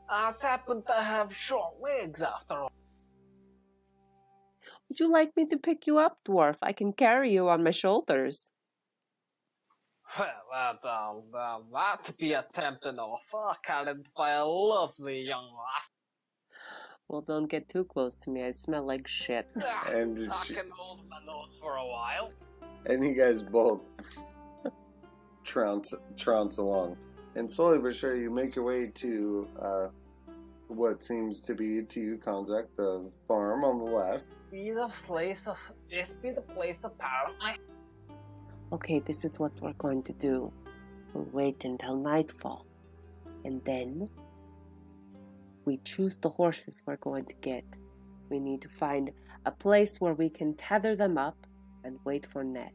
I 0.08 0.32
happen 0.40 0.82
to 0.84 0.92
have 0.92 1.34
short 1.34 1.74
legs 1.80 2.22
after 2.22 2.54
all. 2.54 2.72
Would 4.88 4.98
you 4.98 5.10
like 5.10 5.36
me 5.36 5.46
to 5.46 5.56
pick 5.56 5.86
you 5.86 5.98
up, 5.98 6.18
dwarf? 6.26 6.56
I 6.62 6.72
can 6.72 6.92
carry 6.92 7.32
you 7.32 7.48
on 7.48 7.62
my 7.62 7.70
shoulders. 7.70 8.52
Well, 10.18 10.26
that, 10.50 10.78
uh, 10.84 11.36
uh, 11.38 11.58
that'd 11.72 12.16
be 12.16 12.32
a 12.32 12.44
tempting 12.54 12.98
offer, 12.98 13.56
carried 13.64 14.02
by 14.16 14.30
a 14.30 14.44
lovely 14.44 15.20
young 15.20 15.44
lass. 15.44 15.88
Well, 17.08 17.20
don't 17.20 17.46
get 17.46 17.68
too 17.68 17.84
close 17.84 18.16
to 18.16 18.30
me. 18.30 18.42
I 18.42 18.50
smell 18.50 18.84
like 18.84 19.06
shit. 19.06 19.46
Ah, 19.62 19.84
And 19.88 20.18
I 20.18 20.34
she- 20.44 20.54
can 20.54 20.70
hold 20.76 21.08
my 21.08 21.18
nose 21.24 21.56
for 21.60 21.76
a 21.76 21.86
while. 21.86 22.30
And 22.86 23.06
you 23.06 23.14
guys 23.14 23.42
both 23.42 23.88
trounce 25.44 25.94
trounce 26.16 26.58
along, 26.58 26.96
and 27.34 27.50
slowly 27.50 27.78
but 27.78 27.94
surely 27.94 28.20
you 28.20 28.30
make 28.30 28.56
your 28.56 28.64
way 28.64 28.90
to 28.94 29.48
uh, 29.60 29.86
what 30.68 31.02
seems 31.02 31.40
to 31.40 31.54
be 31.54 31.82
to 31.82 32.00
you, 32.00 32.18
Konzak, 32.18 32.66
the 32.76 33.10
farm 33.26 33.64
on 33.64 33.78
the 33.78 33.90
left. 33.90 34.26
Be 34.50 34.70
the 34.70 34.88
place 35.06 35.46
of 35.46 35.58
this 35.90 36.14
be 36.14 36.30
the 36.30 36.40
place 36.40 36.80
apparently. 36.84 37.56
Okay, 38.72 39.00
this 39.00 39.24
is 39.24 39.38
what 39.40 39.52
we're 39.60 39.72
going 39.74 40.02
to 40.04 40.12
do. 40.12 40.52
We'll 41.12 41.28
wait 41.32 41.64
until 41.64 41.96
nightfall. 41.96 42.66
And 43.44 43.64
then 43.64 44.08
we 45.64 45.78
choose 45.78 46.16
the 46.16 46.28
horses 46.28 46.82
we're 46.86 46.96
going 46.96 47.24
to 47.26 47.34
get. 47.40 47.64
We 48.28 48.38
need 48.38 48.60
to 48.62 48.68
find 48.68 49.10
a 49.44 49.50
place 49.50 49.96
where 50.00 50.14
we 50.14 50.30
can 50.30 50.54
tether 50.54 50.94
them 50.94 51.18
up 51.18 51.46
and 51.84 51.98
wait 52.04 52.26
for 52.26 52.42
Ned. 52.44 52.72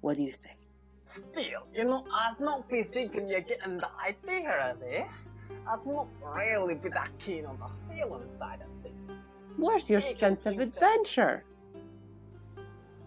What 0.00 0.16
do 0.16 0.22
you 0.22 0.32
say? 0.32 0.56
Still, 1.04 1.66
you 1.74 1.84
know, 1.84 2.04
I'd 2.12 2.40
not 2.40 2.68
be 2.68 2.82
thinking 2.82 3.28
you're 3.28 3.40
getting 3.40 3.78
the 3.78 3.88
idea 4.04 4.70
of 4.72 4.80
this. 4.80 5.32
I'd 5.68 5.84
not 5.86 6.08
really 6.22 6.74
be 6.74 6.88
that 6.90 7.10
keen 7.18 7.46
on 7.46 7.56
the 7.58 7.68
stealing 7.68 8.28
side 8.38 8.60
of 8.60 8.82
things. 8.82 9.10
Where's 9.56 9.88
your 9.90 10.00
Taking 10.00 10.18
sense 10.20 10.46
of 10.46 10.56
things 10.56 10.72
that- 10.72 10.82
adventure? 10.82 11.44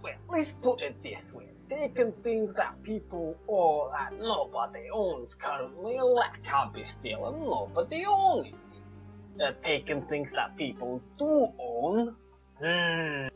Well, 0.02 0.14
let's 0.30 0.54
put 0.54 0.82
it 0.82 0.96
this 1.04 1.34
way. 1.34 1.48
Taking 1.70 2.12
things 2.24 2.54
that 2.56 2.82
people 2.84 3.36
or 3.46 3.92
that 3.92 4.18
nobody 4.18 4.90
owns 4.92 5.36
currently, 5.36 5.98
that 6.16 6.44
can't 6.44 6.74
be 6.74 6.84
stealing. 6.84 7.40
Nobody 7.42 8.06
owns 8.08 8.48
it. 8.48 9.42
Uh, 9.42 9.52
taking 9.62 10.02
things 10.08 10.32
that 10.32 10.56
people 10.58 11.02
do 11.18 11.48
own, 11.60 12.16
hmm, 12.60 13.28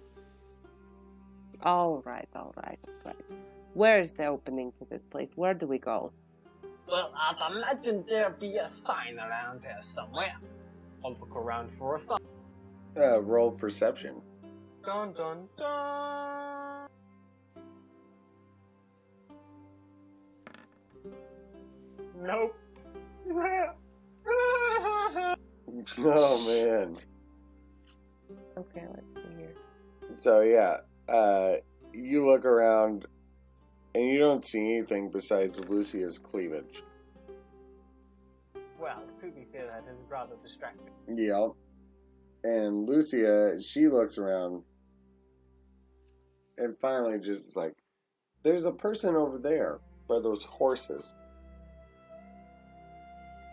All 1.63 2.01
right, 2.05 2.27
all 2.35 2.53
right, 2.57 2.79
all 2.87 2.93
right. 3.05 3.15
Where's 3.73 4.11
the 4.11 4.25
opening 4.25 4.71
to 4.79 4.85
this 4.89 5.07
place? 5.07 5.31
Where 5.35 5.53
do 5.53 5.65
we 5.65 5.79
go? 5.79 6.11
well, 6.87 7.13
I'd 7.17 7.37
imagine 7.51 8.03
there'd 8.07 8.39
be 8.39 8.57
a 8.57 8.67
sign 8.67 9.17
around 9.17 9.61
here 9.61 9.79
somewhere. 9.95 10.35
I'll 11.03 11.11
look 11.11 11.35
around 11.35 11.71
for 11.79 11.95
a 11.95 11.99
sign. 11.99 12.19
Uh, 12.97 13.21
roll 13.21 13.51
perception. 13.51 14.21
Dun 14.85 15.13
dun 15.13 15.47
dun. 15.57 16.87
Nope. 22.21 22.55
Oh 25.97 26.47
man. 26.47 26.95
Okay, 28.57 28.85
let's 28.87 29.05
see 29.15 29.35
here. 29.37 29.53
So 30.17 30.41
yeah, 30.41 30.77
uh, 31.09 31.53
you 31.93 32.25
look 32.25 32.45
around, 32.45 33.05
and 33.95 34.07
you 34.07 34.19
don't 34.19 34.43
see 34.43 34.77
anything 34.77 35.09
besides 35.11 35.67
Lucia's 35.69 36.17
cleavage. 36.17 36.83
well, 38.79 39.03
to 39.19 39.27
be 39.27 39.45
fair, 39.51 39.67
that 39.67 39.85
is 39.89 39.97
rather 40.09 40.35
distracting. 40.43 40.89
Yep. 41.07 41.51
And 42.43 42.87
Lucia, 42.89 43.61
she 43.61 43.87
looks 43.87 44.17
around 44.17 44.63
and 46.57 46.75
finally 46.81 47.17
just 47.19 47.47
is 47.47 47.55
like, 47.55 47.73
there's 48.43 48.65
a 48.65 48.71
person 48.73 49.15
over 49.15 49.37
there 49.37 49.79
by 50.09 50.19
those 50.19 50.43
horses. 50.43 51.07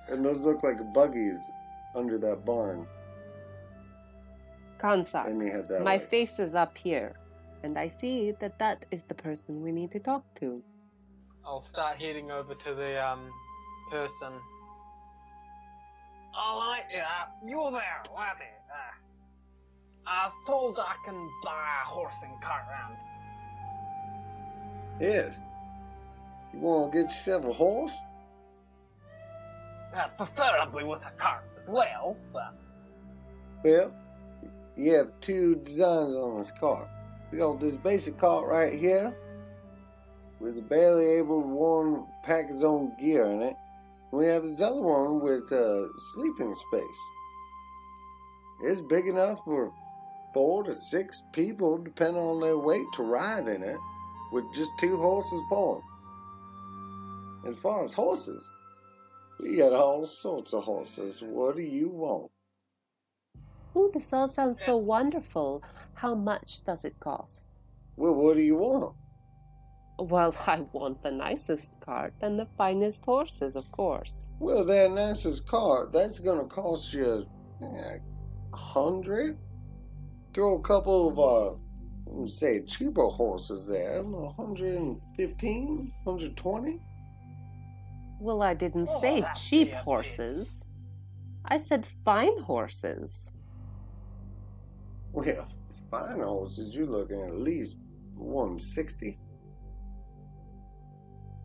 And 0.08 0.24
those 0.24 0.44
look 0.44 0.64
like 0.64 0.78
buggies 0.92 1.38
under 1.94 2.18
that 2.18 2.44
barn. 2.44 2.86
Kansak, 4.80 5.28
And 5.28 5.40
you 5.40 5.52
head 5.52 5.68
that 5.68 5.82
my 5.84 5.98
way. 5.98 6.04
face 6.04 6.40
is 6.40 6.56
up 6.56 6.76
here, 6.76 7.14
and 7.62 7.78
I 7.78 7.88
see 7.88 8.32
that 8.40 8.58
that 8.58 8.86
is 8.90 9.04
the 9.04 9.14
person 9.14 9.62
we 9.62 9.72
need 9.72 9.90
to 9.92 9.98
talk 10.00 10.24
to. 10.40 10.62
I'll 11.44 11.62
start 11.62 11.98
heading 11.98 12.30
over 12.30 12.54
to 12.54 12.74
the 12.74 13.04
um 13.04 13.30
person. 13.90 14.32
Alright, 16.38 16.84
uh, 16.96 17.26
you 17.44 17.56
there, 17.72 18.02
laddie. 18.14 18.44
Uh, 18.70 20.06
I 20.06 20.26
was 20.26 20.34
told 20.46 20.78
I 20.78 20.94
can 21.04 21.28
buy 21.44 21.82
a 21.84 21.88
horse 21.88 22.14
and 22.22 22.40
cart 22.40 22.62
round. 22.70 22.96
Yes. 25.00 25.40
You 26.52 26.60
want 26.60 26.92
to 26.92 26.98
get 26.98 27.04
yourself 27.04 27.44
a 27.46 27.52
horse? 27.52 27.96
Uh, 29.94 30.06
preferably 30.16 30.84
with 30.84 31.00
a 31.00 31.10
cart 31.20 31.42
as 31.60 31.68
well, 31.68 32.16
but 32.32 32.54
Well, 33.64 33.92
you 34.76 34.94
have 34.94 35.10
two 35.20 35.56
designs 35.56 36.14
on 36.14 36.38
this 36.38 36.52
cart. 36.52 36.88
We 37.30 37.38
got 37.38 37.60
this 37.60 37.76
basic 37.76 38.18
cart 38.18 38.46
right 38.48 38.72
here 38.72 39.14
with 40.40 40.58
a 40.58 40.62
barely 40.62 41.18
able 41.18 41.42
to 41.42 41.48
one 41.48 42.06
pack 42.24 42.48
his 42.48 42.64
own 42.64 42.96
gear 42.98 43.26
in 43.26 43.42
it. 43.42 43.56
We 44.10 44.26
have 44.26 44.42
this 44.42 44.60
other 44.60 44.80
one 44.80 45.20
with 45.20 45.52
uh, 45.52 45.86
sleeping 46.14 46.54
space. 46.54 47.00
It's 48.64 48.80
big 48.80 49.06
enough 49.06 49.44
for 49.44 49.72
four 50.34 50.64
to 50.64 50.74
six 50.74 51.22
people, 51.32 51.78
depending 51.78 52.20
on 52.20 52.40
their 52.40 52.58
weight, 52.58 52.86
to 52.94 53.04
ride 53.04 53.46
in 53.46 53.62
it 53.62 53.78
with 54.32 54.44
just 54.52 54.70
two 54.80 54.96
horses 54.96 55.40
pulling. 55.48 55.82
As 57.46 57.58
far 57.58 57.84
as 57.84 57.94
horses, 57.94 58.50
we 59.38 59.56
got 59.58 59.72
all 59.72 60.04
sorts 60.04 60.52
of 60.52 60.64
horses. 60.64 61.22
What 61.22 61.56
do 61.56 61.62
you 61.62 61.88
want? 61.88 62.30
Ooh, 63.76 63.90
this 63.94 64.12
all 64.12 64.26
sounds 64.26 64.60
so 64.62 64.76
wonderful. 64.76 65.62
How 66.00 66.14
much 66.14 66.64
does 66.64 66.86
it 66.86 66.98
cost? 66.98 67.48
Well, 67.96 68.14
what 68.14 68.36
do 68.36 68.42
you 68.42 68.56
want? 68.56 68.96
Well, 69.98 70.34
I 70.46 70.60
want 70.72 71.02
the 71.02 71.10
nicest 71.10 71.78
cart 71.80 72.14
and 72.22 72.38
the 72.38 72.46
finest 72.56 73.04
horses, 73.04 73.54
of 73.54 73.70
course. 73.70 74.30
Well, 74.38 74.64
that 74.64 74.92
nicest 74.92 75.46
cart, 75.46 75.92
that's 75.92 76.18
gonna 76.18 76.46
cost 76.46 76.94
you 76.94 77.26
eh, 77.62 77.98
a 78.52 78.56
hundred. 78.56 79.36
Throw 80.32 80.54
a 80.56 80.62
couple 80.62 81.08
of 81.10 81.18
uh, 81.18 81.56
let 82.06 82.20
me 82.22 82.28
say 82.28 82.62
cheaper 82.64 83.06
horses 83.08 83.66
there, 83.68 84.02
115, 84.02 85.92
120. 86.04 86.80
Well, 88.20 88.42
I 88.42 88.54
didn't 88.54 88.88
Oh, 88.90 89.00
say 89.02 89.22
cheap 89.36 89.72
fair, 89.72 89.80
horses. 89.82 90.64
I 91.44 91.58
said 91.58 91.84
fine 92.04 92.38
horses. 92.40 93.32
Well, 95.12 95.46
fine 95.90 96.20
horses, 96.20 96.74
you're 96.74 96.86
looking 96.86 97.20
at 97.22 97.32
least 97.32 97.76
160. 98.14 99.18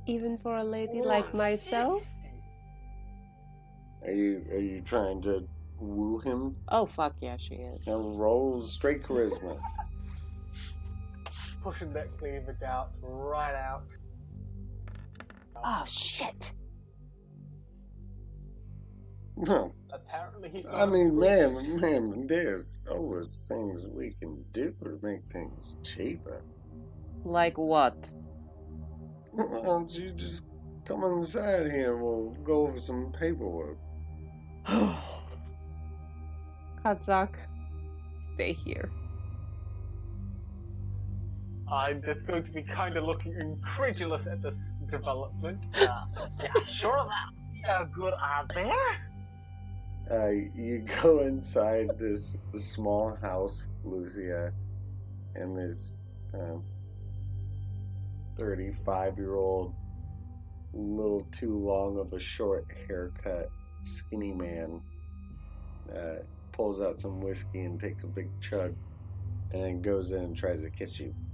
Even 0.07 0.37
for 0.37 0.57
a 0.57 0.63
lady 0.63 1.01
like 1.01 1.33
myself? 1.33 2.05
Are 4.03 4.11
you 4.11 4.45
are 4.51 4.59
you 4.59 4.81
trying 4.81 5.21
to 5.23 5.47
woo 5.79 6.19
him? 6.19 6.55
Oh, 6.69 6.85
fuck 6.85 7.15
yeah, 7.21 7.37
she 7.37 7.55
is. 7.55 7.87
Now 7.87 7.97
roll 7.97 8.63
straight 8.63 9.01
charisma. 9.01 9.59
Pushing 11.63 11.91
that 11.93 12.15
cleavage 12.19 12.61
out, 12.61 12.91
right 13.01 13.55
out. 13.55 13.97
Oh, 15.63 15.83
shit. 15.87 16.53
No, 19.37 19.73
Apparently 19.95 20.49
he's. 20.49 20.65
I 20.65 20.85
mean, 20.85 21.17
man, 21.17 21.79
man, 21.79 22.27
there's 22.27 22.79
always 22.89 23.45
things 23.47 23.87
we 23.87 24.15
can 24.19 24.43
do 24.51 24.73
to 24.83 24.99
make 25.01 25.23
things 25.31 25.77
cheaper. 25.83 26.43
Like 27.23 27.57
what? 27.57 28.11
Why 29.31 29.61
don't 29.61 29.89
you 29.97 30.11
just 30.11 30.43
come 30.85 31.03
inside 31.03 31.71
here 31.71 31.93
and 31.93 32.03
we'll 32.03 32.31
go 32.43 32.67
over 32.67 32.77
some 32.77 33.11
paperwork? 33.11 33.77
Kazak, 36.83 37.35
stay 38.33 38.53
here. 38.53 38.91
I'm 41.71 42.03
just 42.03 42.27
going 42.27 42.43
to 42.43 42.51
be 42.51 42.61
kind 42.61 42.95
of 42.95 43.05
looking 43.05 43.33
incredulous 43.39 44.27
at 44.27 44.41
this 44.41 44.57
development. 44.91 45.63
Uh, 45.75 46.05
yeah, 46.41 46.63
sure, 46.65 46.97
that 46.97 47.29
be 47.53 47.61
a 47.67 47.85
good 47.93 48.13
idea. 48.13 48.75
Uh, 50.09 50.29
you 50.53 50.85
go 51.01 51.19
inside 51.21 51.97
this 51.97 52.37
small 52.55 53.15
house, 53.15 53.67
Lucia, 53.83 54.53
and 55.35 55.57
this 55.57 55.97
um, 56.33 56.63
35 58.37 59.17
year 59.17 59.35
old, 59.35 59.73
little 60.73 61.21
too 61.31 61.57
long 61.57 61.97
of 61.97 62.13
a 62.13 62.19
short 62.19 62.65
haircut, 62.87 63.49
skinny 63.83 64.33
man 64.33 64.81
uh, 65.95 66.15
pulls 66.51 66.81
out 66.81 66.99
some 66.99 67.21
whiskey 67.21 67.61
and 67.61 67.79
takes 67.79 68.03
a 68.03 68.07
big 68.07 68.29
chug 68.41 68.75
and 69.51 69.63
then 69.63 69.81
goes 69.81 70.11
in 70.11 70.23
and 70.23 70.37
tries 70.37 70.63
to 70.63 70.69
kiss 70.69 70.99
you. 70.99 71.13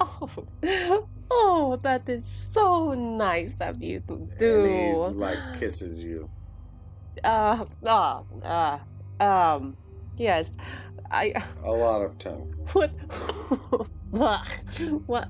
Oh, 0.00 1.08
oh, 1.30 1.80
that 1.82 2.08
is 2.08 2.24
so 2.26 2.92
nice 2.92 3.54
of 3.60 3.82
you 3.82 4.00
to 4.06 4.16
do 4.38 4.64
And 4.64 4.66
he, 4.66 4.92
do. 4.92 5.06
like, 5.18 5.38
kisses 5.58 6.02
you. 6.02 6.30
Uh, 7.24 7.64
uh, 7.86 8.22
uh, 8.42 8.78
um, 9.20 9.76
yes, 10.16 10.50
I, 11.10 11.32
A 11.62 11.72
lot 11.72 12.02
of 12.02 12.18
tongue. 12.18 12.54
what, 14.10 14.46
what? 15.06 15.28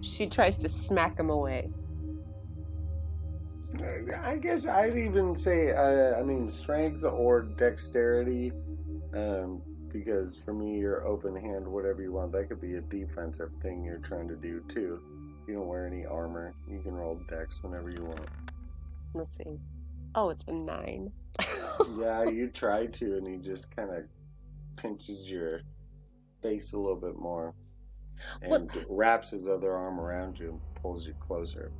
She 0.00 0.26
tries 0.26 0.56
to 0.56 0.68
smack 0.68 1.18
him 1.18 1.30
away. 1.30 1.70
I 4.24 4.36
guess 4.36 4.66
I'd 4.66 4.98
even 4.98 5.34
say, 5.34 5.70
uh, 5.70 6.18
I 6.18 6.22
mean, 6.22 6.48
strength 6.48 7.04
or 7.04 7.42
dexterity, 7.42 8.52
um, 9.14 9.62
because 9.88 10.42
for 10.44 10.52
me, 10.52 10.78
you're 10.78 11.06
open 11.06 11.36
hand, 11.36 11.66
whatever 11.66 12.02
you 12.02 12.12
want. 12.12 12.32
That 12.32 12.48
could 12.48 12.60
be 12.60 12.74
a 12.74 12.80
defensive 12.80 13.50
thing 13.62 13.84
you're 13.84 13.98
trying 13.98 14.28
to 14.28 14.36
do 14.36 14.62
too. 14.68 15.00
You 15.46 15.54
don't 15.54 15.68
wear 15.68 15.86
any 15.86 16.04
armor. 16.04 16.54
You 16.68 16.80
can 16.80 16.92
roll 16.92 17.20
dex 17.30 17.62
whenever 17.62 17.90
you 17.90 18.04
want. 18.04 18.28
Let's 19.14 19.38
see. 19.38 19.58
Oh, 20.14 20.30
it's 20.30 20.44
a 20.46 20.52
nine. 20.52 21.12
yeah, 21.98 22.24
you 22.28 22.48
try 22.48 22.86
to, 22.86 23.16
and 23.16 23.26
he 23.26 23.36
just 23.38 23.74
kind 23.74 23.90
of 23.90 24.04
pinches 24.76 25.30
your 25.30 25.62
face 26.42 26.72
a 26.72 26.78
little 26.78 27.00
bit 27.00 27.16
more 27.16 27.54
and 28.42 28.70
wraps 28.88 29.30
his 29.30 29.48
other 29.48 29.72
arm 29.72 30.00
around 30.00 30.38
you 30.38 30.50
and 30.50 30.60
pulls 30.74 31.06
you 31.06 31.14
closer. 31.14 31.72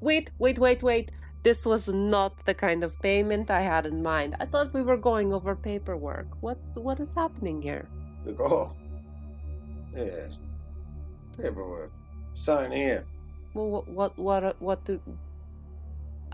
Wait, 0.00 0.30
wait, 0.38 0.58
wait, 0.58 0.82
wait. 0.82 1.12
This 1.42 1.66
was 1.66 1.88
not 1.88 2.46
the 2.46 2.54
kind 2.54 2.82
of 2.82 3.00
payment 3.02 3.50
I 3.50 3.60
had 3.60 3.86
in 3.86 4.02
mind. 4.02 4.34
I 4.40 4.46
thought 4.46 4.72
we 4.72 4.82
were 4.82 4.96
going 4.96 5.32
over 5.32 5.54
paperwork. 5.54 6.26
What's 6.40 6.76
what 6.76 7.00
is 7.00 7.10
happening 7.14 7.60
here? 7.60 7.86
Like, 8.24 8.40
oh, 8.40 8.72
yeah, 9.94 10.28
paperwork. 11.36 11.92
Sign 12.32 12.72
here. 12.72 13.04
Well, 13.52 13.68
what, 13.68 13.88
what, 13.88 14.18
what, 14.18 14.60
what 14.60 14.84
do? 14.84 15.00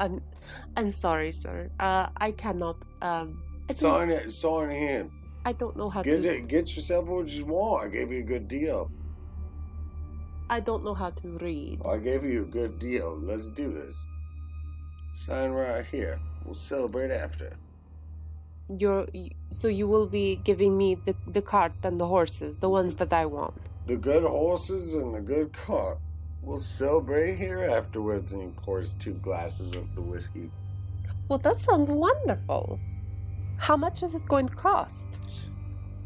I'm, 0.00 0.22
I'm 0.76 0.90
sorry, 0.90 1.30
sir. 1.30 1.70
Uh, 1.78 2.08
I 2.16 2.32
cannot. 2.32 2.78
Um, 3.02 3.42
I 3.68 3.72
Sign 3.74 4.10
it. 4.10 4.30
Sign 4.32 4.70
here. 4.70 5.08
I 5.44 5.52
don't 5.52 5.76
know 5.76 5.88
how 5.90 6.02
Get 6.02 6.22
to. 6.22 6.28
it. 6.36 6.48
Get 6.48 6.74
yourself 6.74 7.06
what 7.06 7.28
you 7.28 7.44
want. 7.44 7.84
I 7.84 7.88
gave 7.88 8.10
you 8.10 8.20
a 8.20 8.28
good 8.34 8.48
deal. 8.48 8.90
I 10.48 10.58
don't 10.60 10.82
know 10.84 10.94
how 10.94 11.10
to 11.10 11.28
read. 11.38 11.80
I 11.86 11.98
gave 11.98 12.24
you 12.24 12.42
a 12.42 12.46
good 12.46 12.78
deal. 12.78 13.16
Let's 13.16 13.50
do 13.52 13.72
this. 13.72 14.06
Sign 15.12 15.50
right 15.50 15.86
here. 15.86 16.18
We'll 16.44 16.54
celebrate 16.54 17.12
after. 17.12 17.56
You're 18.68 19.06
so 19.50 19.68
you 19.68 19.86
will 19.86 20.06
be 20.06 20.36
giving 20.36 20.76
me 20.78 20.94
the 20.94 21.14
the 21.26 21.42
cart 21.42 21.72
and 21.84 22.00
the 22.00 22.06
horses, 22.06 22.58
the 22.58 22.68
ones 22.68 22.94
that 22.96 23.12
I 23.12 23.26
want. 23.26 23.60
The 23.86 23.96
good 23.96 24.22
horses 24.24 24.94
and 24.94 25.14
the 25.14 25.20
good 25.20 25.52
cart. 25.52 25.98
We'll 26.42 26.58
celebrate 26.58 27.36
here 27.36 27.64
afterwards. 27.64 28.32
And 28.32 28.42
he 28.42 28.48
pours 28.48 28.92
two 28.94 29.14
glasses 29.14 29.74
of 29.74 29.94
the 29.94 30.02
whiskey. 30.02 30.50
Well, 31.28 31.38
that 31.38 31.58
sounds 31.58 31.90
wonderful. 31.90 32.80
How 33.56 33.76
much 33.76 34.02
is 34.02 34.14
it 34.14 34.26
going 34.26 34.48
to 34.48 34.54
cost? 34.54 35.08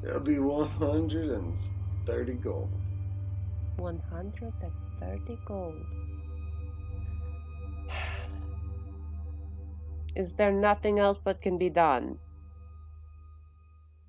It'll 0.03 0.21
be 0.21 0.39
130 0.39 2.35
gold. 2.35 2.71
130 3.77 5.39
gold. 5.47 5.87
Is 10.15 10.35
there 10.35 10.53
nothing 10.53 10.99
else 10.99 11.21
that 11.21 11.41
can 11.41 11.59
be 11.59 11.71
done? 11.71 12.19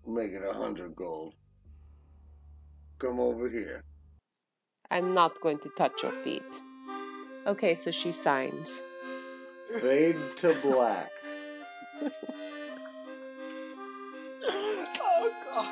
Make 0.06 0.34
it 0.34 0.44
a 0.44 0.54
hundred 0.54 0.96
gold. 0.96 1.34
Come 3.00 3.20
over 3.20 3.50
here. 3.50 3.84
I'm 4.92 5.14
not 5.14 5.40
going 5.42 5.60
to 5.60 5.70
touch 5.70 6.04
your 6.04 6.12
feet. 6.12 6.44
Okay, 7.48 7.76
so 7.76 7.92
she 7.92 8.12
signs. 8.12 8.82
Fade 9.82 10.18
to 10.38 10.54
black. 10.62 11.12
oh 15.00 15.32
god. 15.54 15.68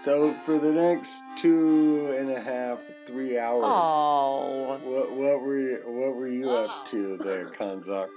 So 0.00 0.32
for 0.34 0.58
the 0.58 0.72
next 0.72 1.22
two 1.36 2.14
and 2.18 2.30
a 2.30 2.40
half, 2.40 2.78
three 3.06 3.38
hours, 3.38 3.64
Oh. 3.66 4.78
what 4.84 5.10
what 5.12 5.42
were 5.42 5.56
you, 5.56 5.82
what 5.86 6.16
were 6.16 6.28
you 6.28 6.50
up 6.50 6.84
to 6.86 7.16
there, 7.18 7.46
Kanzak? 7.58 8.08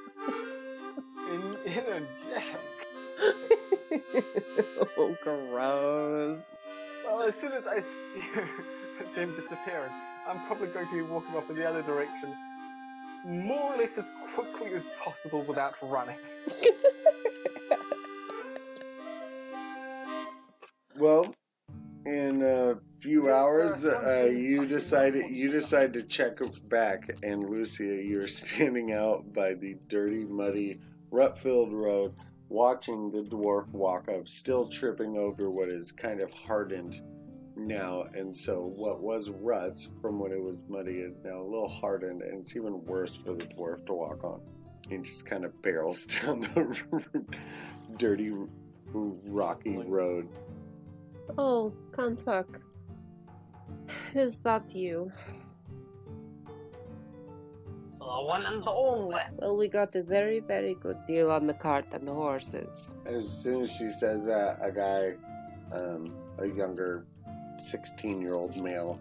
In, 1.30 1.56
a 1.66 1.70
energetic. 1.70 2.60
oh, 4.98 5.16
gross. 5.24 6.42
Well, 7.06 7.22
as 7.24 7.36
soon 7.36 7.52
as 7.52 7.66
I 7.68 7.80
see 7.82 8.22
them 9.16 9.36
disappearing, 9.36 9.92
I'm 10.28 10.40
probably 10.46 10.68
going 10.68 10.88
to 10.88 10.96
be 10.96 11.02
walking 11.02 11.36
off 11.36 11.50
in 11.50 11.56
the 11.56 11.68
other 11.68 11.82
direction, 11.82 12.34
more 13.26 13.74
or 13.74 13.78
less 13.78 13.98
as 13.98 14.06
quickly 14.34 14.74
as 14.74 14.84
possible 15.02 15.44
without 15.44 15.76
running. 15.82 16.18
Well, 20.96 21.34
in 22.06 22.44
a 22.44 22.78
few 23.02 23.32
hours, 23.32 23.84
uh, 23.84 24.32
you 24.32 24.68
decided 24.68 25.36
you 25.36 25.52
decide 25.52 25.92
to 25.94 26.04
check 26.04 26.38
back, 26.70 27.10
and 27.24 27.50
Lucia, 27.50 27.84
you're 27.84 28.28
standing 28.30 28.94
out 28.94 29.34
by 29.34 29.56
the 29.56 29.76
dirty, 29.90 30.24
muddy, 30.24 30.80
rut-filled 31.10 31.74
road, 31.74 32.14
watching 32.48 33.12
the 33.12 33.24
dwarf 33.24 33.68
walk 33.70 34.08
up, 34.08 34.28
still 34.28 34.68
tripping 34.68 35.18
over 35.18 35.50
what 35.50 35.70
is 35.70 35.92
kind 35.92 36.22
of 36.22 36.32
hardened 36.34 37.02
now, 37.68 38.06
and 38.14 38.36
so 38.36 38.62
what 38.76 39.02
was 39.02 39.30
ruts 39.30 39.90
from 40.02 40.20
when 40.20 40.32
it 40.32 40.42
was 40.42 40.64
muddy 40.68 40.98
is 40.98 41.24
now 41.24 41.38
a 41.38 41.44
little 41.44 41.68
hardened, 41.68 42.22
and 42.22 42.40
it's 42.40 42.56
even 42.56 42.84
worse 42.86 43.16
for 43.16 43.34
the 43.34 43.46
dwarf 43.46 43.86
to 43.88 43.94
walk 43.94 44.24
on. 44.24 44.42
He 44.90 44.98
just 44.98 45.26
kind 45.26 45.46
of 45.46 45.62
barrels 45.62 46.06
down 46.22 46.42
the 46.42 47.26
dirty, 47.98 48.34
rocky 48.94 49.78
road. 49.78 50.28
Oh, 51.38 51.74
Kantak. 51.92 52.46
Is 54.14 54.42
that 54.42 54.76
you? 54.76 55.12
The 58.00 58.06
one 58.06 58.46
and 58.46 58.64
the 58.64 58.72
only. 58.72 59.22
Well, 59.38 59.58
we 59.58 59.68
got 59.68 59.96
a 59.96 60.04
very, 60.04 60.40
very 60.40 60.76
good 60.76 60.98
deal 61.08 61.32
on 61.32 61.48
the 61.48 61.54
cart 61.54 61.94
and 61.94 62.08
the 62.08 62.14
horses. 62.14 62.96
As 63.06 63.28
soon 63.28 63.62
as 63.62 63.72
she 63.72 63.90
says 63.90 64.26
that, 64.26 64.60
a 64.62 64.72
guy, 64.72 65.14
um, 65.76 66.14
a 66.38 66.46
younger 66.46 67.06
16 67.56 68.22
year 68.22 68.34
old 68.34 68.62
male, 68.62 69.00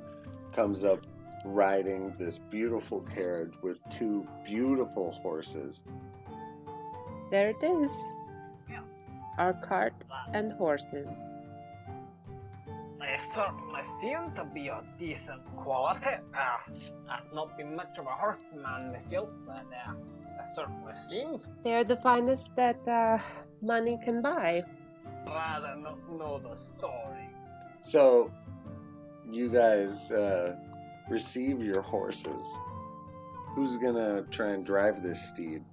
comes 0.52 0.84
up 0.84 1.00
riding 1.44 2.14
this 2.18 2.38
beautiful 2.38 3.00
carriage 3.00 3.54
with 3.62 3.78
two 3.90 4.26
beautiful 4.44 5.12
horses. 5.22 5.80
There 7.30 7.50
it 7.50 7.62
is. 7.62 7.90
Our 9.38 9.54
cart 9.54 9.94
and 10.34 10.52
horses. 10.52 11.08
They 13.00 13.16
certainly 13.34 13.80
seem 14.00 14.30
to 14.36 14.44
be 14.44 14.68
of 14.68 14.84
decent 14.98 15.42
quality. 15.56 16.16
Uh, 16.36 16.58
I've 17.10 17.32
not 17.32 17.56
been 17.56 17.74
much 17.74 17.98
of 17.98 18.06
a 18.06 18.10
horseman 18.10 18.92
myself, 18.92 19.30
but 19.46 19.64
uh, 19.72 19.94
they 20.36 20.54
certainly 20.54 20.92
seem. 21.08 21.40
They're 21.64 21.82
the 21.82 21.96
finest 21.96 22.54
that 22.56 22.86
uh, 22.86 23.18
money 23.62 23.98
can 24.04 24.22
buy. 24.22 24.62
Rather 25.26 25.74
not 25.76 25.98
know 26.12 26.38
the 26.38 26.54
story. 26.54 27.21
So, 27.82 28.30
you 29.28 29.48
guys 29.48 30.10
uh, 30.10 30.56
receive 31.10 31.60
your 31.62 31.82
horses. 31.82 32.58
Who's 33.54 33.76
gonna 33.76 34.22
try 34.30 34.50
and 34.50 34.64
drive 34.64 35.02
this 35.02 35.20
steed? 35.20 35.64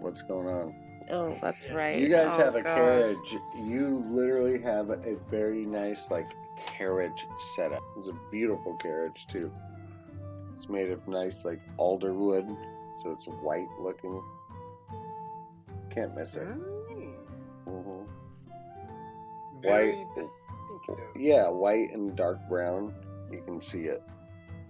What's 0.00 0.22
going 0.22 0.46
on? 0.46 0.74
Oh, 1.10 1.36
that's 1.42 1.70
right. 1.72 1.98
You 1.98 2.08
guys 2.08 2.36
Oh, 2.38 2.44
have 2.44 2.54
a 2.54 2.62
gosh. 2.62 2.74
carriage. 2.76 3.36
You 3.56 3.98
literally 4.10 4.58
have 4.60 4.90
a 4.90 5.16
very 5.30 5.66
nice, 5.66 6.10
like, 6.10 6.30
carriage 6.56 7.26
setup. 7.56 7.82
It's 7.96 8.08
a 8.08 8.14
beautiful 8.30 8.76
carriage, 8.76 9.26
too. 9.26 9.52
It's 10.52 10.68
made 10.68 10.90
of 10.90 11.06
nice, 11.08 11.44
like, 11.44 11.60
alder 11.78 12.14
wood, 12.14 12.46
so 12.94 13.10
it's 13.10 13.26
white 13.26 13.68
looking. 13.78 14.22
Can't 15.90 16.14
miss 16.14 16.36
it. 16.36 16.48
Mm, 16.48 17.14
hmm 17.66 18.04
White. 19.62 20.06
distinctive. 20.14 20.30
Yeah, 21.16 21.48
white 21.48 21.90
and 21.92 22.16
dark 22.16 22.38
brown. 22.48 22.94
You 23.30 23.42
can 23.46 23.60
see 23.60 23.82
it. 23.82 24.02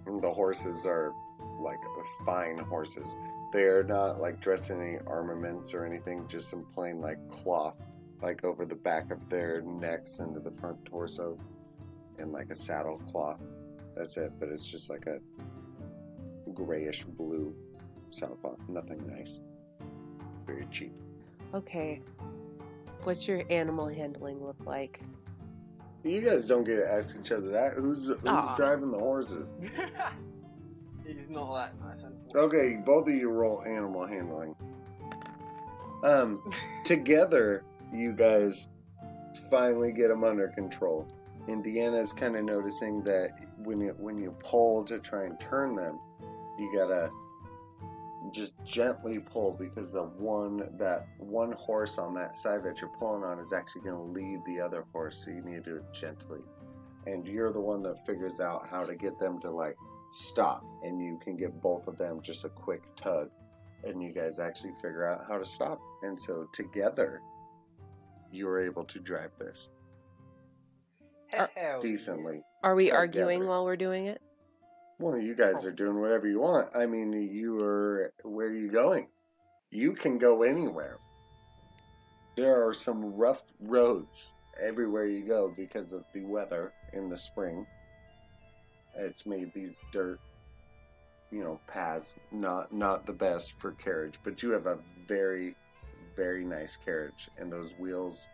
And 0.05 0.21
the 0.21 0.31
horses 0.31 0.85
are 0.85 1.13
like 1.59 1.79
fine 2.25 2.57
horses. 2.57 3.15
They're 3.51 3.83
not 3.83 4.19
like 4.19 4.41
dressed 4.41 4.69
in 4.69 4.81
any 4.81 4.97
armaments 5.07 5.73
or 5.73 5.85
anything, 5.85 6.27
just 6.27 6.49
some 6.49 6.65
plain 6.73 6.99
like 6.99 7.17
cloth, 7.29 7.75
like 8.21 8.43
over 8.43 8.65
the 8.65 8.75
back 8.75 9.11
of 9.11 9.29
their 9.29 9.61
necks 9.61 10.19
and 10.19 10.33
to 10.33 10.39
the 10.39 10.51
front 10.51 10.83
torso, 10.85 11.37
and 12.19 12.31
like 12.31 12.49
a 12.49 12.55
saddle 12.55 12.99
cloth. 12.99 13.39
That's 13.95 14.17
it, 14.17 14.33
but 14.39 14.49
it's 14.49 14.69
just 14.69 14.89
like 14.89 15.05
a 15.05 15.19
grayish 16.53 17.03
blue 17.03 17.55
saddle 18.09 18.35
cloth. 18.37 18.59
Nothing 18.67 19.05
nice. 19.07 19.39
Very 20.45 20.67
cheap. 20.69 20.93
Okay. 21.53 22.01
What's 23.03 23.27
your 23.27 23.43
animal 23.49 23.87
handling 23.87 24.43
look 24.43 24.65
like? 24.65 24.99
You 26.05 26.21
guys 26.21 26.45
don't 26.45 26.63
get 26.63 26.75
to 26.75 26.87
ask 26.91 27.15
each 27.19 27.31
other 27.31 27.49
that. 27.49 27.73
Who's 27.73 28.07
who's 28.07 28.19
Aw. 28.27 28.55
driving 28.55 28.91
the 28.91 28.99
horses? 28.99 29.47
He's 31.05 31.29
not 31.29 31.53
that 31.55 31.73
nice. 31.83 32.03
unfortunately. 32.03 32.41
Okay, 32.41 32.81
both 32.85 33.07
of 33.07 33.15
you 33.15 33.29
roll 33.29 33.63
animal 33.63 34.05
handling. 34.05 34.55
Um, 36.03 36.41
together, 36.85 37.63
you 37.91 38.13
guys 38.13 38.69
finally 39.49 39.91
get 39.91 40.09
them 40.09 40.23
under 40.23 40.47
control. 40.49 41.07
Indiana's 41.47 42.13
kind 42.13 42.35
of 42.35 42.45
noticing 42.45 43.01
that 43.03 43.31
when 43.57 43.81
you 43.81 43.95
when 43.97 44.19
you 44.19 44.35
pull 44.39 44.83
to 44.85 44.99
try 44.99 45.23
and 45.23 45.39
turn 45.39 45.73
them, 45.73 45.99
you 46.59 46.71
gotta 46.75 47.09
just 48.33 48.53
gently 48.65 49.19
pull 49.19 49.53
because 49.53 49.91
the 49.91 50.03
one 50.03 50.69
that 50.77 51.07
one 51.19 51.51
horse 51.53 51.97
on 51.97 52.13
that 52.15 52.35
side 52.35 52.63
that 52.63 52.81
you're 52.81 52.91
pulling 52.99 53.23
on 53.23 53.39
is 53.39 53.53
actually 53.53 53.81
going 53.81 53.97
to 53.97 54.03
lead 54.19 54.39
the 54.45 54.59
other 54.61 54.85
horse, 54.91 55.23
so 55.25 55.31
you 55.31 55.41
need 55.41 55.63
to 55.63 55.71
do 55.71 55.75
it 55.77 55.93
gently. 55.93 56.39
And 57.07 57.27
you're 57.27 57.51
the 57.51 57.61
one 57.61 57.83
that 57.83 58.05
figures 58.05 58.39
out 58.39 58.67
how 58.67 58.83
to 58.83 58.95
get 58.95 59.19
them 59.19 59.39
to 59.41 59.51
like 59.51 59.75
stop, 60.11 60.63
and 60.83 61.01
you 61.01 61.19
can 61.23 61.35
give 61.35 61.61
both 61.61 61.87
of 61.87 61.97
them 61.97 62.21
just 62.21 62.45
a 62.45 62.49
quick 62.49 62.81
tug, 62.95 63.29
and 63.83 64.01
you 64.01 64.11
guys 64.13 64.39
actually 64.39 64.73
figure 64.81 65.05
out 65.09 65.25
how 65.27 65.37
to 65.37 65.45
stop. 65.45 65.79
And 66.03 66.19
so 66.19 66.47
together, 66.53 67.21
you 68.31 68.47
are 68.47 68.59
able 68.59 68.83
to 68.85 68.99
drive 68.99 69.31
this 69.39 69.69
Are- 71.37 71.49
Hell 71.55 71.79
decently. 71.79 72.41
Are 72.63 72.75
we 72.75 72.85
Together. 72.85 72.97
arguing 72.99 73.47
while 73.47 73.63
we're 73.65 73.75
doing 73.77 74.05
it? 74.07 74.21
Well, 74.97 75.17
you 75.17 75.35
guys 75.35 75.65
are 75.65 75.71
doing 75.71 75.99
whatever 75.99 76.25
you 76.27 76.39
want. 76.39 76.69
I 76.73 76.85
mean, 76.85 77.11
you 77.11 77.59
are. 77.59 78.13
Where 78.23 78.47
are 78.47 78.55
you 78.55 78.71
going? 78.71 79.09
You 79.69 79.93
can 79.93 80.17
go 80.17 80.43
anywhere. 80.43 80.99
There 82.37 82.65
are 82.65 82.73
some 82.73 83.13
rough 83.13 83.43
roads 83.59 84.35
everywhere 84.61 85.05
you 85.05 85.21
go 85.21 85.53
because 85.55 85.91
of 85.91 86.05
the 86.13 86.21
weather 86.21 86.71
in 86.93 87.09
the 87.09 87.17
spring. 87.17 87.67
It's 88.95 89.25
made 89.25 89.53
these 89.53 89.79
dirt, 89.91 90.19
you 91.29 91.43
know, 91.43 91.59
paths 91.67 92.17
not 92.31 92.73
not 92.73 93.05
the 93.05 93.13
best 93.13 93.59
for 93.59 93.71
carriage, 93.71 94.19
but 94.23 94.41
you 94.41 94.51
have 94.51 94.65
a 94.65 94.79
very, 95.07 95.55
very 96.15 96.45
nice 96.45 96.77
carriage, 96.77 97.29
and 97.37 97.51
those 97.51 97.73
wheels 97.77 98.29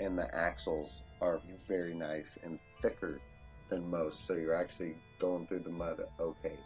and 0.00 0.18
the 0.18 0.34
axles 0.34 1.04
are 1.20 1.40
very 1.68 1.94
nice 1.94 2.36
and 2.42 2.58
thicker 2.82 3.20
than 3.68 3.90
most, 3.90 4.26
so 4.26 4.34
you're 4.34 4.54
actually 4.54 4.96
going 5.18 5.46
through 5.46 5.60
the 5.60 5.70
mud 5.70 6.00
okay. 6.20 6.58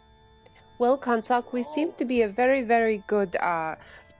Well, 0.79 0.97
Kansak, 0.97 1.51
we 1.51 1.63
seem 1.63 1.91
to 1.97 2.05
be 2.05 2.21
a 2.21 2.29
very, 2.29 2.61
very 2.61 3.03
good. 3.07 3.35
Uh, 3.35 3.75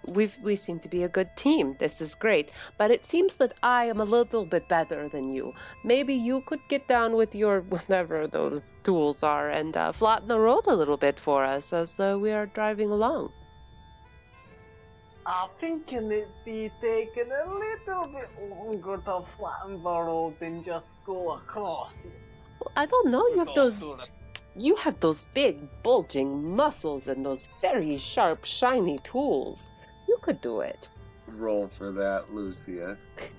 we 0.08 0.30
we 0.42 0.56
seem 0.56 0.80
to 0.80 0.90
be 0.90 1.04
a 1.04 1.10
good 1.10 1.36
team. 1.36 1.76
This 1.80 2.02
is 2.02 2.16
great. 2.16 2.52
But 2.78 2.92
it 2.92 3.06
seems 3.06 3.36
that 3.38 3.54
I 3.64 3.86
am 3.86 4.00
a 4.00 4.06
little 4.06 4.46
bit 4.46 4.68
better 4.68 5.08
than 5.10 5.34
you. 5.34 5.54
Maybe 5.84 6.14
you 6.14 6.42
could 6.42 6.62
get 6.68 6.88
down 6.88 7.16
with 7.16 7.36
your 7.36 7.62
whatever 7.74 8.28
those 8.28 8.74
tools 8.84 9.24
are 9.24 9.50
and 9.50 9.76
uh, 9.76 9.92
flatten 9.92 10.28
the 10.28 10.40
road 10.40 10.68
a 10.68 10.76
little 10.76 10.98
bit 10.98 11.20
for 11.20 11.44
us 11.44 11.74
as 11.74 12.00
uh, 12.00 12.18
we 12.20 12.32
are 12.32 12.46
driving 12.46 12.92
along. 12.92 13.32
I 15.26 15.48
think 15.60 15.88
thinking 15.88 16.12
it'd 16.12 16.30
be 16.44 16.72
taking 16.82 17.32
a 17.32 17.46
little 17.48 18.08
bit 18.08 18.30
longer 18.50 18.98
to 18.98 19.24
flatten 19.38 19.84
the 19.84 20.00
road 20.00 20.40
than 20.40 20.64
just 20.64 20.88
go 21.06 21.34
across 21.34 21.94
it. 22.04 22.29
Well, 22.60 22.72
I 22.76 22.86
don't 22.86 23.10
know. 23.10 23.26
You 23.28 23.40
have 23.40 23.54
those. 23.56 23.84
You 24.56 24.76
have 24.78 25.00
those 25.00 25.26
big 25.34 25.62
bulging 25.84 26.56
muscles 26.56 27.08
and 27.08 27.24
those 27.26 27.48
very 27.62 27.98
sharp, 27.98 28.44
shiny 28.46 29.00
tools. 29.04 29.72
You 30.08 30.18
could 30.22 30.42
do 30.42 30.62
it. 30.62 30.90
Roll 31.28 31.68
for 31.70 31.92
that, 31.92 32.34
Lucia. 32.34 32.98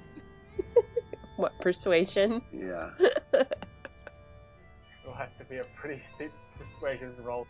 What 1.37 1.59
persuasion? 1.59 2.43
Yeah. 2.53 2.91
It'll 3.33 5.15
have 5.17 5.37
to 5.39 5.45
be 5.49 5.57
a 5.57 5.65
pretty 5.75 5.99
steep 5.99 6.33
persuasion 6.59 7.15
roll. 7.23 7.47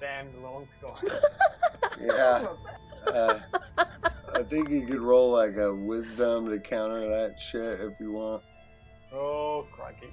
Damn 0.00 0.26
long 0.42 0.66
story. 0.76 1.16
Yeah. 2.00 2.46
Uh, 3.06 3.38
I 4.34 4.42
think 4.42 4.70
you 4.70 4.86
could 4.86 5.00
roll 5.00 5.30
like 5.30 5.56
a 5.56 5.72
wisdom 5.74 6.48
to 6.48 6.58
counter 6.58 7.06
that 7.08 7.38
shit 7.38 7.80
if 7.80 7.92
you 8.00 8.10
want. 8.12 8.42
oh, 9.12 9.66
crikey. 9.70 10.10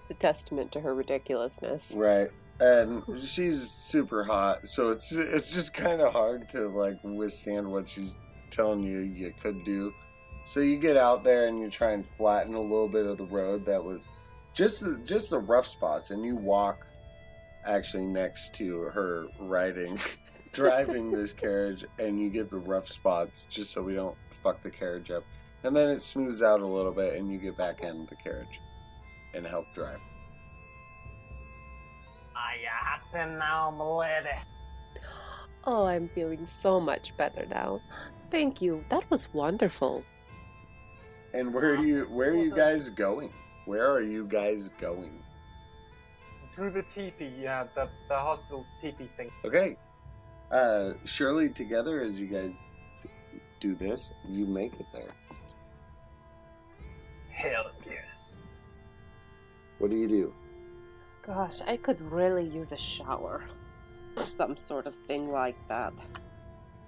It's 0.00 0.10
a 0.10 0.14
testament 0.14 0.70
to 0.72 0.80
her 0.80 0.94
ridiculousness. 0.94 1.92
Right. 1.96 2.30
And 2.60 3.02
she's 3.22 3.70
super 3.70 4.22
hot, 4.22 4.66
so 4.66 4.90
it's 4.92 5.10
it's 5.12 5.52
just 5.52 5.74
kind 5.74 6.00
of 6.00 6.12
hard 6.12 6.48
to 6.50 6.68
like 6.68 6.98
withstand 7.02 7.68
what 7.68 7.88
she's 7.88 8.16
telling 8.50 8.82
you 8.84 9.00
you 9.00 9.32
could 9.42 9.64
do. 9.64 9.92
So 10.44 10.60
you 10.60 10.76
get 10.76 10.96
out 10.96 11.24
there 11.24 11.48
and 11.48 11.60
you 11.60 11.70
try 11.70 11.92
and 11.92 12.06
flatten 12.06 12.54
a 12.54 12.60
little 12.60 12.88
bit 12.88 13.06
of 13.06 13.16
the 13.16 13.26
road 13.26 13.64
that 13.66 13.82
was 13.82 14.08
just 14.52 14.84
the, 14.84 15.00
just 15.04 15.30
the 15.30 15.38
rough 15.38 15.66
spots, 15.66 16.10
and 16.10 16.24
you 16.24 16.36
walk 16.36 16.86
actually 17.66 18.06
next 18.06 18.54
to 18.56 18.82
her 18.82 19.26
riding, 19.40 19.98
driving 20.52 21.10
this 21.10 21.32
carriage, 21.32 21.84
and 21.98 22.20
you 22.20 22.28
get 22.28 22.50
the 22.50 22.58
rough 22.58 22.86
spots 22.86 23.46
just 23.46 23.72
so 23.72 23.82
we 23.82 23.94
don't 23.94 24.16
fuck 24.30 24.60
the 24.60 24.70
carriage 24.70 25.10
up. 25.10 25.24
And 25.64 25.74
then 25.74 25.88
it 25.88 26.02
smooths 26.02 26.42
out 26.42 26.60
a 26.60 26.66
little 26.66 26.92
bit, 26.92 27.16
and 27.16 27.32
you 27.32 27.38
get 27.38 27.56
back 27.56 27.82
in 27.82 28.06
the 28.06 28.16
carriage 28.16 28.60
and 29.34 29.46
help 29.46 29.66
drive. 29.74 30.00
Are 32.36 32.56
you 32.60 32.68
happy 32.68 33.30
now, 33.38 33.70
milady? 33.76 34.28
Oh, 35.66 35.86
I'm 35.86 36.08
feeling 36.08 36.44
so 36.44 36.80
much 36.80 37.16
better 37.16 37.46
now. 37.46 37.80
Thank 38.30 38.60
you. 38.60 38.84
That 38.88 39.08
was 39.10 39.32
wonderful. 39.32 40.04
And 41.32 41.52
where 41.54 41.74
are 41.74 41.84
you? 41.84 42.04
Where 42.04 42.30
are 42.30 42.36
you 42.36 42.54
guys 42.54 42.90
going? 42.90 43.32
Where 43.64 43.90
are 43.90 44.02
you 44.02 44.26
guys 44.26 44.68
going? 44.80 45.22
To 46.54 46.70
the 46.70 46.82
teepee, 46.82 47.32
yeah, 47.40 47.64
the, 47.74 47.88
the 48.08 48.16
hospital 48.16 48.64
teepee 48.80 49.08
thing. 49.16 49.30
Okay. 49.44 49.76
Uh, 50.52 50.92
surely 51.04 51.48
together, 51.48 52.02
as 52.02 52.20
you 52.20 52.26
guys 52.28 52.76
do 53.58 53.74
this, 53.74 54.20
you 54.28 54.46
make 54.46 54.78
it 54.78 54.86
there. 54.92 55.10
Hell 57.30 57.72
yes. 57.90 58.23
What 59.78 59.90
do 59.90 59.96
you 59.96 60.08
do? 60.08 60.34
Gosh, 61.26 61.60
I 61.66 61.76
could 61.76 62.00
really 62.00 62.46
use 62.46 62.72
a 62.72 62.76
shower. 62.76 63.44
Or 64.16 64.26
some 64.26 64.56
sort 64.56 64.86
of 64.86 64.94
thing 65.08 65.30
like 65.30 65.56
that. 65.68 65.92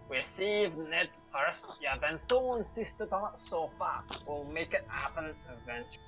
Receive 0.09 0.77
Ned 0.77 1.09
first. 1.33 1.65
You've 1.81 2.01
been 2.01 2.19
so 2.19 2.57
insistent 2.57 3.13
on 3.13 3.33
it 3.33 3.39
so 3.39 3.71
far. 3.79 4.05
We'll 4.27 4.45
make 4.45 4.73
it 4.75 4.85
happen 4.89 5.35
eventually. 5.47 6.05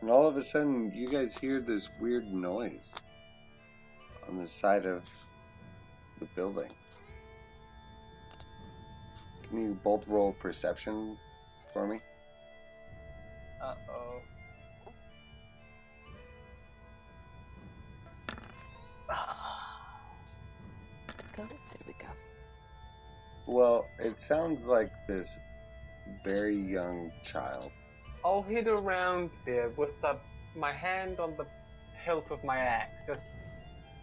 And 0.00 0.10
all 0.10 0.26
of 0.26 0.36
a 0.36 0.42
sudden, 0.42 0.90
you 0.92 1.08
guys 1.08 1.36
hear 1.36 1.60
this 1.60 1.88
weird 2.00 2.26
noise 2.26 2.94
on 4.28 4.36
the 4.36 4.48
side 4.48 4.84
of 4.84 5.08
the 6.18 6.26
building. 6.34 6.72
Can 9.44 9.64
you 9.64 9.74
both 9.74 10.08
roll 10.08 10.32
perception 10.32 11.18
for 11.72 11.86
me? 11.86 12.00
Uh 13.62 13.74
oh. 13.90 14.20
Well, 23.52 23.86
it 23.98 24.18
sounds 24.18 24.66
like 24.66 25.06
this 25.06 25.38
very 26.24 26.56
young 26.56 27.12
child. 27.22 27.70
I'll 28.24 28.42
hit 28.42 28.66
around 28.66 29.28
there 29.44 29.68
with 29.76 30.00
the, 30.00 30.16
my 30.56 30.72
hand 30.72 31.20
on 31.20 31.36
the 31.36 31.44
hilt 32.02 32.30
of 32.30 32.42
my 32.44 32.56
axe, 32.56 33.02
just 33.06 33.24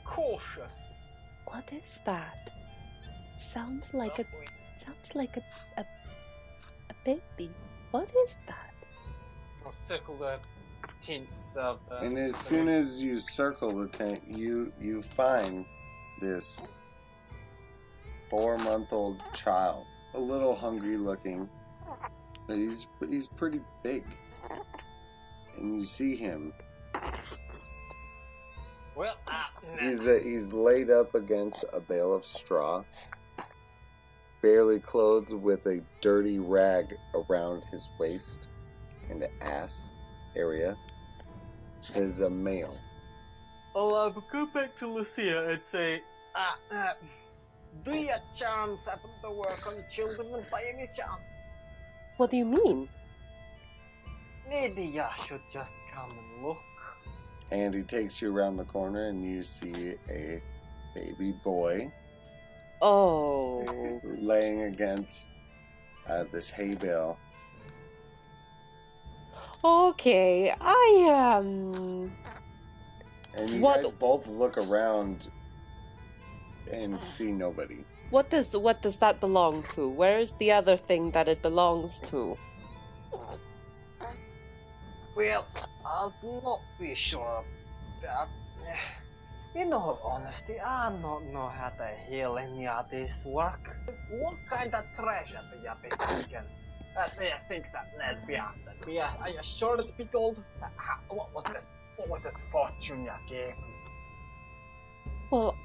cautious. 0.06 0.74
What 1.46 1.72
is 1.74 2.00
that? 2.06 2.52
Sounds 3.38 3.92
like 3.92 4.20
a 4.20 4.26
sounds 4.76 5.16
like 5.16 5.36
a 5.36 5.44
a, 5.80 5.86
a 6.92 6.96
baby. 7.04 7.52
What 7.90 8.12
is 8.28 8.38
that? 8.46 8.76
I'll 9.66 9.72
circle 9.72 10.16
the 10.18 10.38
tints 11.02 11.34
of 11.56 11.80
the. 11.90 11.98
And 11.98 12.20
as 12.20 12.36
soon 12.36 12.70
as 12.70 13.02
you 13.02 13.18
circle 13.20 13.72
the 13.72 13.88
tent, 13.88 14.22
you 14.28 14.72
you 14.80 15.02
find 15.02 15.66
this 16.22 16.62
four 18.30 18.58
month 18.58 18.94
old 18.94 19.22
child, 19.34 19.86
a 20.14 20.20
little 20.20 20.56
hungry 20.56 20.98
looking. 20.98 21.50
But 22.48 22.58
he's 22.58 22.88
he's 23.08 23.28
pretty 23.28 23.62
big, 23.84 24.04
and 25.58 25.76
you 25.76 25.84
see 25.84 26.16
him. 26.16 26.54
Well, 28.96 29.16
ah, 29.28 29.52
nah. 29.64 29.88
He's 29.88 30.08
uh, 30.08 30.20
he's 30.24 30.52
laid 30.52 30.90
up 30.90 31.16
against 31.16 31.66
a 31.72 31.80
bale 31.80 32.14
of 32.14 32.26
straw, 32.26 32.84
barely 34.42 34.80
clothed 34.80 35.32
with 35.32 35.66
a 35.68 35.82
dirty 36.02 36.40
rag 36.40 36.98
around 37.14 37.66
his 37.72 37.90
waist 38.00 38.50
and 39.10 39.22
the 39.22 39.30
ass 39.44 39.94
area. 40.36 40.76
Is 41.96 42.22
a 42.22 42.30
male. 42.30 42.78
I'll 43.76 43.96
uh, 43.96 44.10
go 44.32 44.46
back 44.48 44.76
to 44.80 44.88
Lucia 44.88 45.48
and 45.50 45.62
say, 45.64 46.02
ah, 46.36 46.58
uh, 46.72 46.94
do 47.84 47.96
your 47.96 48.18
charms 48.36 48.86
happen 48.86 49.10
to 49.24 49.32
work 49.32 49.66
on 49.68 49.84
children 49.90 50.28
by 50.52 50.64
any 50.74 50.88
chance? 50.88 51.22
What 52.18 52.30
do 52.32 52.38
you 52.38 52.46
mean? 52.46 52.90
Maybe 54.48 54.84
you 54.84 55.04
should 55.28 55.42
just 55.52 55.74
come 55.94 56.10
and 56.12 56.46
look. 56.48 56.58
And 57.52 57.74
he 57.74 57.82
takes 57.84 58.22
you 58.22 58.36
around 58.36 58.58
the 58.58 58.64
corner, 58.66 59.08
and 59.08 59.24
you 59.24 59.44
see 59.44 59.96
a 60.10 60.42
baby 60.96 61.32
boy 61.44 61.92
Oh. 62.82 64.00
laying 64.04 64.64
against 64.64 65.30
uh, 66.08 66.24
this 66.32 66.50
hay 66.50 66.76
bale. 66.76 67.18
Okay, 69.64 70.54
I 70.60 71.36
um 71.38 72.12
And 73.36 73.50
you 73.50 73.62
What- 73.62 73.82
guys 73.84 73.92
both 73.94 74.28
look 74.28 74.58
around 74.58 75.30
and 76.70 77.04
see 77.04 77.32
nobody. 77.32 77.84
what 78.10 78.30
does 78.30 78.56
what 78.58 78.82
does 78.82 78.98
that 78.98 79.20
belong 79.20 79.64
to? 79.76 79.88
Where's 79.88 80.32
the 80.34 80.52
other 80.52 80.78
thing 80.78 81.12
that 81.12 81.28
it 81.28 81.42
belongs 81.42 82.00
to? 82.06 82.38
Well, 85.16 85.46
I'll 85.86 86.14
not 86.24 86.62
be 86.80 86.96
sure 86.96 87.44
of. 87.44 87.46
In 89.56 89.74
all 89.74 90.00
honesty, 90.04 90.60
I 90.60 90.90
don't 91.02 91.34
know 91.34 91.50
how 91.50 91.70
to 91.70 91.90
heal 92.08 92.38
any 92.38 92.68
of 92.68 92.90
this 92.90 93.12
work. 93.26 93.76
What 94.12 94.38
kind 94.50 94.74
of 94.74 94.86
treasure 94.96 95.42
do 95.52 95.60
you 95.60 95.72
be 95.84 95.90
thinking? 95.90 96.48
Uh, 96.98 97.08
do 97.18 97.26
you 97.26 97.32
think 97.48 97.66
that 97.74 97.88
Ned 97.98 98.18
be 98.28 98.36
after 98.36 98.88
me? 98.88 99.00
Are 99.00 99.30
you 99.30 99.40
sure 99.44 99.80
it's 99.80 99.92
be 99.92 100.06
gold? 100.06 100.42
Uh, 100.62 100.68
what 101.10 101.34
was 101.34 101.44
this? 101.52 101.74
What 101.98 102.10
was 102.10 102.22
this 102.22 102.42
fortune 102.52 103.04
you 103.04 103.12
gave 103.28 103.48
me? 103.48 103.74
Well, 105.32 105.56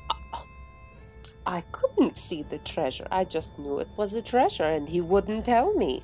I, 1.47 1.57
I 1.57 1.61
couldn't 1.73 2.17
see 2.17 2.43
the 2.43 2.59
treasure. 2.59 3.07
I 3.11 3.25
just 3.25 3.59
knew 3.59 3.79
it 3.79 3.89
was 3.97 4.15
a 4.15 4.23
treasure 4.23 4.65
and 4.65 4.89
he 4.89 5.01
wouldn't 5.01 5.45
tell 5.47 5.75
me. 5.75 6.03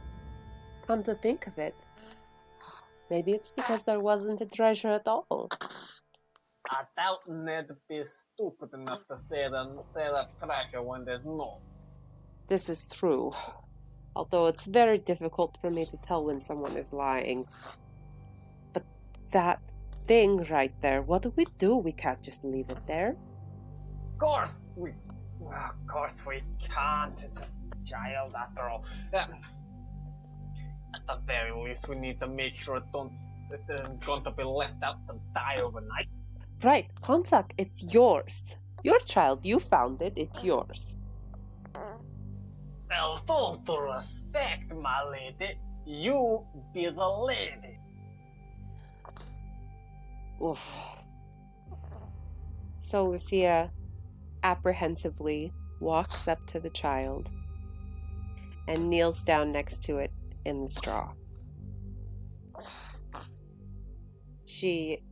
Come 0.86 1.02
to 1.04 1.14
think 1.14 1.46
of 1.46 1.58
it, 1.58 1.74
maybe 3.10 3.32
it's 3.32 3.50
because 3.50 3.82
there 3.84 4.00
wasn't 4.00 4.40
a 4.40 4.46
treasure 4.46 4.88
at 4.88 5.06
all. 5.06 5.48
I 6.68 6.82
doubt 6.96 7.28
Ned 7.28 7.68
be 7.88 8.02
stupid 8.04 8.74
enough 8.74 9.06
to 9.08 9.16
say 9.16 9.48
the, 9.48 9.82
say 9.92 10.08
the 10.08 10.26
treasure 10.44 10.82
when 10.82 11.04
there's 11.04 11.24
no. 11.24 11.58
This 12.48 12.68
is 12.68 12.84
true. 12.84 13.32
Although 14.14 14.46
it's 14.46 14.66
very 14.66 14.98
difficult 14.98 15.58
for 15.60 15.70
me 15.70 15.84
to 15.86 15.96
tell 15.96 16.24
when 16.24 16.40
someone 16.40 16.76
is 16.76 16.92
lying. 16.92 17.46
But 18.72 18.84
that 19.30 19.60
thing 20.06 20.44
right 20.50 20.74
there, 20.80 21.02
what 21.02 21.22
do 21.22 21.32
we 21.36 21.46
do? 21.58 21.76
We 21.76 21.92
can't 21.92 22.22
just 22.22 22.44
leave 22.44 22.70
it 22.70 22.86
there. 22.86 23.16
Of 24.12 24.18
course 24.18 24.60
we, 24.80 24.90
of 25.46 25.86
course 25.86 26.14
we 26.26 26.42
can't. 26.58 27.22
It's 27.22 27.38
a 27.38 27.46
child 27.84 28.34
after 28.34 28.62
all. 28.62 28.84
Um, 29.14 29.34
at 30.94 31.06
the 31.06 31.20
very 31.26 31.52
least, 31.52 31.88
we 31.88 31.96
need 31.96 32.18
to 32.20 32.26
make 32.26 32.56
sure 32.56 32.76
it 32.76 32.84
don't 32.92 33.16
it 33.50 33.62
isn't 33.68 34.04
going 34.06 34.22
to 34.22 34.30
be 34.30 34.44
left 34.44 34.82
out 34.82 34.96
to 35.08 35.14
die 35.34 35.58
overnight. 35.60 36.08
Right, 36.62 36.86
Konsak, 37.02 37.52
it's 37.58 37.92
yours. 37.92 38.56
Your 38.82 38.98
child, 39.00 39.44
you 39.44 39.58
found 39.58 40.00
it, 40.02 40.14
it's 40.16 40.44
yours. 40.44 40.98
Well, 42.88 43.22
due 43.64 43.80
respect, 43.80 44.72
my 44.74 45.02
lady, 45.08 45.58
you 45.84 46.44
be 46.72 46.86
the 46.86 47.08
lady. 47.08 47.78
Oof. 50.42 50.76
So 52.78 53.06
Lucia 53.08 53.70
apprehensively 54.42 55.52
walks 55.80 56.28
up 56.28 56.46
to 56.46 56.60
the 56.60 56.70
child 56.70 57.30
and 58.68 58.88
kneels 58.88 59.22
down 59.22 59.52
next 59.52 59.82
to 59.84 59.98
it 59.98 60.12
in 60.44 60.62
the 60.62 60.68
straw. 60.68 61.12
She 64.44 65.02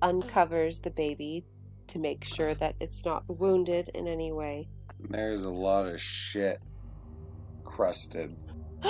uncovers 0.00 0.80
the 0.80 0.90
baby 0.90 1.44
to 1.88 1.98
make 1.98 2.24
sure 2.24 2.54
that 2.54 2.74
it's 2.80 3.04
not 3.04 3.24
wounded 3.28 3.90
in 3.94 4.08
any 4.08 4.32
way. 4.32 4.68
There's 4.98 5.44
a 5.44 5.50
lot 5.50 5.86
of 5.86 6.00
shit 6.00 6.58
crusted. 7.64 8.36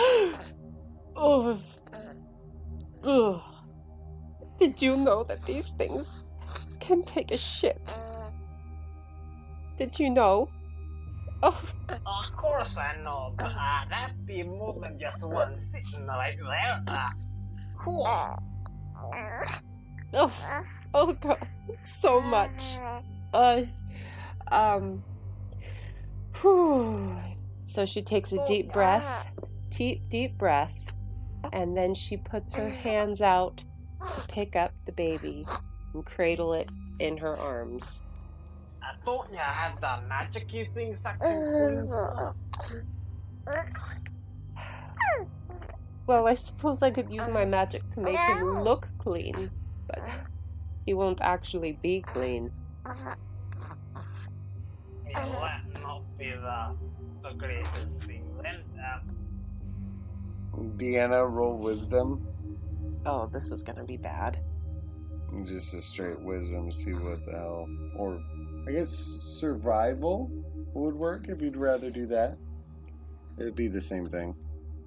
oh. 1.16 1.60
Ugh. 3.04 3.42
Did 4.58 4.80
you 4.80 4.96
know 4.96 5.24
that 5.24 5.44
these 5.44 5.70
things 5.70 6.06
can 6.80 7.02
take 7.02 7.30
a 7.30 7.36
shit? 7.36 7.80
Did 9.76 9.98
you 9.98 10.10
know? 10.10 10.48
Oh, 11.42 11.60
Of 11.90 12.36
course 12.36 12.76
I 12.76 13.02
know, 13.02 13.34
but 13.36 13.52
uh, 13.58 13.84
that'd 13.90 14.26
be 14.26 14.42
more 14.44 14.78
than 14.80 14.98
just 14.98 15.22
one 15.24 15.58
sitting 15.58 16.06
right 16.06 16.36
there. 16.38 16.82
Uh, 16.86 17.08
cool. 17.78 18.06
oh, 20.14 20.44
oh 20.94 21.12
god, 21.14 21.48
so 21.84 22.20
much. 22.20 22.78
Uh, 23.32 23.62
um. 24.52 25.02
whew. 26.40 27.16
So 27.64 27.86
she 27.86 28.02
takes 28.02 28.32
a 28.32 28.44
deep 28.46 28.72
breath, 28.72 29.32
deep, 29.70 30.08
deep 30.10 30.36
breath, 30.38 30.92
And 31.52 31.76
then 31.76 31.94
she 31.94 32.16
puts 32.18 32.54
her 32.54 32.68
hands 32.68 33.20
out 33.20 33.64
to 34.10 34.20
pick 34.28 34.54
up 34.54 34.72
the 34.84 34.92
baby 34.92 35.46
and 35.94 36.04
cradle 36.04 36.52
it 36.52 36.68
in 36.98 37.16
her 37.16 37.36
arms. 37.36 38.02
I 38.92 39.04
thought 39.04 39.28
you 39.32 39.38
had 39.38 39.80
the 39.80 40.02
magicy 40.08 40.72
things 40.74 41.00
that 41.02 41.18
can 41.18 41.88
clean 41.88 41.90
Well, 46.06 46.26
I 46.26 46.34
suppose 46.34 46.82
I 46.82 46.90
could 46.90 47.10
use 47.10 47.28
my 47.28 47.44
magic 47.44 47.88
to 47.90 48.00
make 48.00 48.18
him 48.18 48.62
look 48.62 48.88
clean, 48.98 49.50
but 49.86 50.00
he 50.84 50.94
won't 50.94 51.20
actually 51.20 51.78
be 51.80 52.02
clean. 52.02 52.52
It 55.06 55.16
will 55.16 55.48
not 55.82 56.02
be 56.18 56.30
the, 56.30 56.76
the 57.22 57.30
greatest 57.32 58.00
thing. 58.02 58.24
Then, 58.42 58.62
um, 60.54 60.74
Deanna, 60.76 61.30
roll 61.30 61.56
wisdom. 61.62 62.26
Oh, 63.06 63.26
this 63.32 63.50
is 63.50 63.62
gonna 63.62 63.84
be 63.84 63.96
bad. 63.96 64.38
Just 65.44 65.72
a 65.74 65.80
straight 65.80 66.20
wisdom, 66.20 66.70
see 66.70 66.92
what 66.92 67.24
the 67.24 67.32
hell. 67.32 67.68
Or, 67.96 68.20
I 68.66 68.72
guess, 68.72 68.90
survival 68.90 70.30
would 70.74 70.94
work 70.94 71.28
if 71.28 71.42
you'd 71.42 71.56
rather 71.56 71.90
do 71.90 72.06
that. 72.06 72.38
It'd 73.38 73.56
be 73.56 73.68
the 73.68 73.80
same 73.80 74.06
thing. 74.06 74.34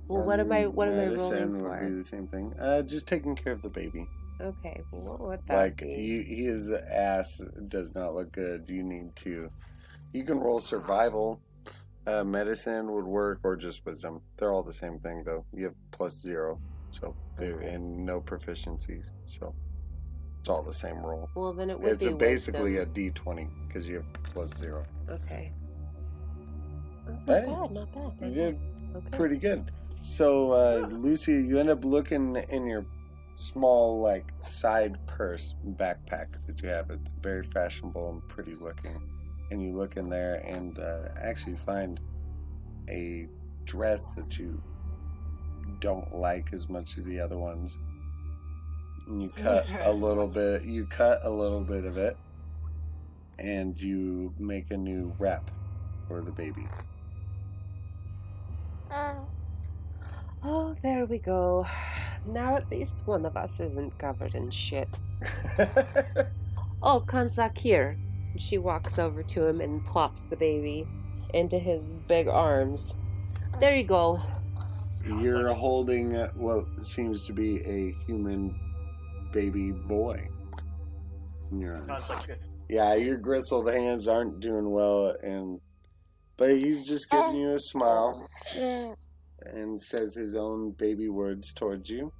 Well, 0.07 0.23
what 0.23 0.39
am 0.39 0.51
I? 0.51 0.67
What 0.67 0.88
am 0.88 0.93
I 0.93 1.05
Medicine 1.05 1.53
rolling 1.53 1.69
would 1.69 1.89
be 1.89 1.95
the 1.95 2.03
same 2.03 2.28
thing. 2.28 2.53
Uh, 2.59 2.84
just 2.84 3.07
taking 3.07 3.36
care 3.36 3.51
of 3.51 3.61
the 3.61 3.69
baby. 3.69 4.07
Okay, 4.39 4.82
well, 4.91 5.17
what 5.17 5.47
that 5.47 5.55
like, 5.55 5.82
he, 5.82 6.21
his 6.21 6.71
ass 6.71 7.41
does 7.67 7.95
not 7.95 8.13
look 8.13 8.32
good. 8.32 8.65
You 8.67 8.84
need 8.84 9.15
to. 9.17 9.49
You 10.13 10.23
can 10.23 10.39
roll 10.39 10.59
survival. 10.59 11.41
Uh, 12.05 12.23
medicine 12.23 12.91
would 12.91 13.05
work, 13.05 13.39
or 13.43 13.55
just 13.55 13.84
wisdom. 13.84 14.21
They're 14.38 14.51
all 14.51 14.61
the 14.61 14.73
same 14.73 14.99
thing, 14.99 15.23
though. 15.23 15.43
You 15.53 15.65
have 15.65 15.76
plus 15.89 16.13
zero, 16.13 16.61
so 16.91 17.15
they're 17.38 17.59
and 17.59 18.05
no 18.05 18.21
proficiencies. 18.21 19.11
So 19.26 19.55
it's 20.46 20.50
all 20.52 20.62
the 20.62 20.72
same 20.72 20.98
roll. 20.98 21.28
Well, 21.34 21.54
then 21.54 21.72
it 21.72 21.80
would 21.80 21.93
It's 21.93 22.06
be 22.06 22.12
a, 22.12 22.16
basically 22.16 22.78
a 22.78 22.86
D 22.86 23.10
twenty 23.10 23.50
because 23.68 23.89
you 23.89 23.96
have 23.96 24.06
plus 24.22 24.56
zero. 24.56 24.86
Okay. 25.10 25.52
Not 27.08 27.18
Hey, 27.26 27.46
bad, 27.48 27.72
not 27.72 28.20
bad. 28.20 28.30
You 28.30 28.36
did. 28.36 28.60
Okay. 28.96 29.18
pretty 29.18 29.38
good. 29.39 29.72
So, 30.04 30.52
uh, 30.52 30.88
Lucy, 30.91 31.34
you 31.34 31.60
end 31.60 31.72
up 31.72 31.84
looking 31.84 32.36
in 32.36 32.68
your 32.68 32.86
small, 33.34 34.02
like, 34.02 34.32
side 34.41 35.00
purse 35.08 35.56
backpack 35.68 36.28
that 36.46 36.62
you 36.62 36.70
have. 36.70 36.91
It's 36.91 37.12
very 37.24 37.41
fashionable 37.41 38.12
and 38.12 38.28
pretty 38.30 38.54
looking. 38.54 39.02
And 39.50 39.64
you 39.64 39.72
look 39.74 39.98
in 39.98 40.10
there 40.10 40.46
and 40.46 40.78
uh, 40.78 41.08
actually 41.20 41.56
find 41.56 42.00
a 42.88 43.28
dress 43.64 44.12
that 44.12 44.38
you 44.38 44.62
don't 45.80 46.14
like 46.14 46.54
as 46.54 46.70
much 46.70 47.00
as 47.00 47.04
the 47.04 47.20
other 47.20 47.39
ones. 47.39 47.80
You 49.12 49.30
cut 49.36 49.68
a 49.82 49.91
little 49.91 50.28
bit. 50.28 50.64
You 50.64 50.86
cut 50.86 51.20
a 51.24 51.30
little 51.30 51.62
bit 51.62 51.86
of 51.86 51.97
it, 51.97 52.18
and 53.39 53.80
you 53.80 54.34
make 54.39 54.72
a 54.72 54.78
new 54.78 55.14
wrap 55.20 55.51
for 56.08 56.22
the 56.22 56.32
baby. 56.32 56.68
Oh, 60.43 60.76
there 60.82 61.06
we 61.06 61.18
go. 61.18 61.66
Now 62.28 62.56
at 62.56 62.70
least 62.70 63.03
one 63.06 63.26
of 63.26 63.36
us 63.36 63.60
isn't 63.60 63.97
covered 63.97 64.36
in 64.36 64.49
shit. 64.51 64.99
Oh, 66.88 67.01
Konzak 67.03 67.58
here. 67.58 67.97
She 68.38 68.60
walks 68.60 68.99
over 68.99 69.24
to 69.24 69.47
him 69.47 69.60
and 69.60 69.84
plops 69.88 70.28
the 70.28 70.36
baby 70.36 70.88
into 71.34 71.58
his 71.58 71.89
big 72.08 72.28
arms. 72.28 72.95
There 73.60 73.76
you 73.76 73.86
go. 73.86 74.22
You're 75.03 75.51
holding 75.53 76.16
uh, 76.16 76.30
what 76.36 76.66
seems 76.84 77.26
to 77.26 77.34
be 77.34 77.60
a 77.66 77.95
human 78.06 78.60
baby 79.36 79.72
boy. 79.72 80.30
in 81.52 81.60
your 81.60 81.76
arms. 81.76 82.06
sounds 82.06 82.28
like. 82.28 82.40
Yeah, 82.70 82.96
your 82.96 83.18
gristled 83.18 83.70
hands 83.70 84.08
aren't 84.08 84.40
doing 84.40 84.72
well, 84.72 85.16
and 85.22 85.60
but 86.38 86.50
he's 86.50 86.88
just 86.88 87.12
giving 87.12 87.36
you 87.36 87.52
a 87.52 87.60
smile 87.60 88.28
and 89.42 89.80
says 89.80 90.16
his 90.16 90.36
own 90.36 90.72
baby 90.72 91.10
words 91.10 91.54
towards 91.54 91.90
you, 91.90 92.12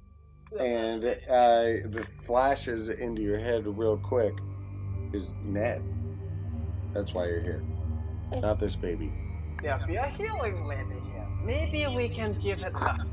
and 0.60 1.04
uh, 1.04 1.88
the 1.88 2.06
flashes 2.26 2.90
into 2.90 3.22
your 3.22 3.38
head 3.38 3.66
real 3.66 3.96
quick 3.96 4.34
is 5.12 5.34
Ned. 5.42 5.82
That's 6.92 7.12
why 7.12 7.26
you're 7.26 7.40
here, 7.40 7.64
not 8.30 8.60
this 8.60 8.76
baby. 8.76 9.12
There 9.62 9.80
be 9.86 9.96
a 9.96 10.06
healing 10.06 10.66
lady 10.66 11.00
here. 11.10 11.26
Maybe 11.42 11.86
we 11.96 12.08
can 12.08 12.38
give 12.40 12.60
it 12.60 12.72
a 12.74 13.06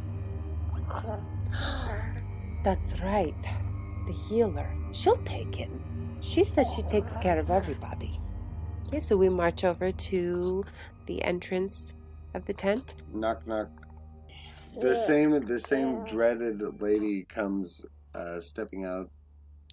That's 2.63 2.99
right. 3.01 3.62
The 4.05 4.13
healer. 4.13 4.69
She'll 4.91 5.17
take 5.17 5.55
him. 5.55 5.81
She 6.21 6.43
says 6.43 6.73
she 6.73 6.83
takes 6.83 7.15
care 7.17 7.39
of 7.39 7.49
everybody. 7.49 8.19
Okay, 8.87 8.99
so 8.99 9.17
we 9.17 9.29
march 9.29 9.63
over 9.63 9.91
to 9.91 10.63
the 11.05 11.23
entrance 11.23 11.95
of 12.33 12.45
the 12.45 12.53
tent. 12.53 12.95
Knock 13.13 13.45
knock. 13.47 13.69
The 14.81 14.95
same 14.95 15.31
the 15.45 15.59
same 15.59 16.03
dreaded 16.05 16.81
lady 16.81 17.23
comes 17.23 17.85
uh, 18.15 18.39
stepping 18.39 18.85
out 18.85 19.09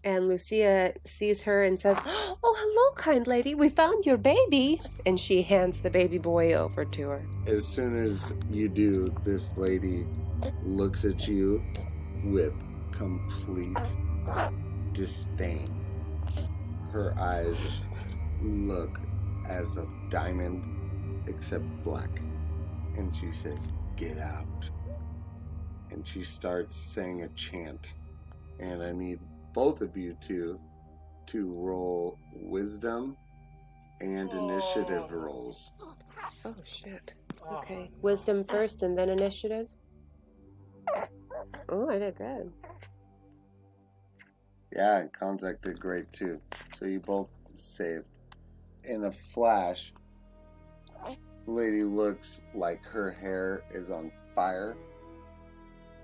And 0.02 0.28
Lucia 0.28 0.94
sees 1.04 1.44
her 1.44 1.62
and 1.62 1.78
says, 1.78 1.98
Oh, 2.06 2.56
hello, 2.58 2.94
kind 2.96 3.26
lady. 3.26 3.54
We 3.54 3.68
found 3.68 4.06
your 4.06 4.16
baby. 4.16 4.80
And 5.04 5.20
she 5.20 5.42
hands 5.42 5.80
the 5.80 5.90
baby 5.90 6.18
boy 6.18 6.54
over 6.54 6.84
to 6.86 7.08
her. 7.08 7.26
As 7.46 7.66
soon 7.66 7.96
as 7.96 8.34
you 8.50 8.68
do, 8.68 9.12
this 9.24 9.56
lady 9.56 10.06
looks 10.64 11.04
at 11.04 11.28
you 11.28 11.62
with 12.24 12.54
complete 12.92 13.76
disdain. 14.92 15.74
Her 16.92 17.14
eyes 17.18 17.56
look 18.40 19.00
as 19.48 19.76
of 19.76 19.88
diamond, 20.08 21.22
except 21.28 21.64
black. 21.82 22.10
And 22.96 23.14
she 23.14 23.30
says, 23.30 23.72
Get 23.96 24.18
out. 24.18 24.70
And 25.90 26.06
she 26.06 26.22
starts 26.22 26.76
saying 26.76 27.22
a 27.22 27.28
chant. 27.28 27.94
And 28.58 28.82
I 28.82 28.92
need 28.92 29.20
both 29.52 29.80
of 29.80 29.96
you 29.96 30.16
to 30.22 30.58
to 31.26 31.52
roll 31.52 32.18
wisdom 32.32 33.16
and 34.00 34.30
initiative 34.32 35.12
rolls. 35.12 35.70
Oh, 36.44 36.54
shit. 36.64 37.14
Okay. 37.52 37.90
Wisdom 38.02 38.44
first 38.44 38.82
and 38.82 38.98
then 38.98 39.08
initiative? 39.08 39.68
Oh, 41.68 41.88
I 41.88 41.98
did 41.98 42.16
good. 42.16 42.52
Yeah, 44.72 44.98
and 44.98 45.12
Konzak 45.12 45.60
did 45.62 45.80
great 45.80 46.12
too. 46.12 46.40
So 46.74 46.86
you 46.86 47.00
both 47.00 47.28
saved. 47.56 48.04
In 48.84 49.04
a 49.04 49.12
flash, 49.12 49.92
lady 51.46 51.82
looks 51.82 52.42
like 52.54 52.82
her 52.84 53.10
hair 53.10 53.62
is 53.72 53.90
on 53.90 54.10
fire. 54.34 54.76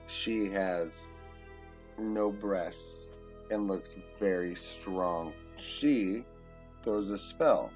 She 0.07 0.51
has 0.51 1.09
no 1.99 2.31
breasts 2.31 3.11
and 3.51 3.69
looks 3.69 3.97
very 4.19 4.55
strong. 4.55 5.33
She 5.57 6.25
throws 6.83 7.11
a 7.11 7.19
spell 7.19 7.71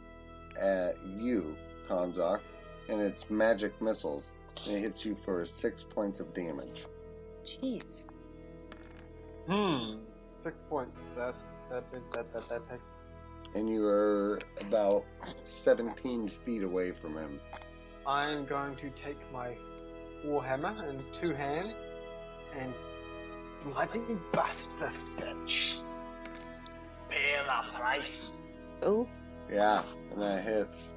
at 0.61 0.97
you, 1.17 1.57
Konzak, 1.89 2.41
and 2.89 3.01
it's 3.01 3.31
magic 3.31 3.81
missiles. 3.81 4.35
And 4.67 4.77
it 4.77 4.81
hits 4.81 5.07
you 5.07 5.15
for 5.15 5.45
six 5.47 5.83
points 5.83 6.21
of 6.21 6.35
damage. 6.35 6.85
Jeez. 7.45 8.07
Hmm. 9.47 10.10
Six 10.43 10.63
points. 10.69 11.01
That's 11.17 11.53
that 11.71 11.85
that 11.93 12.13
that 12.13 12.33
that, 12.33 12.49
that 12.49 12.71
takes. 12.71 12.89
And 13.55 13.69
you 13.69 13.85
are 13.87 14.39
about 14.69 15.05
17 15.43 16.29
feet 16.29 16.63
away 16.63 16.93
from 16.93 17.17
him. 17.17 17.41
I'm 18.07 18.47
going 18.47 18.77
to 18.77 18.91
take 18.91 19.19
my 19.33 19.57
warhammer 20.25 20.89
in 20.89 21.03
two 21.13 21.35
hands 21.35 21.79
and 22.59 22.73
bloody 23.65 24.01
bust 24.33 24.69
this 24.79 25.05
bitch. 25.17 25.81
Pay 27.09 27.41
the 27.45 27.77
price. 27.77 28.31
Oh, 28.83 29.09
Yeah, 29.51 29.83
and 30.13 30.23
that 30.23 30.45
hits 30.45 30.95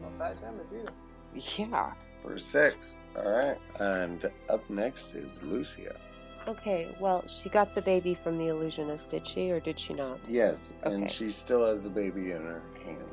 Not 0.00 0.18
bad 0.18 0.40
damage 0.40 0.66
either. 0.74 1.68
yeah. 1.70 1.92
for 2.22 2.38
six. 2.38 2.96
All 3.16 3.30
right. 3.30 3.58
And 3.80 4.30
up 4.48 4.68
next 4.70 5.14
is 5.14 5.42
Lucia. 5.42 6.00
Okay, 6.48 6.94
well, 6.98 7.24
she 7.26 7.48
got 7.48 7.74
the 7.74 7.82
baby 7.82 8.14
from 8.14 8.36
the 8.36 8.48
illusionist, 8.48 9.08
did 9.08 9.26
she, 9.26 9.50
or 9.50 9.60
did 9.60 9.78
she 9.78 9.94
not? 9.94 10.18
Yes, 10.28 10.74
and 10.82 11.10
she 11.10 11.30
still 11.30 11.64
has 11.66 11.84
the 11.84 11.90
baby 11.90 12.32
in 12.32 12.42
her 12.42 12.62
hand. 12.84 13.12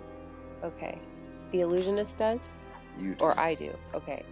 Okay. 0.64 1.00
The 1.52 1.62
illusionist 1.62 2.18
does? 2.18 2.54
You 3.00 3.16
do. 3.16 3.24
Or 3.24 3.40
I 3.40 3.56
do. 3.56 3.72
Okay. 3.94 4.24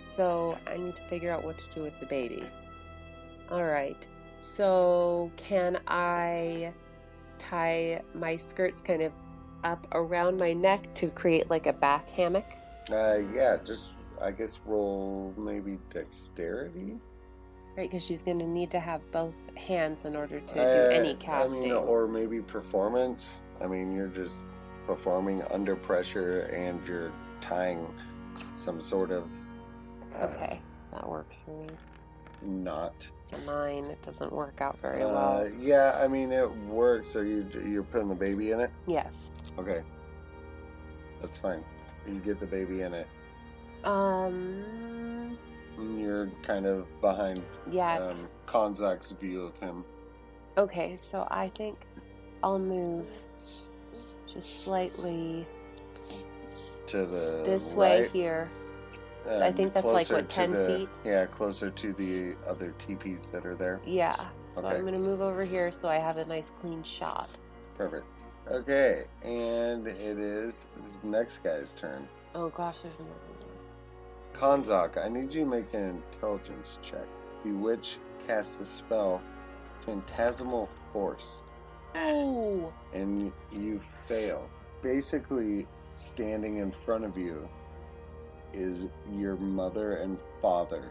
So 0.00 0.58
I 0.66 0.76
need 0.76 0.94
to 0.96 1.02
figure 1.02 1.30
out 1.30 1.44
what 1.44 1.58
to 1.58 1.70
do 1.70 1.82
with 1.82 1.98
the 2.00 2.06
baby. 2.06 2.44
All 3.50 3.64
right. 3.64 4.06
So 4.38 5.30
can 5.36 5.80
I 5.86 6.72
tie 7.38 8.00
my 8.14 8.36
skirts 8.36 8.80
kind 8.80 9.02
of 9.02 9.12
up 9.64 9.86
around 9.92 10.38
my 10.38 10.52
neck 10.52 10.94
to 10.94 11.08
create 11.08 11.50
like 11.50 11.66
a 11.66 11.72
back 11.72 12.08
hammock? 12.08 12.46
Uh, 12.90 13.18
yeah, 13.32 13.58
just 13.64 13.92
I 14.20 14.30
guess 14.30 14.60
roll 14.64 15.34
maybe 15.36 15.78
dexterity. 15.90 16.98
Right, 17.76 17.88
because 17.88 18.04
she's 18.04 18.22
going 18.22 18.38
to 18.40 18.46
need 18.46 18.70
to 18.72 18.80
have 18.80 19.00
both 19.12 19.34
hands 19.56 20.04
in 20.04 20.16
order 20.16 20.40
to 20.40 20.60
Uh, 20.60 20.72
do 20.72 20.94
any 20.94 21.14
casting. 21.14 21.58
I 21.58 21.64
mean, 21.66 21.72
or 21.72 22.06
maybe 22.06 22.40
performance. 22.40 23.42
I 23.60 23.66
mean, 23.66 23.92
you're 23.94 24.08
just 24.08 24.44
performing 24.86 25.42
under 25.50 25.76
pressure 25.76 26.40
and 26.52 26.86
you're 26.86 27.12
tying 27.40 27.86
some 28.52 28.80
sort 28.80 29.10
of 29.12 29.30
uh, 30.14 30.24
okay, 30.24 30.60
that 30.92 31.08
works 31.08 31.44
for 31.44 31.52
me. 31.52 31.68
knot. 32.42 33.08
Mine, 33.46 33.84
it 33.84 34.02
doesn't 34.02 34.32
work 34.32 34.60
out 34.60 34.76
very 34.78 35.02
Uh, 35.02 35.08
well. 35.12 35.48
yeah, 35.58 35.98
I 36.02 36.08
mean 36.08 36.32
it 36.32 36.50
works. 36.66 37.08
So 37.08 37.20
you 37.20 37.46
you're 37.64 37.84
putting 37.84 38.08
the 38.08 38.14
baby 38.16 38.50
in 38.50 38.58
it. 38.60 38.70
Yes. 38.86 39.30
Okay, 39.58 39.82
that's 41.22 41.38
fine. 41.38 41.62
You 42.08 42.18
get 42.18 42.40
the 42.40 42.46
baby 42.46 42.82
in 42.82 42.92
it. 42.94 43.06
Um. 43.84 45.19
You're 45.80 46.26
kind 46.42 46.66
of 46.66 46.86
behind 47.00 47.42
Yeah. 47.70 47.98
um, 47.98 48.28
Konzak's 48.46 49.12
view 49.12 49.42
of 49.42 49.56
him. 49.58 49.84
Okay, 50.58 50.96
so 50.96 51.26
I 51.30 51.48
think 51.48 51.86
I'll 52.42 52.58
move 52.58 53.06
just 54.26 54.64
slightly 54.64 55.46
To 56.86 56.98
the 57.06 57.42
this 57.46 57.72
way 57.72 58.02
right, 58.02 58.10
here. 58.10 58.48
I 59.28 59.52
think 59.52 59.74
that's 59.74 59.86
like, 59.86 60.08
what, 60.10 60.28
10 60.28 60.50
the- 60.50 60.66
feet? 60.66 60.88
Yeah, 61.04 61.26
closer 61.26 61.70
to 61.70 61.92
the 61.92 62.34
other 62.48 62.72
teepees 62.78 63.30
that 63.30 63.46
are 63.46 63.54
there. 63.54 63.80
Yeah. 63.84 64.16
So 64.54 64.60
Okay. 64.64 64.76
I'm 64.76 64.84
gonna 64.84 64.98
move 64.98 65.20
over 65.20 65.44
here 65.44 65.70
so 65.70 65.88
I 65.88 65.96
have 65.96 66.16
a 66.16 66.24
nice 66.24 66.52
clean 66.60 66.82
shot. 66.82 67.30
Perfect. 67.76 68.04
Okay, 68.50 69.04
and 69.22 69.86
it 69.86 70.18
is 70.18 70.66
this 70.78 71.04
next 71.04 71.44
guy's 71.44 71.72
turn. 71.72 72.08
Oh 72.34 72.48
gosh, 72.48 72.78
there's 72.78 72.94
another 72.98 73.14
Konzak, 74.34 74.96
I 74.96 75.08
need 75.08 75.32
you 75.34 75.44
to 75.44 75.50
make 75.50 75.72
an 75.74 76.02
intelligence 76.12 76.78
check. 76.82 77.06
The 77.44 77.52
witch 77.52 77.98
casts 78.26 78.56
the 78.56 78.64
spell 78.64 79.22
Phantasmal 79.80 80.68
Force. 80.92 81.42
Oh. 81.96 82.72
and 82.92 83.32
you 83.50 83.80
fail. 83.80 84.48
Basically, 84.80 85.66
standing 85.92 86.58
in 86.58 86.70
front 86.70 87.04
of 87.04 87.18
you 87.18 87.48
is 88.52 88.88
your 89.12 89.36
mother 89.36 89.94
and 89.94 90.16
father 90.40 90.84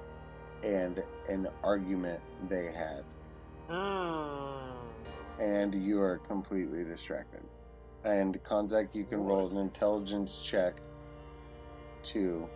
and 0.61 1.01
an 1.29 1.47
argument 1.63 2.19
they 2.49 2.65
had, 2.73 3.05
Hmm. 3.69 4.75
and 5.41 5.73
you 5.73 6.01
are 6.01 6.17
completely 6.27 6.83
distracted. 6.83 7.43
And 8.03 8.43
Konzak, 8.43 8.89
you 8.93 9.05
can 9.05 9.23
roll 9.23 9.47
an 9.49 9.57
intelligence 9.57 10.39
check 10.39 10.81
to 12.03 12.47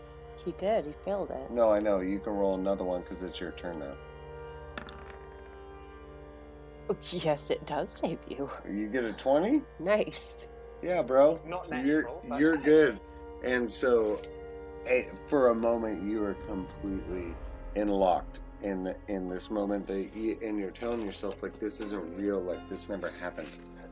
He 0.44 0.52
did. 0.54 0.86
He 0.86 0.94
failed 1.06 1.32
it. 1.32 1.52
No, 1.52 1.72
I 1.72 1.80
know. 1.80 2.00
You 2.00 2.20
can 2.20 2.34
roll 2.34 2.56
another 2.56 2.84
one 2.84 3.02
because 3.02 3.24
it's 3.24 3.40
your 3.40 3.52
turn 3.52 3.80
now. 3.80 3.94
Yes, 7.12 7.50
it 7.50 7.66
does 7.66 7.90
save 7.90 8.20
you. 8.28 8.50
You 8.70 8.88
get 8.88 9.04
a 9.06 9.14
20? 9.14 9.62
Nice. 9.80 10.48
Yeah, 10.82 11.02
bro. 11.02 11.40
Not 11.48 11.86
You're, 11.86 12.10
but- 12.28 12.40
you're 12.40 12.58
good. 12.58 13.00
And 13.44 13.72
so, 13.72 14.20
eh, 14.86 15.04
for 15.28 15.50
a 15.50 15.56
moment, 15.56 16.04
you 16.04 16.24
are 16.24 16.34
completely 16.46 17.34
enlocked 17.76 18.42
in 18.62 18.94
in 19.08 19.28
this 19.30 19.50
moment 19.50 19.88
that 19.88 20.10
you, 20.16 20.38
and 20.44 20.58
you're 20.60 20.72
telling 20.72 21.02
yourself 21.06 21.42
like 21.44 21.60
this 21.60 21.82
isn't 21.82 22.18
real 22.18 22.40
like 22.40 22.70
this 22.70 22.88
never 22.88 23.10
happened 23.20 23.50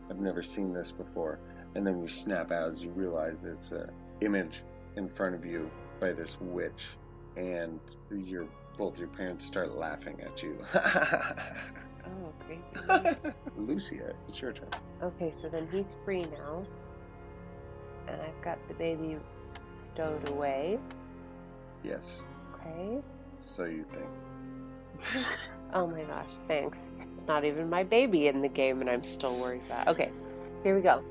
i've 0.09 0.19
never 0.19 0.41
seen 0.41 0.71
this 0.71 0.91
before 0.93 1.39
and 1.75 1.85
then 1.85 1.99
you 1.99 2.07
snap 2.07 2.51
out 2.51 2.69
as 2.69 2.81
you 2.81 2.89
realize 2.91 3.43
it's 3.43 3.73
a 3.73 3.89
image 4.21 4.61
in 4.95 5.09
front 5.09 5.35
of 5.35 5.43
you 5.45 5.69
by 6.01 6.11
this 6.11 6.37
witch 6.41 6.97
and 7.37 7.79
your 8.09 8.45
both 8.77 8.97
your 8.99 9.07
parents 9.07 9.45
start 9.45 9.75
laughing 9.77 10.19
at 10.21 10.43
you 10.43 10.57
Oh, 12.03 12.33
great. 12.45 13.33
lucia 13.55 14.13
it's 14.27 14.41
your 14.41 14.51
turn 14.51 14.67
okay, 15.01 15.31
so 15.31 15.47
then 15.47 15.67
he's 15.71 15.95
free 16.03 16.23
now. 16.37 16.65
And 18.07 18.19
I've 18.21 18.41
got 18.41 18.67
the 18.67 18.73
baby 18.73 19.17
stowed 19.69 20.27
away. 20.29 20.79
yes 21.83 22.25
Okay. 22.55 22.99
so 23.39 23.63
you 23.65 23.83
think 23.83 24.07
Oh 25.73 25.87
my 25.87 26.01
gosh, 26.03 26.33
thanks. 26.49 26.91
It's 27.15 27.25
not 27.27 27.45
even 27.45 27.69
my 27.69 27.83
baby 27.83 28.27
in 28.27 28.41
the 28.41 28.49
game 28.49 28.81
and 28.81 28.89
I'm 28.89 29.05
still 29.05 29.39
worried 29.39 29.61
about. 29.67 29.87
Okay, 29.87 30.11
here 30.63 30.75
we 30.75 30.81
go. 30.81 31.01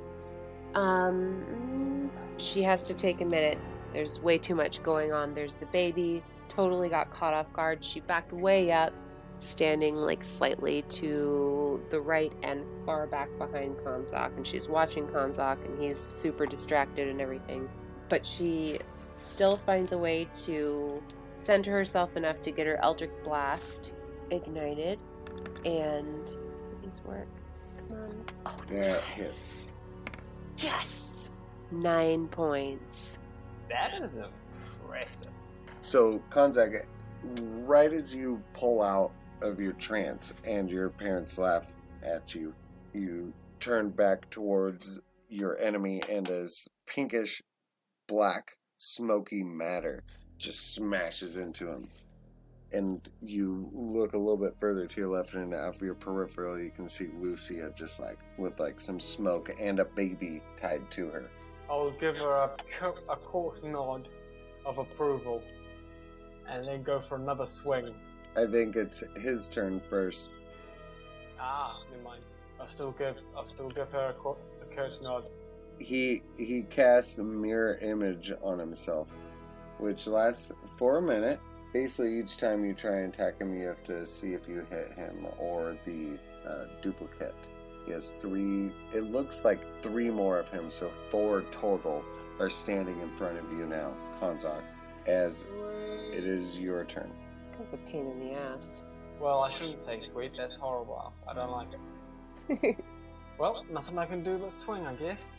Um 0.75 2.11
she 2.37 2.63
has 2.63 2.83
to 2.85 2.95
take 2.95 3.21
a 3.23 3.25
minute. 3.25 3.59
There's 3.93 4.21
way 4.21 4.39
too 4.39 4.55
much 4.55 4.83
going 4.83 5.13
on. 5.13 5.35
There's 5.35 5.55
the 5.55 5.67
baby, 5.67 6.23
totally 6.49 6.89
got 6.89 7.11
caught 7.11 7.35
off 7.35 7.53
guard. 7.53 7.83
She 7.85 8.01
backed 8.01 8.33
way 8.33 8.71
up, 8.73 8.93
standing 9.41 9.97
like 9.97 10.23
slightly 10.23 10.83
to 10.83 11.83
the 11.91 12.01
right 12.01 12.33
and 12.43 12.65
far 12.85 13.07
back 13.07 13.29
behind 13.39 13.77
Konzak, 13.79 14.37
and 14.37 14.47
she's 14.47 14.69
watching 14.69 15.07
Konzak 15.07 15.65
and 15.65 15.81
he's 15.81 15.99
super 15.99 16.47
distracted 16.47 17.09
and 17.09 17.21
everything. 17.21 17.69
But 18.09 18.25
she 18.27 18.79
still 19.17 19.57
finds 19.57 19.93
a 19.93 19.99
way 19.99 20.29
to 20.45 21.03
center 21.35 21.73
herself 21.73 22.17
enough 22.17 22.41
to 22.43 22.51
get 22.51 22.67
her 22.67 22.77
Eldritch 22.83 23.11
Blast 23.25 23.93
ignited. 24.31 24.99
And 25.65 26.27
these 26.83 27.01
work. 27.05 27.29
Come 27.89 27.99
on. 27.99 28.25
Oh, 28.47 28.61
Yeah, 28.71 28.97
it 28.97 29.03
yes. 29.17 29.75
Yes! 30.59 31.31
Nine 31.71 32.29
points. 32.29 33.19
That 33.71 34.03
is 34.03 34.17
impressive. 34.17 35.33
So, 35.81 36.23
Konzak, 36.29 36.85
right 37.23 37.93
as 37.93 38.15
you 38.15 38.43
pull 38.53 38.83
out 38.83 39.13
of 39.41 39.59
your 39.59 39.73
trance 39.75 40.35
and 40.45 40.71
your 40.71 40.91
parents 40.91 41.39
laugh 41.39 41.65
at 42.03 42.35
you, 42.35 42.53
you 42.93 43.33
turn 43.61 43.91
back 43.91 44.29
towards 44.31 44.99
your 45.29 45.57
enemy, 45.59 46.03
and 46.11 46.29
as 46.29 46.67
pinkish 46.87 47.41
black, 48.09 48.57
smoky 48.77 49.45
matter 49.45 50.03
just 50.37 50.75
smashes 50.75 51.37
into 51.37 51.69
him. 51.69 51.87
And 52.73 53.09
you 53.21 53.69
look 53.73 54.15
a 54.15 54.19
little 54.19 54.37
bit 54.37 54.57
further 54.59 54.87
to 54.87 55.01
your 55.01 55.11
left, 55.11 55.35
and 55.35 55.55
out 55.55 55.77
of 55.77 55.83
your 55.83 55.95
peripheral, 55.95 56.61
you 56.61 56.71
can 56.71 56.89
see 56.89 57.09
Lucia 57.21 57.73
just 57.77 58.01
like 58.01 58.19
with 58.39 58.59
like 58.59 58.81
some 58.81 58.99
smoke 58.99 59.51
and 59.61 59.79
a 59.79 59.85
baby 59.85 60.43
tied 60.57 60.91
to 60.93 61.09
her. 61.11 61.31
I'll 61.71 61.93
give 61.93 62.19
her 62.19 62.33
a, 62.33 62.57
co- 62.79 62.95
a 63.09 63.17
court 63.17 63.63
nod 63.65 64.09
of 64.67 64.79
approval, 64.79 65.43
and 66.49 66.67
then 66.67 66.83
go 66.83 67.01
for 67.01 67.17
another 67.17 67.47
swing. 67.47 67.95
I 68.37 68.47
think 68.47 68.77
it's 68.77 69.03
his 69.17 69.49
turn 69.49 69.81
first. 69.89 70.31
Ah, 71.39 71.81
never 71.91 72.03
mind. 72.03 72.23
I'll 72.61 72.69
still 72.69 72.93
give 72.93 73.17
I'll 73.37 73.47
still 73.49 73.69
give 73.71 73.89
her 73.93 74.09
a, 74.09 74.13
co- 74.15 74.37
a 74.63 74.75
court 74.75 74.99
nod. 75.03 75.25
he 75.79 76.23
he 76.37 76.63
casts 76.65 77.19
a 77.19 77.25
mirror 77.25 77.79
image 77.83 78.33
on 78.43 78.59
himself, 78.59 79.09
which 79.79 80.07
lasts 80.07 80.53
for 80.77 80.99
a 80.99 81.03
minute. 81.03 81.41
Basically, 81.73 82.19
each 82.19 82.37
time 82.37 82.65
you 82.65 82.75
try 82.75 82.97
and 82.99 83.15
attack 83.15 83.39
him, 83.41 83.57
you 83.57 83.67
have 83.69 83.83
to 83.85 84.05
see 84.05 84.35
if 84.35 84.49
you 84.49 84.67
hit 84.71 84.93
him 84.95 85.25
or 85.39 85.77
the 85.85 86.19
uh, 86.47 86.65
duplicate. 86.83 87.35
He 87.87 87.93
has 87.93 88.11
three. 88.21 88.73
It 88.93 89.11
looks 89.11 89.45
like 89.45 89.61
three 89.83 90.11
more 90.11 90.39
of 90.39 90.49
him, 90.49 90.71
so 90.71 90.89
four 91.09 91.43
total 91.51 92.05
are 92.39 92.51
standing 92.51 93.01
in 93.01 93.11
front 93.11 93.39
of 93.39 93.53
you 93.53 93.67
now, 93.67 93.93
Konzak. 94.21 94.63
As 95.07 95.47
it 96.13 96.25
is 96.25 96.59
your 96.59 96.85
turn. 96.85 97.11
That's 97.59 97.73
a 97.75 97.77
pain 97.91 98.07
in 98.07 98.19
the 98.21 98.33
ass. 98.33 98.83
Well, 99.19 99.41
I 99.41 99.51
shouldn't 99.51 99.79
say 99.79 100.01
sweet. 100.01 100.33
That's 100.37 100.57
horrible. 100.57 101.13
I 101.29 101.35
don't 101.35 101.51
like 101.51 101.69
it. 102.49 102.77
Well, 103.39 103.65
nothing 103.73 103.97
I 103.99 104.05
can 104.05 104.23
do 104.23 104.37
but 104.37 104.53
swing, 104.53 104.87
I 104.87 104.93
guess. 104.97 105.39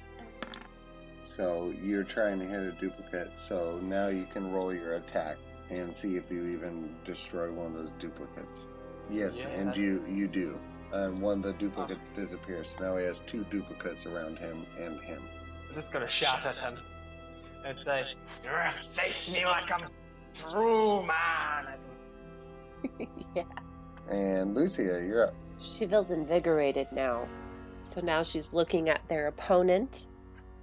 So 1.21 1.71
you're 1.83 2.03
trying 2.03 2.39
to 2.39 2.45
hit 2.45 2.59
a 2.61 2.71
duplicate. 2.71 3.37
So 3.37 3.79
now 3.83 4.07
you 4.07 4.25
can 4.25 4.51
roll 4.51 4.73
your 4.73 4.95
attack 4.95 5.37
and 5.69 5.93
see 5.93 6.15
if 6.15 6.31
you 6.31 6.47
even 6.47 6.95
destroy 7.03 7.51
one 7.53 7.67
of 7.67 7.73
those 7.75 7.91
duplicates. 7.91 8.67
Yes, 9.07 9.45
Yeah, 9.47 9.55
and 9.59 9.77
you 9.77 10.03
you 10.09 10.27
do. 10.27 10.59
And 10.93 11.19
one 11.19 11.37
of 11.37 11.43
the 11.43 11.49
oh. 11.49 11.53
duplicates 11.53 12.09
disappears. 12.09 12.75
Now 12.79 12.97
he 12.97 13.05
has 13.05 13.19
two 13.19 13.45
duplicates 13.49 14.05
around 14.05 14.37
him 14.37 14.65
and 14.79 14.99
him. 15.01 15.21
I'm 15.69 15.75
just 15.75 15.91
gonna 15.91 16.09
shout 16.09 16.45
at 16.45 16.57
him 16.57 16.77
and 17.65 17.79
say, 17.79 18.03
You're 18.43 18.53
gonna 18.53 18.73
face 18.93 19.31
me 19.31 19.45
like 19.45 19.71
I'm 19.71 19.87
through, 20.33 21.05
man. 21.05 21.67
yeah. 23.35 23.43
And 24.09 24.55
Lucia, 24.55 24.81
you're 24.81 25.27
up. 25.27 25.33
She 25.61 25.85
feels 25.85 26.11
invigorated 26.11 26.87
now. 26.91 27.27
So 27.83 28.01
now 28.01 28.23
she's 28.23 28.53
looking 28.53 28.89
at 28.89 29.07
their 29.07 29.27
opponent. 29.27 30.07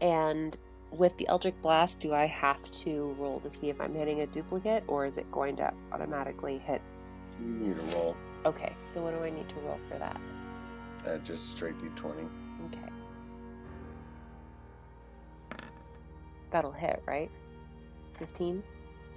And 0.01 0.57
with 0.91 1.17
the 1.17 1.27
Eldritch 1.29 1.55
Blast, 1.63 1.99
do 1.99 2.15
I 2.15 2.27
have 2.27 2.71
to 2.71 3.15
roll 3.19 3.41
to 3.41 3.51
see 3.51 3.69
if 3.71 3.81
I'm 3.81 3.95
hitting 3.95 4.21
a 4.21 4.27
duplicate 4.27 4.85
or 4.87 5.07
is 5.07 5.19
it 5.19 5.31
going 5.31 5.57
to 5.57 5.73
automatically 5.93 6.59
hit? 6.59 6.83
You 7.41 7.47
need 7.47 7.79
a 7.79 7.97
roll. 7.97 8.17
Okay, 8.47 8.75
so 8.83 9.03
what 9.03 9.15
do 9.17 9.23
I 9.25 9.31
need 9.31 9.49
to 9.49 9.57
roll 9.57 9.79
for 9.89 9.99
that? 9.99 10.21
Uh, 11.07 11.19
just 11.19 11.51
straight 11.51 11.79
d20. 11.79 12.29
Okay. 12.67 12.79
That'll 16.51 16.73
hit, 16.73 17.03
right? 17.07 17.31
15? 18.15 18.63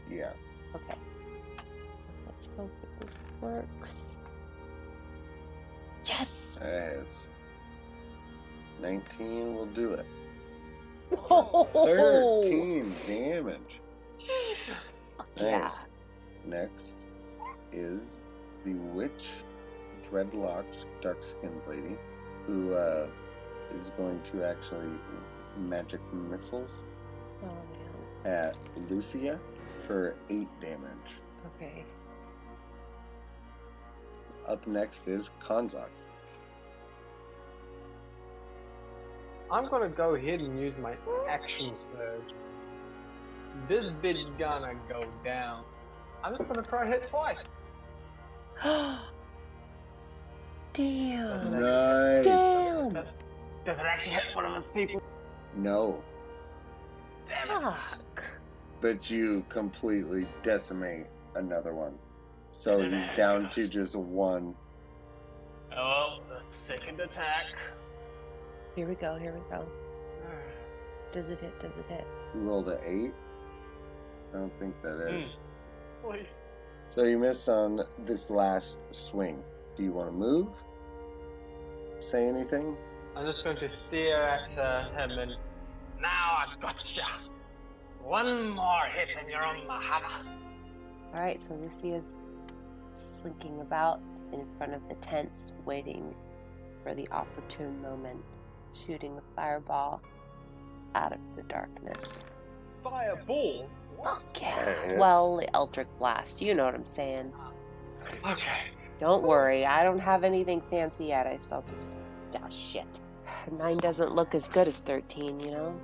Yeah. 0.10 0.32
Okay. 0.76 0.98
Let's 2.26 2.50
hope 2.58 2.72
that 2.82 3.06
this 3.06 3.24
works. 3.40 4.18
Yes! 6.06 6.60
It's 6.62 7.30
19 8.82 9.56
will 9.56 9.66
do 9.68 9.94
it. 9.94 10.06
Whoa! 11.12 11.64
13 12.44 12.92
damage. 13.08 13.82
Jesus. 14.20 14.76
Yeah. 15.36 15.70
Next 16.46 17.06
is 17.72 18.18
the 18.64 18.74
witch, 18.74 19.32
dreadlocked, 20.04 20.86
dark 21.02 21.24
skinned 21.24 21.62
lady, 21.68 21.98
who 22.48 22.74
uh, 22.74 23.08
is 23.74 23.92
going 23.98 24.22
to 24.24 24.44
actually 24.44 24.90
magic 25.58 26.02
missiles 26.14 26.84
Oh 27.44 27.48
man. 27.48 28.34
at 28.34 28.56
Lucia 28.90 29.40
for 29.80 30.16
8 30.30 30.48
damage. 30.62 31.16
Okay. 31.56 31.84
Up 34.48 34.66
next 34.68 35.08
is 35.08 35.32
Konzak. 35.42 35.90
I'm 39.52 39.68
gonna 39.70 39.90
go 39.90 40.16
ahead 40.16 40.40
and 40.40 40.60
use 40.60 40.76
my 40.78 40.96
action 41.28 41.74
surge. 41.76 42.34
This 43.68 43.86
bit's 44.02 44.24
gonna 44.40 44.76
go 44.88 45.04
down. 45.26 45.64
I'm 46.24 46.38
just 46.38 46.48
gonna 46.48 46.64
try 46.66 46.88
hit 46.88 47.10
twice. 47.10 47.44
Damn. 50.74 51.60
Nice. 51.60 52.26
Damn. 52.26 52.94
Does 53.64 53.80
it 53.80 53.86
actually 53.86 54.14
hit 54.14 54.36
one 54.36 54.46
of 54.46 54.54
those 54.54 54.72
people? 54.72 55.02
No, 55.56 56.04
Damn. 57.26 57.62
Fuck. 57.62 58.24
but 58.80 59.10
you 59.10 59.44
completely 59.50 60.28
decimate 60.44 61.08
another 61.36 61.74
one. 61.74 61.94
So 62.52 62.88
he's 62.88 63.10
down 63.12 63.50
to 63.52 63.68
just 63.68 63.96
one. 63.96 64.54
Oh, 65.76 66.20
the 66.30 66.42
second 66.68 67.00
attack. 67.00 67.46
Here 68.76 68.88
we 68.88 68.96
go. 68.96 69.16
Here 69.16 69.34
we 69.34 69.40
go. 69.50 69.64
Hmm. 69.64 70.36
Does 71.12 71.30
it 71.30 71.40
hit? 71.40 71.60
Does 71.60 71.76
it 71.78 71.88
hit? 71.88 72.06
You 72.36 72.42
rolled 72.42 72.70
an 72.70 72.78
8? 72.84 73.14
I 74.34 74.38
don't 74.38 74.60
think 74.60 74.80
that 74.84 75.08
hmm. 75.10 75.18
is. 75.18 75.36
Please. 76.04 76.28
So 76.94 77.06
you 77.06 77.18
missed 77.18 77.48
on 77.48 77.86
this 78.00 78.30
last 78.30 78.78
swing. 78.92 79.42
Do 79.78 79.84
you 79.84 79.94
want 79.94 80.10
to 80.10 80.14
move? 80.14 80.50
Say 82.02 82.28
anything? 82.28 82.76
I'm 83.16 83.26
just 83.26 83.46
going 83.46 83.58
to 83.58 83.70
stare 83.70 84.28
at 84.28 84.58
uh, 84.58 84.90
him 84.90 85.12
and. 85.12 85.32
Now 86.02 86.08
I 86.10 86.48
gotcha! 86.60 87.06
One 88.04 88.50
more 88.50 88.86
hit 88.90 89.08
and 89.18 89.30
you're 89.30 89.44
on 89.44 89.66
my 89.68 89.82
hammer. 89.82 90.30
All 91.14 91.22
right. 91.22 91.42
So 91.42 91.54
Lucia's 91.54 92.14
slinking 92.94 93.62
about 93.62 94.02
in 94.34 94.46
front 94.58 94.74
of 94.74 94.82
the 94.90 94.96
tents, 94.96 95.54
waiting 95.66 96.14
for 96.84 96.94
the 96.94 97.08
opportune 97.10 97.82
moment, 97.82 98.20
shooting 98.74 99.18
a 99.18 99.36
fireball 99.36 100.02
out 100.96 101.14
of 101.14 101.20
the 101.38 101.44
darkness. 101.44 102.20
Fireball? 102.84 103.70
Fuck 104.04 104.42
yeah. 104.42 105.00
Well, 105.00 105.42
Eldritch 105.54 105.88
Blast. 106.00 106.42
You 106.42 106.56
know 106.56 106.66
what 106.66 106.74
I'm 106.76 106.86
saying. 106.86 107.32
Okay. 108.26 108.62
Don't 109.00 109.24
worry, 109.24 109.66
I 109.66 109.84
don't 109.84 110.00
have 110.00 110.24
anything 110.24 110.62
fancy 110.70 111.06
yet. 111.06 111.28
I 111.28 111.38
still 111.38 111.64
just. 111.68 111.98
Oh, 112.36 112.50
shit. 112.50 113.00
Nine 113.52 113.78
doesn't 113.78 114.14
look 114.16 114.36
as 114.36 114.48
good 114.48 114.68
as 114.68 114.80
13, 114.80 115.40
you 115.40 115.52
know? 115.52 115.80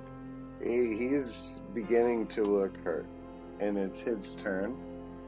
He's 0.62 1.62
beginning 1.74 2.26
to 2.28 2.42
look 2.42 2.76
hurt. 2.84 3.06
And 3.60 3.76
it's 3.76 4.00
his 4.00 4.36
turn. 4.36 4.76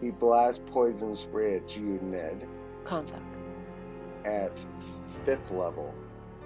He 0.01 0.11
blasts 0.11 0.63
poison 0.67 1.15
spray 1.15 1.57
at 1.57 1.77
you, 1.77 1.99
Ned, 2.03 2.47
Contact. 2.85 3.23
at 4.25 4.53
fifth 5.25 5.51
level. 5.51 5.93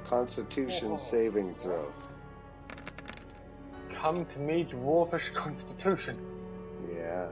Constitution 0.04 0.88
Oh. 0.92 0.96
saving 0.96 1.54
throw. 1.54 1.84
Come 4.04 4.26
to 4.26 4.38
meet 4.38 4.68
Dwarfish 4.68 5.32
Constitution. 5.32 6.18
Yeah. 6.94 7.28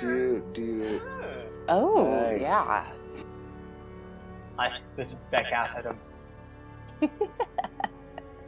Do 0.00 0.08
you, 0.08 0.44
do 0.52 0.60
you, 0.60 1.00
Oh, 1.68 2.02
Nice. 2.10 2.42
yeah. 2.42 2.84
I 4.58 4.68
spit 4.68 5.12
it 5.12 5.30
back 5.30 5.52
out 5.52 5.72
at 5.76 5.84
him. 5.84 7.10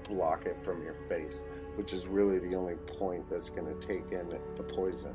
block 0.09 0.47
it 0.47 0.61
from 0.61 0.83
your 0.83 0.95
face, 1.09 1.45
which 1.77 1.93
is 1.93 2.09
really 2.09 2.41
the 2.41 2.57
only 2.57 2.75
point 2.75 3.31
that's 3.31 3.49
going 3.49 3.73
to 3.73 3.87
take 3.87 4.11
in 4.11 4.37
the 4.57 4.65
poison. 4.65 5.15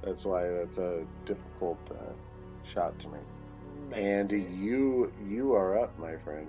That's 0.00 0.24
why 0.24 0.48
that's 0.48 0.78
a 0.78 1.06
difficult 1.26 1.78
uh, 1.90 2.14
shot 2.64 2.98
to 3.00 3.08
me. 3.08 3.18
And 3.92 4.30
you, 4.30 5.12
you 5.28 5.52
are 5.52 5.78
up, 5.78 5.98
my 5.98 6.16
friend. 6.16 6.48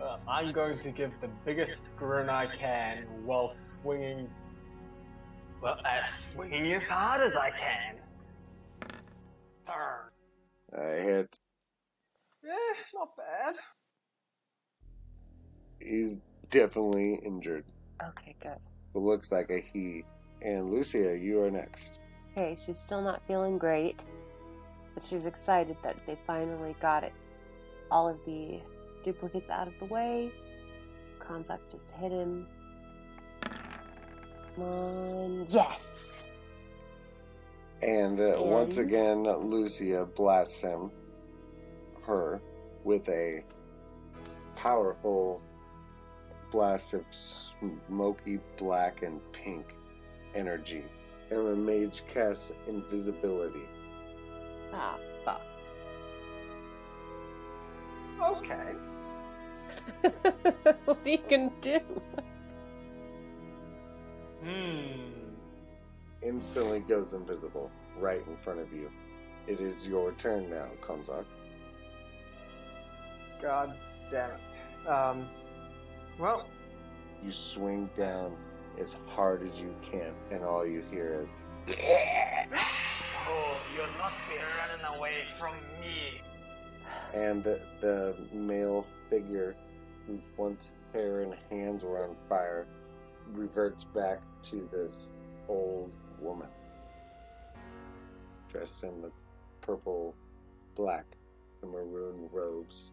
Uh, 0.00 0.16
I'm 0.26 0.52
going 0.52 0.78
to 0.78 0.90
give 0.90 1.10
the 1.20 1.28
biggest 1.44 1.82
grin 1.96 2.30
I 2.30 2.46
can 2.46 3.04
while 3.24 3.50
swinging. 3.50 4.28
Well, 5.62 5.78
as 5.84 6.08
swinging 6.32 6.72
as 6.72 6.88
hard 6.88 7.20
as 7.20 7.36
I 7.36 7.50
can. 7.50 7.96
Burn. 9.66 10.80
I 10.80 11.02
hit. 11.02 11.36
Eh, 12.44 12.48
not 12.94 13.14
bad. 13.16 13.54
He's 15.80 16.20
definitely 16.50 17.20
injured. 17.24 17.64
Okay, 18.02 18.34
good. 18.40 18.58
It 18.94 18.98
looks 18.98 19.30
like 19.30 19.50
a 19.50 19.60
he. 19.60 20.04
And 20.40 20.72
Lucia, 20.72 21.18
you 21.18 21.42
are 21.42 21.50
next. 21.50 21.98
Okay, 22.32 22.54
she's 22.54 22.78
still 22.78 23.02
not 23.02 23.20
feeling 23.26 23.58
great, 23.58 24.04
but 24.94 25.02
she's 25.02 25.26
excited 25.26 25.76
that 25.82 25.96
they 26.06 26.16
finally 26.26 26.74
got 26.80 27.04
it. 27.04 27.12
All 27.90 28.08
of 28.08 28.16
the 28.24 28.60
duplicates 29.02 29.50
out 29.50 29.68
of 29.68 29.74
the 29.78 29.86
way. 29.86 30.32
Konzak 31.18 31.58
just 31.70 31.92
hit 31.92 32.12
him. 32.12 32.46
Come 34.54 34.64
on. 34.64 35.46
Yes! 35.48 36.28
And 37.82 38.20
uh, 38.20 38.34
once 38.38 38.78
again, 38.78 39.22
Lucia 39.24 40.04
blasts 40.04 40.60
him, 40.60 40.90
her, 42.02 42.40
with 42.84 43.08
a 43.08 43.42
powerful 44.56 45.40
blast 46.50 46.92
of 46.92 47.04
smoky 47.10 48.40
black 48.58 49.02
and 49.02 49.20
pink 49.32 49.74
energy. 50.34 50.84
And 51.30 51.46
the 51.46 51.56
mage 51.56 52.02
casts 52.06 52.54
invisibility. 52.66 53.66
Ah, 54.74 54.98
fuck. 55.24 55.40
Okay. 58.20 58.74
what 60.84 60.98
are 61.04 61.08
you 61.08 61.18
gonna 61.28 61.50
do? 61.60 61.80
Hmm. 64.42 65.10
Instantly 66.22 66.80
goes 66.80 67.14
invisible 67.14 67.70
right 67.98 68.26
in 68.26 68.36
front 68.36 68.60
of 68.60 68.72
you. 68.72 68.90
It 69.46 69.60
is 69.60 69.86
your 69.88 70.12
turn 70.12 70.50
now, 70.50 70.68
Konzak. 70.82 71.24
God 73.42 73.74
damn 74.10 74.30
it. 74.30 74.88
Um. 74.88 75.28
Well, 76.18 76.46
You 77.24 77.30
swing 77.30 77.88
down 77.96 78.36
as 78.78 78.96
hard 79.14 79.42
as 79.42 79.60
you 79.60 79.74
can, 79.82 80.12
and 80.30 80.44
all 80.44 80.66
you 80.66 80.82
hear 80.90 81.18
is 81.20 81.38
oh, 81.68 83.60
you'll 83.74 83.98
not 83.98 84.12
be 84.28 84.36
running 84.58 84.98
away 84.98 85.24
from 85.38 85.54
me. 85.79 85.79
And 87.14 87.42
the, 87.42 87.60
the 87.80 88.16
male 88.32 88.82
figure 88.82 89.56
whose 90.06 90.20
once 90.36 90.72
hair 90.92 91.20
and 91.20 91.34
hands 91.50 91.84
were 91.84 92.02
on 92.04 92.14
fire 92.28 92.66
reverts 93.32 93.84
back 93.84 94.20
to 94.42 94.68
this 94.72 95.10
old 95.48 95.90
woman 96.20 96.48
dressed 98.48 98.82
in 98.82 99.00
the 99.00 99.12
purple 99.60 100.14
black 100.74 101.04
and 101.62 101.70
maroon 101.70 102.28
robes 102.32 102.92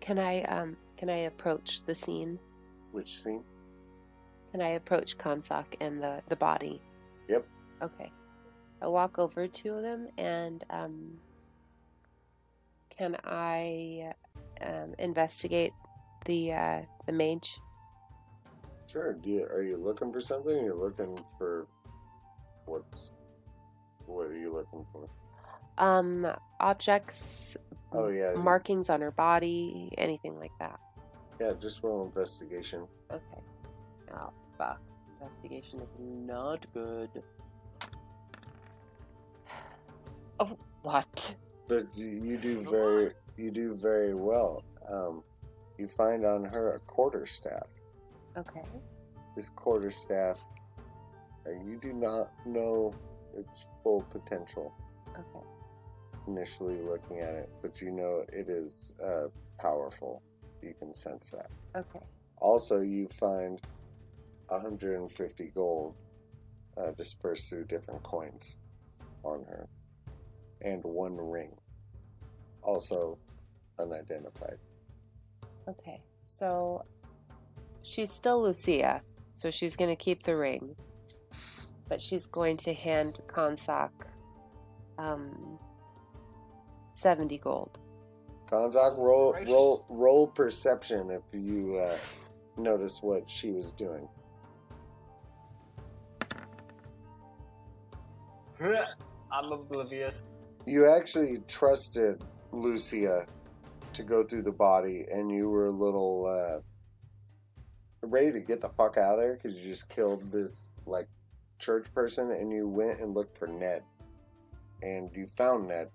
Can 0.00 0.18
I, 0.18 0.42
um, 0.42 0.76
can 0.96 1.08
I 1.08 1.18
approach 1.18 1.82
the 1.84 1.94
scene? 1.94 2.38
which 2.90 3.18
scene 3.18 3.42
Can 4.50 4.60
I 4.60 4.68
approach 4.70 5.16
Konzak 5.16 5.64
and 5.80 6.02
the, 6.02 6.22
the 6.28 6.36
body? 6.36 6.80
Yep. 7.28 7.46
Okay. 7.82 8.12
I 8.82 8.86
walk 8.88 9.18
over 9.18 9.46
to 9.46 9.80
them 9.80 10.08
and 10.18 10.64
um, 10.70 11.18
can 13.02 13.16
I 13.24 14.14
um, 14.60 14.94
investigate 15.00 15.72
the 16.24 16.52
uh, 16.52 16.80
the 17.06 17.12
mage? 17.12 17.58
sure 18.86 19.14
do 19.14 19.30
you, 19.30 19.42
are 19.44 19.62
you 19.62 19.76
looking 19.76 20.12
for 20.12 20.20
something 20.20 20.52
are 20.54 20.64
you 20.66 20.74
looking 20.74 21.18
for 21.38 21.66
what's 22.66 23.10
what 24.06 24.26
are 24.26 24.36
you 24.36 24.52
looking 24.52 24.84
for 24.92 25.08
Um, 25.78 26.28
objects, 26.60 27.56
oh 27.92 28.08
yeah 28.08 28.34
markings 28.34 28.88
on 28.90 29.00
her 29.00 29.10
body, 29.10 29.90
anything 29.98 30.38
like 30.38 30.52
that. 30.60 30.78
yeah 31.40 31.52
just 31.58 31.82
roll 31.82 32.04
investigation 32.04 32.86
Okay. 33.10 33.42
Oh 34.14 34.30
fuck! 34.58 34.80
Investigation 35.20 35.80
is 35.80 35.88
not 35.98 36.64
good. 36.72 37.10
Oh, 40.40 40.56
what? 40.82 41.36
But 41.72 41.96
you, 41.96 42.36
do 42.36 42.70
very 42.70 43.12
you 43.38 43.50
do 43.50 43.72
very 43.74 44.14
well. 44.14 44.62
Um, 44.86 45.22
you 45.78 45.88
find 45.88 46.26
on 46.26 46.44
her 46.44 46.72
a 46.74 46.78
quarter 46.80 47.24
staff. 47.24 47.68
Okay. 48.36 48.60
This 49.34 49.48
quarter 49.48 49.90
staff, 49.90 50.38
uh, 51.46 51.52
you 51.66 51.78
do 51.80 51.94
not 51.94 52.30
know 52.44 52.94
its 53.34 53.68
full 53.82 54.02
potential 54.10 54.74
Okay. 55.12 55.46
initially 56.26 56.76
looking 56.82 57.20
at 57.20 57.32
it, 57.34 57.48
but 57.62 57.80
you 57.80 57.90
know 57.90 58.24
it 58.30 58.48
is 58.50 58.94
uh, 59.02 59.28
powerful. 59.58 60.22
You 60.62 60.74
can 60.78 60.92
sense 60.92 61.30
that. 61.30 61.50
Okay. 61.74 62.04
Also, 62.36 62.80
you 62.82 63.08
find 63.08 63.60
150 64.48 65.52
gold 65.54 65.94
uh, 66.76 66.90
dispersed 66.98 67.48
through 67.48 67.64
different 67.64 68.02
coins 68.02 68.58
on 69.24 69.44
her, 69.44 69.66
and 70.60 70.82
one 70.84 71.16
ring, 71.16 71.56
also 72.62 73.18
unidentified. 73.78 74.58
Okay. 75.68 76.02
So 76.26 76.84
she's 77.82 78.10
still 78.10 78.42
Lucia, 78.42 79.02
so 79.34 79.50
she's 79.50 79.76
going 79.76 79.90
to 79.90 79.96
keep 79.96 80.22
the 80.22 80.36
ring. 80.36 80.74
But 81.88 82.00
she's 82.00 82.26
going 82.26 82.56
to 82.58 82.72
hand 82.72 83.20
Konzak 83.26 83.90
um, 84.98 85.58
70 86.94 87.38
gold. 87.38 87.78
Gonzog, 88.50 88.98
roll 88.98 89.34
roll 89.46 89.86
roll 89.88 90.26
perception 90.26 91.10
if 91.10 91.22
you 91.32 91.78
uh, 91.78 91.96
notice 92.58 92.98
what 93.02 93.28
she 93.28 93.50
was 93.50 93.72
doing. 93.72 94.06
I'm 99.32 99.50
oblivious. 99.50 100.14
You 100.66 100.86
actually 100.88 101.38
trusted 101.48 102.22
Lucia 102.52 103.26
to 103.94 104.02
go 104.02 104.22
through 104.22 104.42
the 104.42 104.52
body, 104.52 105.06
and 105.12 105.30
you 105.30 105.48
were 105.50 105.66
a 105.66 105.70
little 105.70 106.26
uh, 106.26 106.60
ready 108.06 108.32
to 108.32 108.40
get 108.40 108.60
the 108.60 108.68
fuck 108.68 108.96
out 108.96 109.14
of 109.14 109.20
there 109.20 109.34
because 109.34 109.60
you 109.60 109.68
just 109.68 109.88
killed 109.88 110.30
this 110.30 110.72
like 110.86 111.08
church 111.58 111.92
person, 111.94 112.30
and 112.30 112.52
you 112.52 112.68
went 112.68 113.00
and 113.00 113.14
looked 113.14 113.36
for 113.36 113.46
Ned, 113.46 113.82
and 114.82 115.10
you 115.14 115.26
found 115.36 115.68
Ned, 115.68 115.88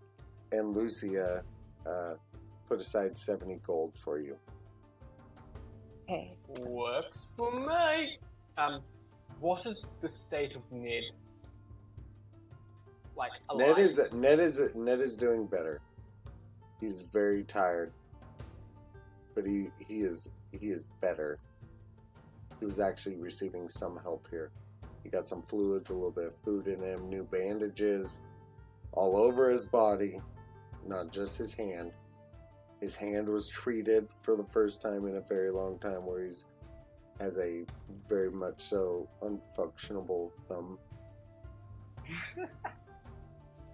and 0.52 0.76
Lucia 0.76 1.44
uh, 1.86 2.14
put 2.68 2.80
aside 2.80 3.18
seventy 3.18 3.60
gold 3.66 3.94
for 3.98 4.20
you. 4.20 4.36
Okay. 6.04 6.34
Works 6.62 7.26
for 7.38 7.52
me. 7.52 8.18
Um, 8.58 8.82
what 9.40 9.66
is 9.66 9.86
the 10.02 10.10
state 10.10 10.56
of 10.56 10.62
Ned? 10.72 11.04
Like 13.16 13.32
alive? 13.50 13.78
Ned 13.78 13.78
is 13.80 14.14
Ned 14.14 14.40
is 14.40 14.70
Ned 14.76 15.00
is 15.00 15.18
doing 15.18 15.46
better. 15.48 15.82
He's 16.80 17.02
very 17.02 17.44
tired, 17.44 17.92
but 19.36 19.46
he 19.46 19.70
he 19.88 20.02
is 20.02 20.32
he 20.52 20.68
is 20.68 20.88
better. 21.02 21.38
He 22.60 22.66
was 22.66 22.80
actually 22.80 23.16
receiving 23.16 23.70
some 23.70 23.98
help 23.98 24.28
here. 24.30 24.52
He 25.04 25.10
got 25.10 25.28
some 25.28 25.42
fluids, 25.42 25.90
a 25.90 25.94
little 25.94 26.12
bit 26.12 26.28
of 26.28 26.36
food 26.36 26.68
in 26.68 26.82
him, 26.82 27.10
new 27.10 27.24
bandages, 27.24 28.22
all 28.92 29.16
over 29.16 29.50
his 29.50 29.66
body, 29.66 30.20
not 30.86 31.12
just 31.12 31.38
his 31.38 31.54
hand. 31.54 31.92
His 32.82 32.96
hand 32.96 33.30
was 33.30 33.48
treated 33.50 34.08
for 34.22 34.36
the 34.36 34.44
first 34.44 34.82
time 34.82 35.06
in 35.06 35.16
a 35.16 35.22
very 35.22 35.50
long 35.50 35.80
time, 35.80 36.06
where 36.06 36.26
he's 36.26 36.46
has 37.20 37.40
a 37.40 37.66
very 38.08 38.30
much 38.30 38.62
so 38.62 39.08
unfunctionable 39.24 40.32
thumb. 40.48 40.78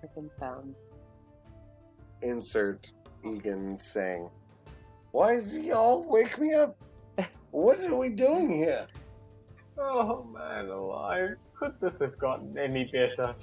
Freaking 0.01 0.29
thumb. 0.39 0.75
Insert 2.23 2.91
Egan 3.25 3.79
saying, 3.79 4.29
Why 5.11 5.31
is 5.33 5.57
y'all 5.57 6.03
wake 6.07 6.39
me 6.39 6.53
up? 6.53 6.77
What 7.51 7.79
are 7.81 7.95
we 7.95 8.09
doing 8.09 8.49
here? 8.49 8.87
Oh 9.77 10.23
man 10.33 10.67
alive. 10.67 11.35
Could 11.57 11.79
this 11.79 11.99
have 11.99 12.17
gotten 12.17 12.57
any 12.57 12.85
better? 12.85 13.35